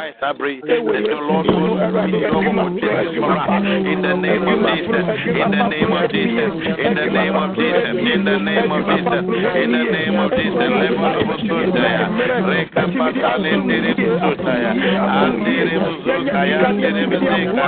In 3.87 4.01
the 4.01 4.13
name 4.17 4.43
of 4.43 4.59
Jesus, 4.67 5.05
in 5.27 5.47
the 5.47 5.63
name 5.69 5.93
of 5.95 6.11
Jesus, 6.11 6.51
in 6.77 6.91
the 6.93 7.07
name 7.07 7.35
of 7.35 7.55
Jesus, 7.55 7.87
in 7.87 8.25
the 8.25 8.37
name 8.37 8.67
of 8.67 8.83
Jesus, 8.83 9.23
in 9.55 9.71
the 9.71 9.83
name 9.95 10.19
of 10.19 10.31
Jesus, 10.35 10.67
Lemonobusutaya, 10.77 12.05
Rekapatalim 12.51 13.61
Diribusutaya, 13.67 14.75
Andiribusutaya, 15.07 16.67
Diribisika, 16.75 17.65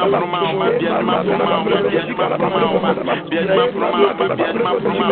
from 0.00 1.40
Alma, 1.40 1.76
Biadma 1.90 2.36
from 2.36 2.52
Alma, 2.52 3.29
in 3.30 3.46
the 3.46 3.54
name 3.54 3.76
of 3.76 3.80
jesus 3.80 4.26
in 4.40 5.06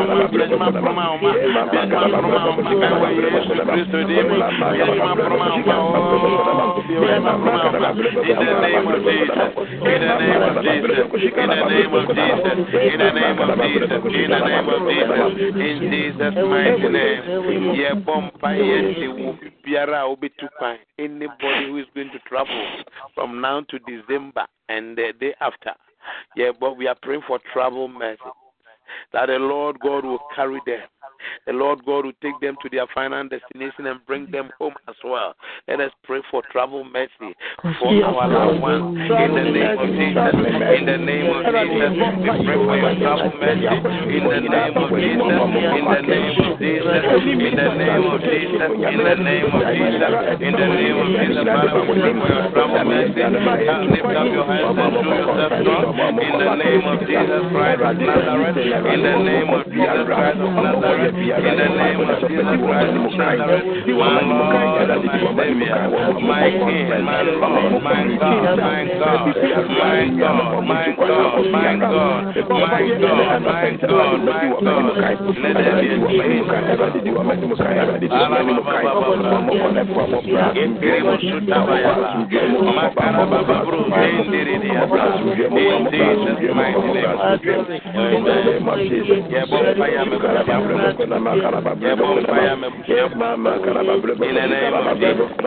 the 11.48 11.60
name 11.68 11.94
of 11.94 12.08
jesus 12.08 12.34
in 12.74 12.98
the 12.98 13.10
name 13.12 13.38
of 13.38 13.54
jesus 13.58 14.02
in 14.08 14.30
the 14.30 14.40
name 14.42 14.68
of 14.68 14.80
jesus 14.88 15.38
in 15.56 15.76
jesus 15.90 16.34
mighty 16.48 16.88
name 16.88 17.22
anybody 20.98 21.66
who 21.66 21.78
is 21.78 21.86
going 21.94 22.10
to 22.10 22.18
travel 22.28 22.66
from 23.14 23.40
now 23.40 23.60
to 23.68 23.78
december 23.80 24.46
and 24.68 24.96
the 24.96 25.12
day 25.18 25.34
after. 25.40 25.72
Yeah, 26.36 26.50
but 26.58 26.76
we 26.76 26.86
are 26.86 26.96
praying 27.00 27.22
for 27.26 27.38
travel 27.52 27.88
mercy. 27.88 28.20
That 29.12 29.26
the 29.26 29.38
Lord 29.38 29.78
God 29.80 30.04
will 30.04 30.20
carry 30.34 30.60
them. 30.66 30.80
The 31.46 31.52
Lord 31.52 31.84
God 31.84 32.04
will 32.04 32.12
take 32.22 32.38
them 32.40 32.56
to 32.62 32.68
their 32.70 32.86
final 32.94 33.28
destination 33.28 33.86
and 33.86 34.04
bring 34.06 34.30
them 34.30 34.50
home 34.58 34.74
as 34.88 34.94
well. 35.04 35.34
Let 35.66 35.80
us 35.80 35.92
pray 36.04 36.20
for 36.30 36.42
travel 36.50 36.84
mercy 36.84 37.34
for 37.80 37.90
our 38.04 38.28
loved 38.28 38.60
ones. 38.60 38.98
In 38.98 39.34
the 39.34 39.44
name 39.50 39.78
of 39.78 39.88
Jesus. 39.88 40.32
In 40.78 40.86
the 40.86 40.98
name 40.98 41.28
of 41.28 41.44
Jesus. 41.44 41.90
We 42.18 42.30
pray 42.44 42.58
for 42.58 42.76
your 42.76 42.94
travel 42.98 43.32
mercy. 43.38 43.66
In 43.68 44.24
the 44.24 44.40
name 44.40 44.76
of 44.76 44.90
Jesus. 44.92 45.18
In 45.18 45.86
the 45.88 46.02
name 46.04 46.36
of 46.38 46.58
Jesus. 46.58 46.88
In 46.88 47.38
the 47.38 47.58
name 47.58 48.06
of 48.06 48.20
Jesus. 48.22 48.68
In 48.68 48.98
the 48.98 49.14
name 49.18 49.48
of 49.48 49.64
Jesus. 49.68 50.38
In 50.38 50.52
the 50.52 50.68
name 50.68 50.98
of 50.98 51.08
Jesus. 51.08 51.44
Father, 51.48 51.82
we 51.82 51.96
pray 51.98 52.14
for 52.18 52.28
your 52.28 52.50
travel 52.52 52.84
mercy. 52.84 53.22
Lift 53.24 54.04
up 54.04 54.28
your 54.28 54.46
hands 54.48 54.78
and 54.78 54.92
show 54.98 55.14
yourself 55.16 55.52
strong. 55.62 55.98
In 56.18 56.36
the 56.38 56.54
name 56.58 56.84
of 56.84 56.98
Jesus 57.08 57.42
Christ 57.52 57.80
of 57.82 57.96
Nazareth. 57.98 58.56
In 58.58 59.00
the 59.02 59.16
name 59.18 59.50
of 59.50 59.64
Jesus 59.68 60.04
Christ 60.06 60.40
of 60.40 60.52
Nazareth. 60.52 61.07
Jesus' 61.10 61.38
you. 90.48 90.97
In 91.00 91.10
the 94.34 94.44
name 94.46 94.74
of 94.74 94.82
Jesus. 94.86 95.38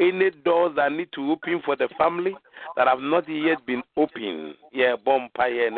Any 0.00 0.30
doors 0.44 0.72
that 0.76 0.90
need 0.92 1.08
to 1.14 1.32
open 1.32 1.60
for 1.64 1.76
the 1.76 1.88
family 1.98 2.34
that 2.76 2.88
have 2.88 3.00
not 3.00 3.28
yet 3.28 3.64
been 3.66 3.82
opened, 3.96 4.54
yeah, 4.72 4.96
bompire, 5.06 5.70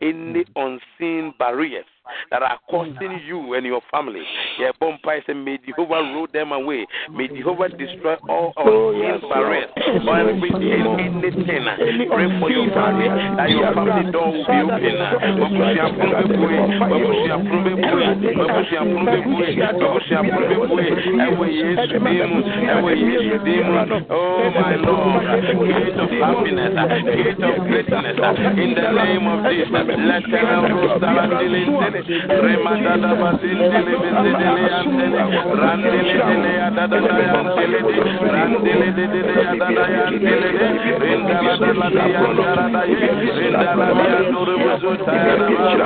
any 0.00 0.44
unseen 0.56 1.34
barriers 1.38 1.84
that 2.30 2.42
are 2.42 2.58
causing 2.70 3.20
you 3.26 3.54
and 3.54 3.66
your 3.66 3.80
family. 3.90 4.22
Yeah, 4.58 4.72
Bompire 4.80 5.22
said, 5.26 5.36
May 5.36 5.58
Jehovah 5.58 6.02
roll 6.14 6.26
them 6.32 6.52
away. 6.52 6.86
May 7.10 7.28
Jehovah 7.28 7.68
destroy 7.68 8.16
all 8.28 8.52
unseen 8.56 9.28
barriers. 9.28 9.70
Anything, 9.76 10.86
anything. 10.98 12.08
Pray 12.08 12.28
for 12.40 12.50
your 12.50 12.68
family 12.74 13.08
that 13.08 13.50
your 13.50 13.72
family 13.74 14.10
door 14.12 14.30
will 14.32 14.44
be 14.44 14.52
open. 14.62 14.94
Oh 24.10 24.50
my 24.54 24.76
Lord, 24.76 25.24
gate 25.64 25.98
of 25.98 26.10
happiness, 26.10 26.74
gate 27.04 27.42
of 27.42 27.56
greatness, 27.66 28.16
in 28.58 28.74
the 28.74 28.86
name 28.92 29.26
of 29.26 29.44
Jesus. 29.50 29.70
Let 31.80 31.93
Remada 31.94 32.96
da 32.96 33.14
Basili 33.14 33.68
Bidili 33.70 33.94
and 34.74 34.90
Randili 35.54 36.18
Dilea 36.26 36.68
Dadanaya 36.74 37.38
and 37.38 37.48
Dilidi, 37.54 37.94
Randili 38.34 38.88
Dilea 39.14 39.54
Danaya 39.54 40.00
and 40.08 40.18
Dilidi, 40.18 40.66
Rindala 40.98 41.54
Daladia 41.54 42.18
and 42.18 42.34
Daradai, 42.34 42.90
Rindala 43.38 43.86
Dianduru 43.94 44.54
Zuta, 44.82 45.14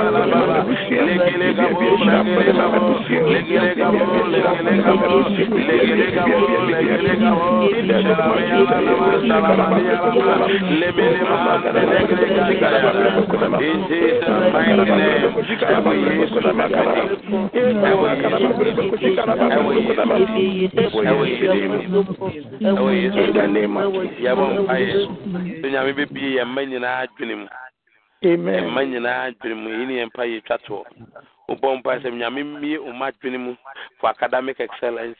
Baba, 0.09 0.65
Legile 0.89 1.49
Gabo, 1.53 1.81
Legile 2.09 2.49
Gabo, 2.57 3.05
Legile 3.29 3.71
Gabo, 3.77 4.09
Legile 4.33 4.87
Gabo, 4.89 5.21
Legile 5.69 6.07
Gabo, 6.09 6.39
Legile 6.73 7.13
Gabo, 7.21 7.49
Shalamaya 7.85 8.59
Lama, 8.65 9.09
Shalamaya 9.29 9.95
Lama, 10.09 10.45
Lebele 10.79 11.21
Mama, 11.29 11.69
Legile 11.69 12.25
Gaya, 12.59 12.89
in 13.59 13.77
Jesus' 13.87 14.53
mighty 14.53 14.89
name. 14.89 15.98
Nyame 25.71 25.91
bɛbie 25.97 26.29
yɛ 26.37 26.43
mma 26.45 26.61
nyinaa 26.65 26.97
adwene 27.03 27.35
mu 27.41 27.47
mma 28.67 28.81
nyinaa 28.85 29.21
adwene 29.27 29.55
mu 29.61 29.69
ɛyi 29.69 29.85
ne 29.87 29.93
yɛ 29.99 30.05
mpa 30.07 30.23
yɛtwa 30.25 30.57
toɔ 30.65 30.83
wobɔ 31.47 31.67
mpa 31.77 31.91
sɛ 32.01 32.09
nyame 32.11 32.41
mmie 32.43 32.77
wo 32.77 32.91
ma 32.93 33.05
adwene 33.11 33.37
mu 33.39 33.55
for 33.99 34.09
academic 34.09 34.59
excellence 34.59 35.17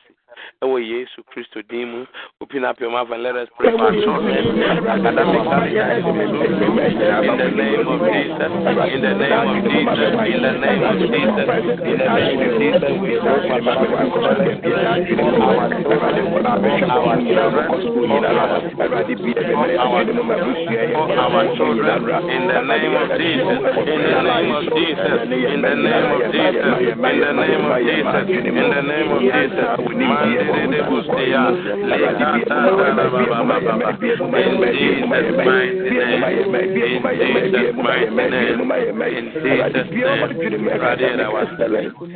ɛwɔ 0.63 0.77
yesu 0.83 1.23
kristo 1.31 1.61
din 1.69 1.87
mu 1.91 2.05
open 2.41 2.65
up 2.65 2.79
your 2.79 2.91
mouth 2.91 3.09
and 3.11 3.23
let 3.23 3.35
us 3.35 3.47
pray 3.57 3.71
for 3.71 3.83
our 3.83 3.91
children 3.91 4.61
academically 4.87 5.79
in 5.79 7.35
the 7.37 7.49
name 7.55 7.87
of 7.87 7.99
jesus 8.03 8.51
in 8.91 9.01
the 9.01 9.13
name 9.15 9.39
of 9.39 9.63
jesus 9.63 10.19
in 10.27 10.41
the 10.43 10.51
name 10.59 10.83
of 10.83 10.99
jesus 10.99 11.47
in 11.79 11.97
the 11.99 12.07
name 12.11 12.39
of 12.43 12.51
jesus 12.59 12.91
we 12.99 13.19
pray 13.19 13.39
for 13.39 13.55
academic 13.55 14.19
our 14.79 15.07
children 15.07 15.39
our 16.19 16.89
children 17.49 18.23
our 19.79 20.03
for 20.09 21.15
our 21.19 21.45
children 21.55 21.99
in 22.29 22.43
the 22.47 22.59
name 22.67 22.95
of 22.99 23.07
jesus 23.15 23.59
in 23.79 24.01
the 24.03 24.21
name 24.27 24.51
of 24.51 24.63
jesus 24.75 25.23
in 25.23 25.61
the 25.61 25.73
name 25.75 26.09
of 26.09 26.31
jesus 26.31 26.79
in 26.79 26.99
the 26.99 27.31
name 27.31 27.63
of 27.63 27.79
jesus 27.79 28.27
in 28.29 28.55
the 28.55 28.81
name 28.83 29.09
of 29.11 29.21
jesus 29.23 29.79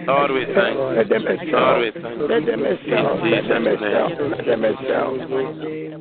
Lord, 0.05 0.31
we 0.31 0.45
thank 0.53 0.75
you. 0.75 0.93
Let 0.93 1.09
them 1.09 1.27
excel. 1.27 1.63
Lord, 1.63 1.81
we 1.81 1.91
thank 2.01 2.17
you. 2.17 2.27
Let 2.27 2.45
them 2.45 2.65
excel. 2.65 3.07
Let 3.23 3.47
them 3.47 3.65
excel. 3.67 4.07
Let 4.29 4.45
them 4.45 4.63
excel. 4.65 5.09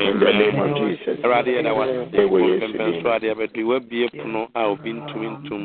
In 0.03 0.15
the 0.19 0.33
name 0.33 0.59
of 0.59 0.77
Jesus. 0.77 1.19
Awurade 1.25 1.51
yɛda 1.57 1.73
wase 1.75 2.11
Ɛwɔ 2.13 2.39
Yesu 2.43 2.67
mpɛmpɛn 2.69 2.93
din. 2.93 3.03
so 3.03 3.09
adeɛ 3.11 3.35
bɛdu 3.39 3.63
wabie 3.71 4.07
pono 4.11 4.49
a 4.55 4.63
obi 4.67 4.91
ntumi 4.93 5.27
ntom 5.39 5.65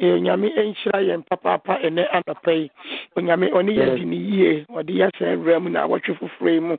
Ee, 0.00 0.12
Onyame 0.12 0.48
nhyira 0.56 0.98
yɛn 1.08 1.22
papaapa 1.28 1.74
ɛnɛ 1.86 2.02
anɔpa 2.16 2.52
yi. 2.52 2.70
Onyame 3.16 3.46
ɔne 3.56 3.72
yɛ 3.78 3.96
di 3.96 4.04
ne 4.04 4.16
yie. 4.16 4.64
Ɔde 4.68 4.92
yɛ 4.92 5.08
sɛ 5.16 5.24
nwura 5.36 5.62
mu 5.62 5.70
na 5.70 5.86
awɔtwe 5.88 6.12
foforɔ 6.20 6.52
yi 6.54 6.60
mu. 6.60 6.76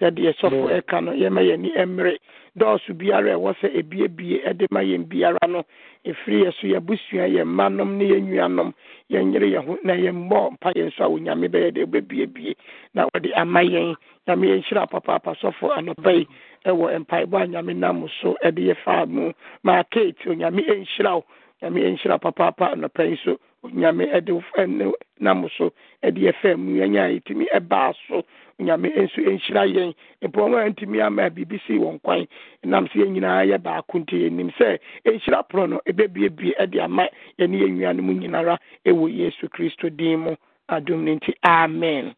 Sɛdeɛ 0.00 0.32
sɔfo 0.40 0.66
ɛka 0.74 1.04
no, 1.04 1.12
yɛma 1.12 1.40
yɛn 1.46 1.62
ani 1.62 1.70
mmere. 1.86 2.18
Dɔɔso 2.58 2.90
biara 2.98 3.32
ɛwɔ 3.38 3.54
sɛ 3.60 3.68
ebiebie 3.78 4.42
ɛde 4.44 4.66
ma 4.70 4.80
yɛn 4.80 5.04
biara 5.08 5.38
no, 5.48 5.62
efiri 6.04 6.42
yɛ 6.44 6.50
so 6.58 6.66
yɛbusua, 6.66 7.30
yɛn 7.30 7.46
mmanom 7.46 7.96
ne 7.98 8.04
yɛn 8.10 8.24
nuanom, 8.34 8.72
yɛn 9.10 9.24
nyere 9.30 9.46
yɛn 9.54 9.64
ho 9.64 9.78
na 9.84 9.92
yɛn 9.94 10.14
mmɔ 10.28 10.50
mpa 10.58 10.72
yɛn 10.74 10.92
so 10.96 11.04
a 11.04 11.08
Onyame 11.08 11.46
bɛyɛ 11.48 11.72
de 11.74 11.86
ɛbɛbiebie 11.86 12.54
na 12.94 13.06
ɔde 13.14 13.30
ama 13.36 13.60
yɛn. 13.62 13.94
Nyame 14.26 14.58
nhyira 14.58 14.90
papaapa 14.90 15.38
sɔfo 15.38 15.70
anɔpa 15.70 16.10
yi 16.18 16.26
ɛwɔ 16.66 16.98
mpaebɔ 17.06 17.42
a 17.42 17.46
Nyame 17.46 17.76
nam 17.76 18.08
so 18.20 18.36
ɛde 18.42 18.58
yɛ 18.58 18.76
faa 18.84 19.06
mu. 19.06 19.30
Ma 19.62 19.84
Kate, 19.84 20.18
Onyame 20.26 20.66
nhyira 20.66 21.14
wo. 21.14 21.24
Nyame 21.62 21.80
nhyira 21.96 22.18
papaapa 22.20 22.72
anɔpa 22.74 23.04
yi 23.08 23.16
so 23.24 23.38
nyame 23.64 24.04
ɛde 24.12 24.30
wo 24.32 24.40
fa- 24.52 24.66
ne 24.66 24.92
nam 25.20 25.48
so 25.58 25.72
ɛde 26.02 26.18
yɛfɛ 26.18 26.56
mu 26.56 26.76
yɛnya 26.80 27.02
a 27.06 27.12
yɛtumi 27.20 27.46
ɛbaa 27.54 27.94
so 28.08 28.22
nyame 28.60 28.92
nso 28.96 29.20
nhyira 29.20 29.64
yɛn. 29.66 29.94
Mpo 30.22 30.40
wɔn 30.48 30.66
a 30.66 30.70
ntumi 30.70 31.00
ama 31.04 31.30
biribi 31.30 31.60
si 31.66 31.74
wɔn 31.78 32.00
kwan 32.02 32.26
nam 32.64 32.86
sɛ 32.88 33.02
yɛn 33.04 33.12
nyinaa 33.16 33.44
yɛ 33.50 33.58
baako 33.62 33.98
nti 34.04 34.16
yɛnim 34.28 34.52
sɛ 34.58 34.78
nhyira 35.04 35.42
porɔ 35.48 35.68
no 35.70 35.80
ɛbɛbiebie 35.86 36.54
ɛde 36.60 36.80
ama 36.82 37.08
yɛne 37.38 37.56
yɛn 37.60 37.72
nuanom 37.76 38.18
nyinara 38.20 38.58
ɛwɔ 38.86 39.12
yesu 39.16 39.48
kristo 39.48 39.88
din 39.96 40.20
mu. 40.20 40.34
Adom 40.68 41.04
no 41.04 41.14
nti 41.14 41.32
amen. 41.44 42.14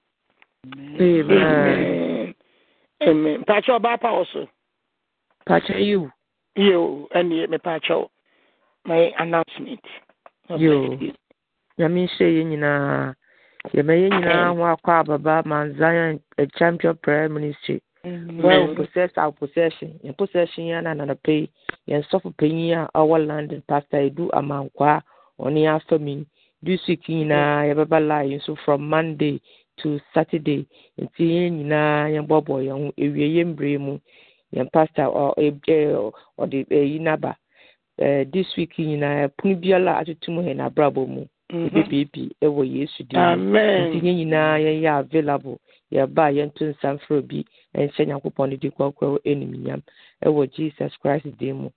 Amen. 1.01 2.34
Amen. 3.03 3.45
Mpakyɛ 3.45 3.78
ɔbaa 3.78 4.01
pa 4.01 4.09
wɔ 4.12 4.26
so? 4.32 4.49
Pacha 5.47 5.80
you. 5.80 6.11
yio 6.57 7.09
ɛneɛ 7.14 7.47
mepakyɛw 7.49 8.09
my 8.89 9.12
announcement 9.18 9.84
Yo. 10.57 10.97
Nyame 11.78 12.09
nhyɛ 12.09 12.26
yɛn 12.36 12.49
nyinaa. 12.51 13.14
Yɛma 13.76 13.93
yɛn 14.01 14.12
nyinaa 14.16 14.57
ho 14.57 14.62
akɔ 14.72 14.91
ababa 15.01 15.43
ma 15.45 15.68
Zion 15.78 16.20
a 16.39 16.47
champion 16.59 16.97
prayer 16.97 17.28
ministry. 17.28 17.82
Where 18.03 18.64
we 18.66 18.74
possess 18.74 19.11
our 19.18 19.30
possession. 19.32 20.01
Yɛn 20.03 20.16
possession 20.16 20.64
yɛn 20.64 20.84
na 20.84 20.95
nanapa 20.95 21.28
yi. 21.28 21.51
Yɛn 21.86 22.03
sɔfo 22.09 22.34
panyin 22.39 22.89
a 22.95 22.99
ɔwɔ 22.99 23.26
London 23.26 23.62
pastor 23.68 23.99
Edu 24.09 24.30
Amankwa 24.32 25.03
ɔne 25.39 25.68
afa 25.68 25.99
mi. 25.99 26.26
This 26.62 26.80
week 26.89 27.05
nyinaa 27.09 27.68
yɛbɛba 27.68 27.99
live 28.09 28.41
nso 28.41 28.57
from 28.64 28.89
Monday 28.89 29.41
to 29.82 30.01
Saturday. 30.14 30.66
Nti 30.99 31.22
yɛn 31.28 31.53
nyinaa 31.61 32.09
yɛn 32.14 32.26
bɔbɔ 32.26 32.55
yɛn 32.66 32.78
ho 32.86 32.93
ewie 32.97 33.36
yɛn 33.36 33.53
mbere 33.53 33.78
mu. 33.78 33.99
Yɛn 34.55 34.72
pastor 34.72 35.12
ɔ 35.12 35.34
ɛ 35.36 35.61
ɛ 35.61 36.12
ɔde 36.39 36.66
ɛyi 36.70 37.01
naba. 37.01 37.36
Ɛɛ 37.99 38.30
this 38.32 38.57
week 38.57 38.78
nyinaa 38.78 39.28
pono 39.36 39.55
biara 39.61 39.92
a 39.99 40.01
atutu 40.05 40.30
mu 40.30 40.42
yɛn 40.42 40.61
abrabɔ 40.66 41.07
mu. 41.09 41.26
Ebebeebi 41.51 42.30
ɛwɔ 42.42 42.62
Yesu 42.76 43.03
din 43.09 43.18
mu. 43.20 43.59
nti 43.59 43.99
yɛn 44.05 44.16
nyinaa 44.18 44.59
yɛyɛ 44.61 45.01
available. 45.01 45.59
Yɛba 45.92 46.22
a 46.28 46.32
yɛnto 46.36 46.62
nsa 46.70 46.94
mfrɛ 46.94 47.26
bi 47.28 47.44
ɛnhyɛ 47.74 48.07
nyankopɔn 48.07 48.51
no 48.51 48.57
di 48.57 48.70
kɔkɔɔ 48.70 49.18
animuonyam 49.26 49.82
ɛwɔ 50.24 50.53
jesus 50.55 50.92
christ 51.03 51.26
din 51.38 51.57
mu. 51.57 51.68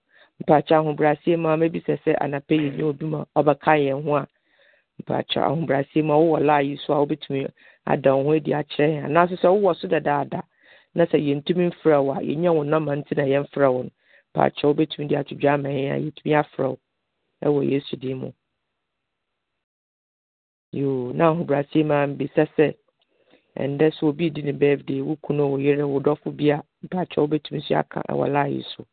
Mpakyɛ 0.44 0.74
ahobrɛaseɛ 0.78 1.38
mu 1.40 1.48
a 1.50 1.58
mɛbisɛ 1.58 1.98
sɛ 2.04 2.12
anapɛ 2.22 2.54
yɛnyɛ 2.60 2.84
obi 2.84 3.06
ma 3.06 3.26
ɔbɛka 3.36 3.74
yɛn 3.82 4.04
ho 4.04 4.16
a 4.16 4.28
mpakyɛ 5.02 5.40
ahobrɛaseɛ 5.48 6.04
mu 6.04 6.14
a 6.14 6.18
wowɔ 6.18 6.40
laa 6.46 6.60
yi 6.62 6.76
so 6.86 6.94
a 6.94 7.06
wobɛtumi 7.06 7.50
ada 7.88 8.16
wo 8.16 8.24
ho 8.24 8.32
adi 8.34 8.52
akyerɛ 8.52 8.88
yɛn. 8.94 9.06
Anaasɛ 9.06 9.36
sɛ 9.42 9.48
wowɔ 9.50 9.76
so 9.80 9.88
dadaada 9.88 10.44
na 10.94 11.06
sɛ 11.06 11.18
yɛntumi 11.18 11.72
mfrɛ 11.72 12.04
wo 12.04 12.12
a 12.14 12.20
yɛnya 12.22 12.54
wo 12.54 12.64
nɔma 12.64 12.92
nti 13.02 13.16
na 13.18 13.24
yɛmfrɛ 13.24 13.74
wo 13.74 13.82
no. 13.84 13.90
Mpakyɛ 14.34 14.64
wobɛtumi 14.68 15.08
de 15.08 15.16
ato 15.18 15.36
dwa 15.36 15.54
ama 15.54 15.70
yɛn 15.70 15.92
a 15.96 16.00
yɛtumi 16.04 16.32
afrɛ 16.42 16.66
wo 16.70 16.78
ɛwɔ 17.46 17.60
yesu 17.72 17.96
din 17.98 18.18
mu 18.18 18.30
yoo 20.72 21.12
na 21.14 21.24
ahobrɛaseɛ 21.32 21.84
mu 21.86 21.94
a 21.94 22.08
mbisa 22.08 22.44
sɛ 22.56 22.68
ɛndɛ 23.58 23.86
sɛ 23.96 24.04
obi 24.08 24.30
di 24.30 24.42
ne 24.42 24.52
birthday 24.52 25.02
wo 25.02 25.16
kunu 25.24 25.44
wo 25.52 25.58
yere 25.58 25.84
wo 25.84 26.00
dɔfo 26.00 26.32
bi 26.38 26.50
a 26.56 26.64
mpakyɛ 26.84 27.18
wobɛtumi 27.24 27.62
so 27.68 27.76
aka 27.76 28.00
ɛwɔ 28.10 28.26
laa 28.32 28.46
yi 28.48 28.64
so 28.76 28.86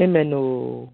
amen 0.00 0.32
o. 0.32 0.92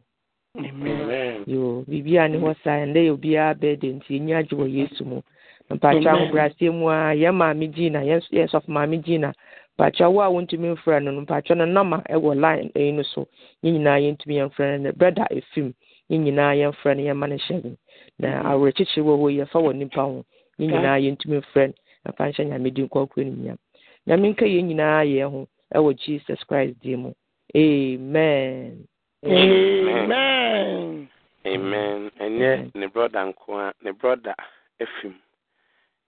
Amen. 0.58 1.44
Yo 1.46 1.84
biribiaa 1.88 2.28
ne 2.30 2.38
hɔ 2.38 2.50
saa 2.64 2.82
ɛndɛ 2.84 3.00
yɛ 3.06 3.10
obiara 3.14 3.54
birthday 3.60 3.92
nti 3.92 4.10
ɛnyi 4.18 4.32
agye 4.34 4.54
wɔ 4.58 4.66
yesu 4.78 5.04
mu 5.04 5.22
Amen. 5.70 6.06
ahobrɛaseɛ 6.06 6.72
mu 6.72 6.88
a 6.88 7.14
yɛn 7.14 7.34
maame 7.36 7.66
gyina 7.74 8.00
yɛn 8.02 8.20
yɛ 8.32 8.48
sɔfo 8.50 8.68
maame 8.68 8.96
gyina 9.04 9.32
mpakyɛ 9.78 10.06
wo 10.12 10.20
a 10.22 10.28
wontumi 10.30 10.74
mfrɛ 10.74 11.02
no 11.02 11.10
no 11.12 11.20
mpakyɛ 11.22 11.54
no 11.56 11.64
nɔma 11.64 12.02
ɛwɔ 12.10 12.34
line 12.40 12.70
ɛyi 12.74 12.94
no 12.94 13.02
so 13.02 13.28
yɛn 13.62 13.72
nyinaa 13.78 13.98
yɛntumi 14.02 14.34
yɛmfrɛ 14.38 14.64
no 14.70 14.76
no 14.78 14.90
brɛda 14.92 15.24
efim 15.30 15.72
yɛn 16.10 16.20
nyinaa 16.24 16.52
yɛmfrɛ 16.58 16.96
no 16.96 17.02
yɛma 17.06 17.28
no 17.28 17.36
hyɛ 17.36 17.64
no 17.64 17.76
na 18.18 18.28
awerɛkyekyere 18.50 19.04
wɔ 19.06 19.14
hɔ 19.20 19.30
yi, 19.32 19.38
yɛfa 19.40 19.58
wɔ 19.62 19.76
nipa 19.76 20.02
ho 20.02 20.24
yɛn 20.58 20.68
nyinaa 20.70 20.98
yɛntumi 20.98 21.36
mfrɛ 21.42 21.66
no 21.68 21.74
na 22.04 22.12
fa 22.12 22.24
nhyɛ 22.24 22.44
nyame 22.48 22.74
din 22.74 22.88
kɔkɔɔ 22.88 23.24
no 23.26 23.34
nyam 23.44 23.58
nyame 24.06 24.26
nka 24.34 24.44
yɛn 24.46 24.64
nyinaa 24.66 25.02
yɛn 25.06 25.30
ho 25.30 25.48
ɛwɔ 25.74 25.96
jesus 25.98 26.42
christ 26.44 26.74
din 26.80 26.98
mu. 27.02 27.12
Amen. 27.56 28.86
Amen. 29.24 31.08
Amen. 31.46 32.10
Ɛnyɛ 32.20 32.74
ne 32.74 32.86
brɔda 32.86 33.20
nko 33.30 33.58
a 33.62 33.72
ne 33.84 33.92
brɔda 33.92 34.34
afim 34.80 35.14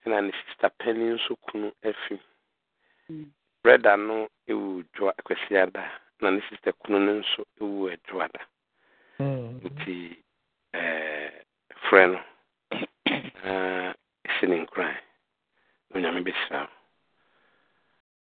ɛna 0.05 0.25
ne 0.25 0.31
sista 0.43 0.69
panyin 0.79 1.15
nso 1.15 1.35
kunu 1.47 1.71
afim 1.83 2.19
brɔda 3.63 3.95
no 3.97 4.27
ewu 4.47 4.83
dwoa 4.93 5.13
kwasiada 5.25 5.81
na 5.81 5.89
hmm. 5.89 5.91
hmm. 6.19 6.27
hmm. 6.27 6.35
ne 6.35 6.41
sista 6.49 6.71
kunu 6.71 6.99
no 6.99 7.13
nso 7.19 7.45
ewu 7.61 7.89
adwoada 7.93 8.41
nti 9.65 9.95
frɛ 11.85 12.03
no 12.11 12.19
na 13.43 13.93
esi 14.27 14.45
ne 14.47 14.57
nkran 14.63 14.95
na 15.89 15.95
onyame 15.95 16.21
bɛhyira 16.25 16.61
wo 16.61 16.69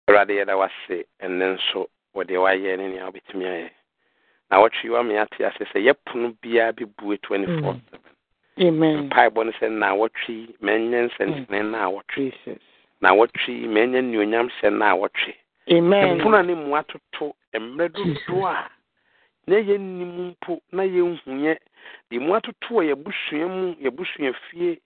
awurade 0.09 0.33
yɛda 0.39 0.55
wase 0.61 0.97
ɛnnɛ 1.25 1.47
nso 1.55 1.81
wɔdeɛ 2.15 2.39
wayɛ 2.45 2.77
ne 2.79 2.89
nea 2.89 3.07
wobɛtumi 3.09 3.45
ayɛ 3.47 3.71
na 4.51 4.57
wɔtwe 4.61 4.91
wa 4.91 5.03
me 5.03 5.17
ate 5.19 5.41
ase 5.45 5.65
sɛ 5.73 5.79
yɛpono 5.87 6.37
biara 6.43 6.73
bɛbue 6.73 7.17
24 7.23 7.81
amen. 8.61 9.09
Mpaebɔ 9.09 9.45
no 9.47 9.53
sɛ 9.53 9.71
na 9.73 9.95
wɔtwe 9.97 10.29
yi 10.29 10.57
mɛnyɛ 10.63 10.99
nsɛnkyerɛnne 11.09 11.71
na 11.71 11.89
wɔtwe 11.91 12.33
na 13.01 13.11
wɔtwe 13.13 13.49
yi 13.61 13.67
mɛnyɛ 13.69 14.01
nnuonyam 14.03 14.49
hyɛ 14.61 14.71
na 14.73 14.95
wɔtwe. 14.97 15.35
Amen. 15.71 16.19
Ɛpono 16.21 16.37
a 16.39 16.43
ne 16.43 16.55
mu 16.55 16.75
atoto 16.77 17.35
mmerɛ 17.55 17.89
dodoɔ 17.95 18.47
a 18.51 18.71
na 19.47 19.57
yɛnnim 19.57 20.31
mpo 20.31 20.61
na 20.73 20.83
yɛnhu 20.83 21.31
yɛ 21.45 21.57
de 22.11 22.19
mu 22.19 22.35
atoto 22.35 22.69
wɔ 22.75 22.83
yɛbusua 22.91 23.49
mu 23.49 23.75
yɛbusua 23.83 24.35
fie 24.51 24.79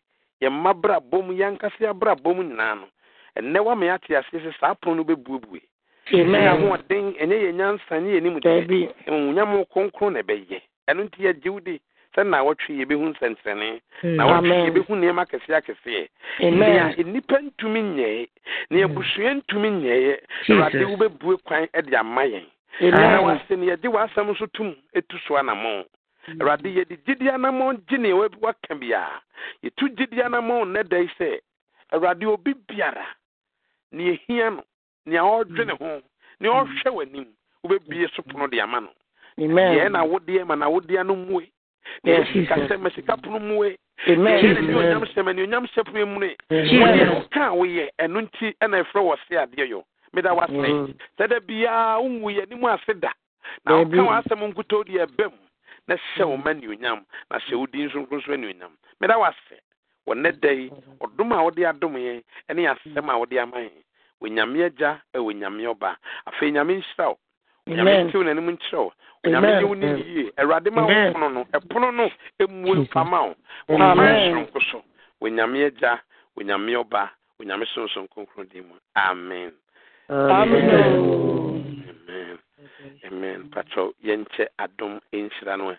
yɛn 0.42 0.52
mma 0.52 0.72
brabɔ 0.74 1.22
mu 1.26 1.32
yɛnkasa 1.32 1.88
abrabɔ 1.90 2.34
mu 2.36 2.42
nyinaa 2.42 2.74
no 2.80 2.86
ɛnnɛ 3.36 3.64
wa 3.64 3.74
me 3.74 3.88
ate 3.88 4.10
ase 4.10 4.30
sɛ 4.32 4.52
saa 4.60 4.74
pono 4.74 4.96
no 4.96 5.04
bɛbuebue. 5.04 5.60
Ɛnyɛ 6.10 6.48
ahoɔden 6.52 7.14
ɛnyɛ 7.20 7.36
yɛ 7.44 7.52
nyansa 7.54 8.00
ne 8.02 8.08
yɛ 8.14 8.22
nim 8.22 8.38
deɛ 8.40 8.60
dabi. 8.60 8.88
ɛmunyam 9.06 9.64
kronkron 9.70 10.12
na 10.12 10.20
ɛbɛyɛ. 10.22 10.60
Ɛno 10.88 11.04
nti 11.04 11.18
yɛgye 11.22 11.50
wo 11.50 11.60
de 11.60 11.80
sɛ 12.14 12.22
na 12.26 12.42
wɔtwe 12.42 12.72
yɛbɛhu 12.80 13.04
nsɛnkyerɛnne 13.12 13.80
na 14.16 14.24
wɔtwe 14.26 14.54
yɛbɛhu 14.66 14.92
nneɛma 14.96 15.22
akɛseɛ 15.26 15.56
akɛseɛ 15.60 16.08
nea 16.58 16.94
nnipa 17.04 17.36
ntumi 17.46 17.80
nyɛɛ 17.96 18.28
na 18.70 18.84
abusua 18.84 19.30
ntumi 19.40 19.68
nyɛɛ 19.82 20.20
awurade 20.48 20.84
wobɛbue 20.90 21.36
kwan 21.44 21.68
de 21.86 21.96
ama 21.96 22.22
yɛn. 22.22 22.46
Ɛna 22.80 23.22
wase 23.22 23.50
no 23.56 23.64
yɛgye 23.66 23.88
w'asɛm 23.92 24.30
nso 24.30 24.46
tom 24.52 24.74
ɛtu 24.94 25.16
so 25.26 25.34
anammɔn 25.36 25.84
awurade 26.40 26.68
yɛde 26.68 26.96
gyidi 27.04 27.28
anammɔn 27.28 27.80
gye 27.88 27.98
ne 27.98 28.12
waka 28.12 28.74
biaa 28.74 29.20
yɛtu 29.64 29.88
gyidi 29.96 30.22
anammɔn 30.22 30.68
nnɛ 30.68 30.88
da 30.88 30.96
yi 30.98 31.10
sɛ 31.18 31.40
awurade 31.92 32.24
obi 32.26 32.54
biara 32.68 33.06
nea 33.92 34.12
ehia 34.16 34.50
no 34.56 34.62
nea 35.06 35.22
ɔdwene 35.22 35.76
ho 35.78 36.00
nea 36.40 36.50
ɔhwɛ 36.52 36.90
w'anim 36.96 37.26
wobɛbie 37.64 38.08
so 38.14 38.22
pono 38.22 38.46
de 38.46 38.60
ama 38.60 38.80
no. 38.80 38.90
Deɛ 39.38 39.90
na 39.90 40.02
wodeɛ 40.04 40.44
ma 40.46 40.54
na 40.56 40.66
wodeɛ 40.68 41.06
no 41.06 41.14
mmue 41.16 41.48
deɛ 42.04 42.92
sika 42.94 43.16
pono 43.16 43.38
deɛ 43.38 43.76
ne 44.16 44.74
onyam 44.74 45.04
ma 45.24 45.32
ne 45.32 45.42
onyam 45.42 45.66
sɛ 45.74 45.84
pono 45.84 46.06
mmue 46.06 46.36
wɔdeɛ 46.50 47.06
ɔka 47.18 47.42
a 47.48 47.54
woyɛ 47.54 47.88
ɛno 47.98 48.20
nti 48.22 48.54
ɛna 48.62 48.82
ɛfrɛ 48.82 49.00
wɔ 49.02 49.16
se 49.28 49.34
adeɛ 49.36 49.68
yɔ 49.70 49.82
meda 50.12 50.34
wase. 50.34 50.94
Sɛ 51.18 51.28
da 51.28 51.40
biara 51.40 52.00
wonwu 52.00 52.30
yɛ 52.30 52.42
anim 52.42 52.64
ase 52.64 52.94
da. 53.00 53.12
Na 53.64 53.78
woka 53.78 53.96
w'asɛm 53.96 54.52
nkutoo 54.52 54.84
deɛ 54.84 55.06
ɛbɛ 55.06 55.24
mu 55.30 55.38
na 55.86 55.96
hyɛ 55.96 56.24
wo 56.26 56.36
ma 56.36 56.50
anuonyam 56.50 57.04
na 57.30 57.38
hyɛ 57.38 57.54
wo 57.58 57.66
din 57.66 57.88
nsonkronso 57.88 58.32
anuonyam 58.32 58.72
meda 59.00 59.14
wase. 59.18 59.56
Wɔnnɛ 60.06 60.40
da 60.40 60.50
yi 60.50 60.70
ɔdom 61.00 61.32
a 61.32 61.42
wode 61.44 61.64
adom 61.64 61.94
ɛne 62.48 62.62
asɛm 62.72 63.08
a 63.10 63.18
wode 63.18 63.38
ama 63.38 63.56
yɛn 63.56 63.82
onyame 64.22 64.64
agya 64.64 65.00
ɛwɔ 65.14 65.32
nyame 65.34 65.64
ɔba 65.74 65.96
afei 66.26 66.50
nyame 66.52 66.80
nhyira 66.80 67.08
wo 67.08 67.18
onyame 67.66 68.04
ntew 68.08 68.24
n'anim 68.24 68.50
nkyerɛ 68.56 68.78
wo 68.78 68.92
onyame 69.24 69.48
yɛ 69.48 69.64
wo 69.68 69.74
ne 69.74 69.86
yie. 69.98 70.30
Awurade 70.38 70.70
ma 70.70 70.82
wo 70.86 71.12
pono 71.12 71.28
no. 71.28 71.44
Ɛpono 71.52 71.94
no 71.94 72.10
ɛmue 72.40 72.76
mfama 72.84 73.22
wo. 73.26 73.34
Wɔmfa 73.68 73.94
nsoronko 73.94 74.60
so. 74.70 74.82
Onyame 75.22 75.64
agya 75.66 76.00
onyame 76.38 76.74
ɔba 76.76 77.10
onyame 77.40 77.66
sonson 77.74 78.08
kronkron 78.08 78.48
din 78.52 78.64
mu. 78.68 78.74
Amen. 78.96 79.52
Amen. 80.10 81.64
Amen. 83.06 83.50
Patro 83.52 83.92
yɛnkyɛ 84.04 84.46
adom 84.58 85.00
nhyira 85.12 85.56
no. 85.58 85.76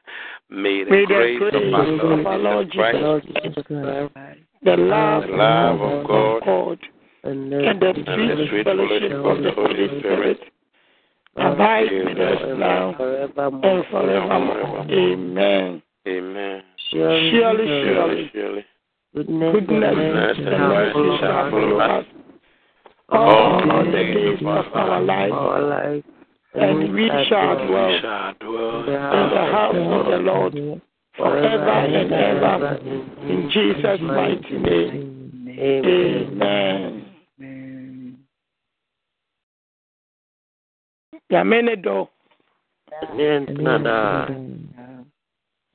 May 0.49 0.83
the 0.83 1.05
grace 1.05 1.41
of 1.53 2.25
our 2.25 2.37
lord 2.37 2.71
jesus 2.71 3.63
christ 3.65 4.13
the 4.63 4.75
love, 4.75 5.23
the 5.23 5.35
love 5.35 5.81
of 5.81 6.07
god 6.07 6.79
and 7.23 7.51
the, 7.51 7.57
and 7.57 7.81
the 7.81 8.47
sweet 8.49 8.63
fellowship 8.65 9.11
of 9.13 9.43
the 9.43 9.51
Holy 9.51 9.99
Spirit 9.99 10.39
abide 11.35 11.91
with 11.91 12.17
us 12.17 12.41
now 12.57 12.89
and 12.89 13.85
forevermore. 13.89 14.85
Amen. 14.89 15.81
Amen. 16.07 16.63
Surely, 16.91 17.31
surely, 17.31 18.31
surely, 18.33 18.65
goodness, 19.13 19.53
goodness 19.53 20.37
and 20.37 20.47
mercy 20.47 21.17
shall 21.19 21.51
follow 21.51 21.79
us 21.79 22.05
all 23.09 23.61
the 23.61 23.91
days 23.91 24.39
of 24.39 24.65
our 24.73 25.01
life, 25.01 26.03
and 26.55 26.93
we 26.93 27.07
shall 27.27 27.67
dwell 27.67 27.89
in 27.89 28.85
the 28.85 28.99
house 28.99 29.75
of 29.75 30.05
the 30.11 30.17
Lord 30.17 30.81
forever 31.15 31.69
and 31.69 32.11
ever. 32.11 32.77
In 33.27 33.49
Jesus' 33.51 34.01
mighty 34.01 34.57
name. 34.57 35.15
Amen. 35.59 37.08
Yamene 41.31 41.81
do. 41.81 42.07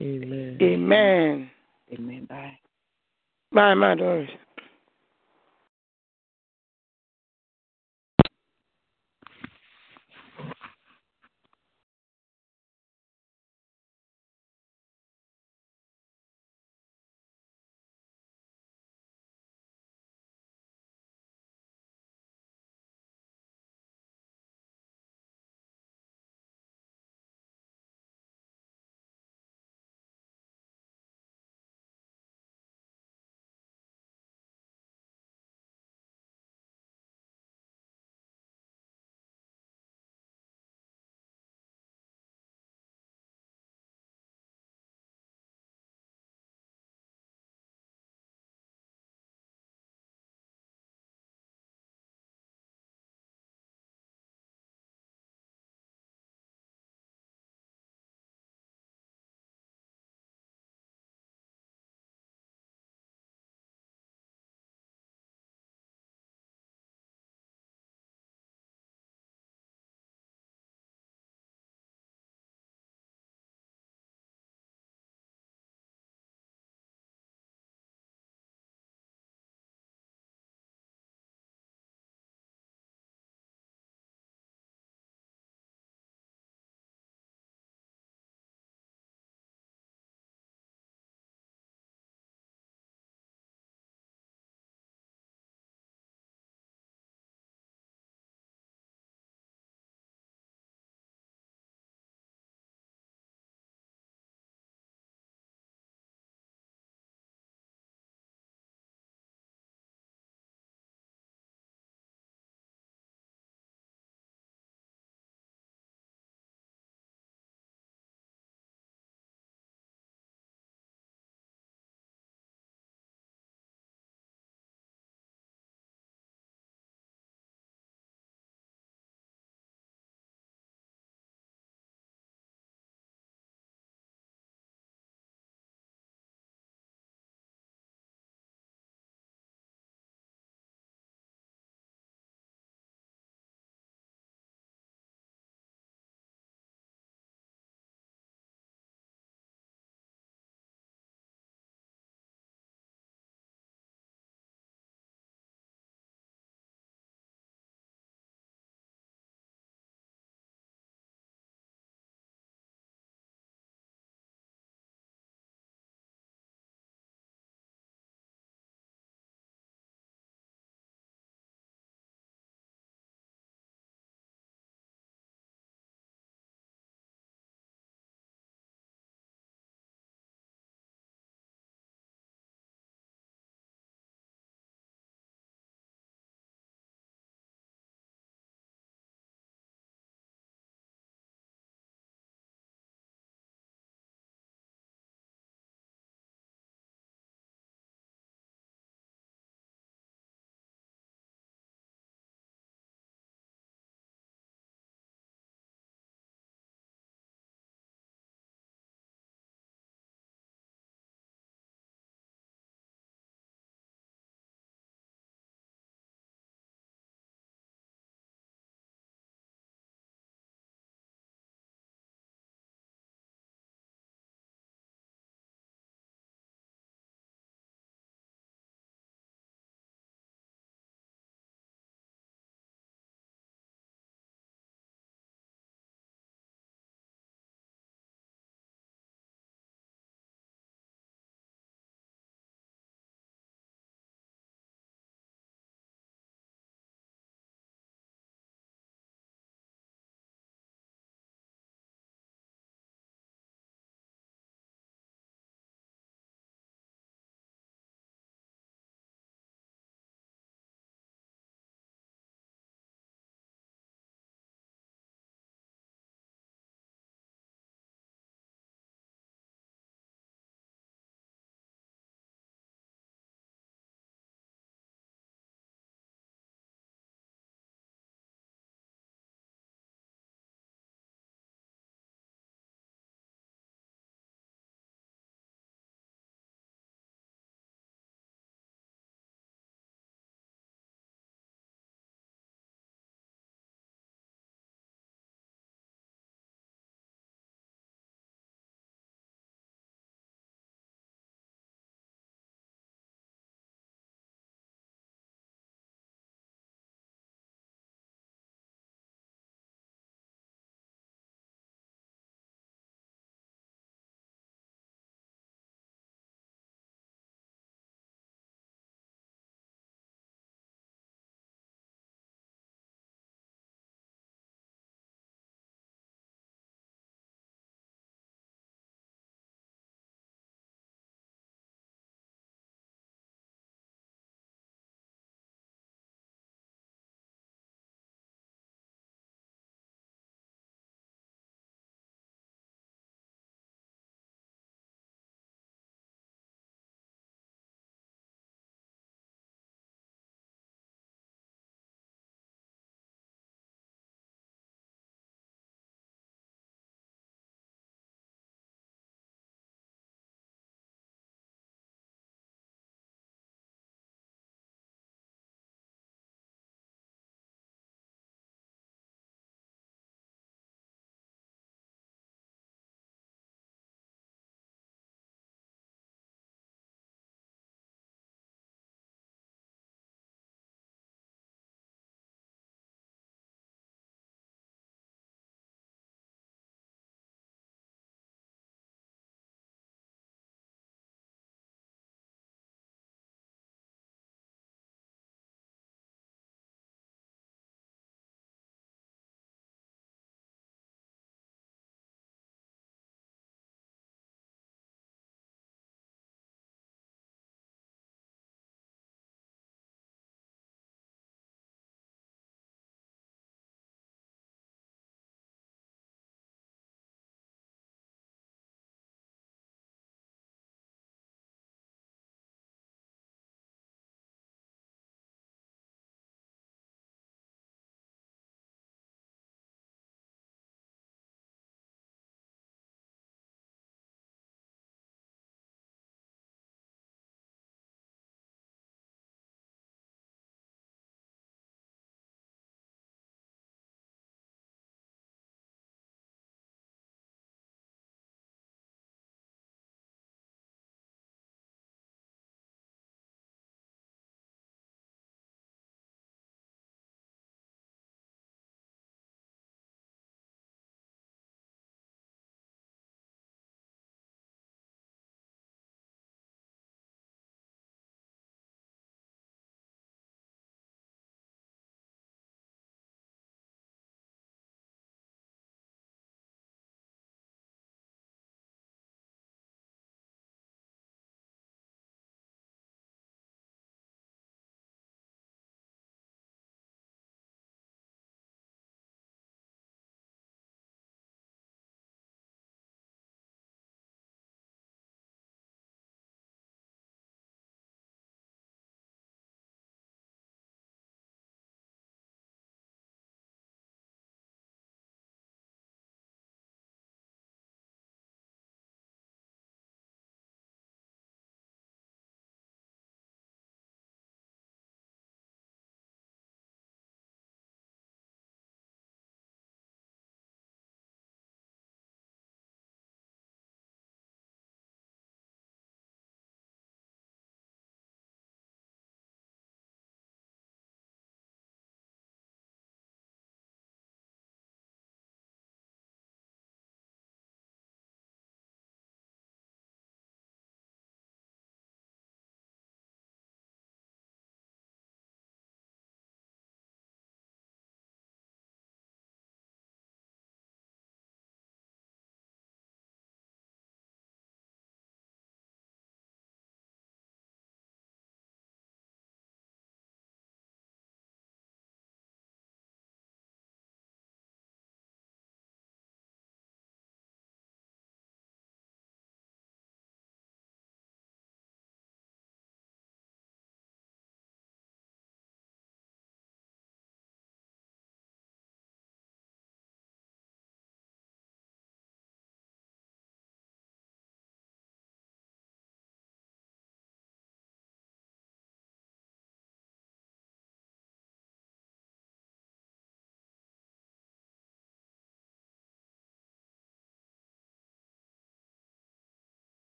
Amen. 0.00 0.48
Amen. 0.62 1.50
Amen. 1.92 2.26
Bye. 2.28 2.58
Bye, 3.52 3.74
my 3.74 3.94
daughters. 3.94 4.30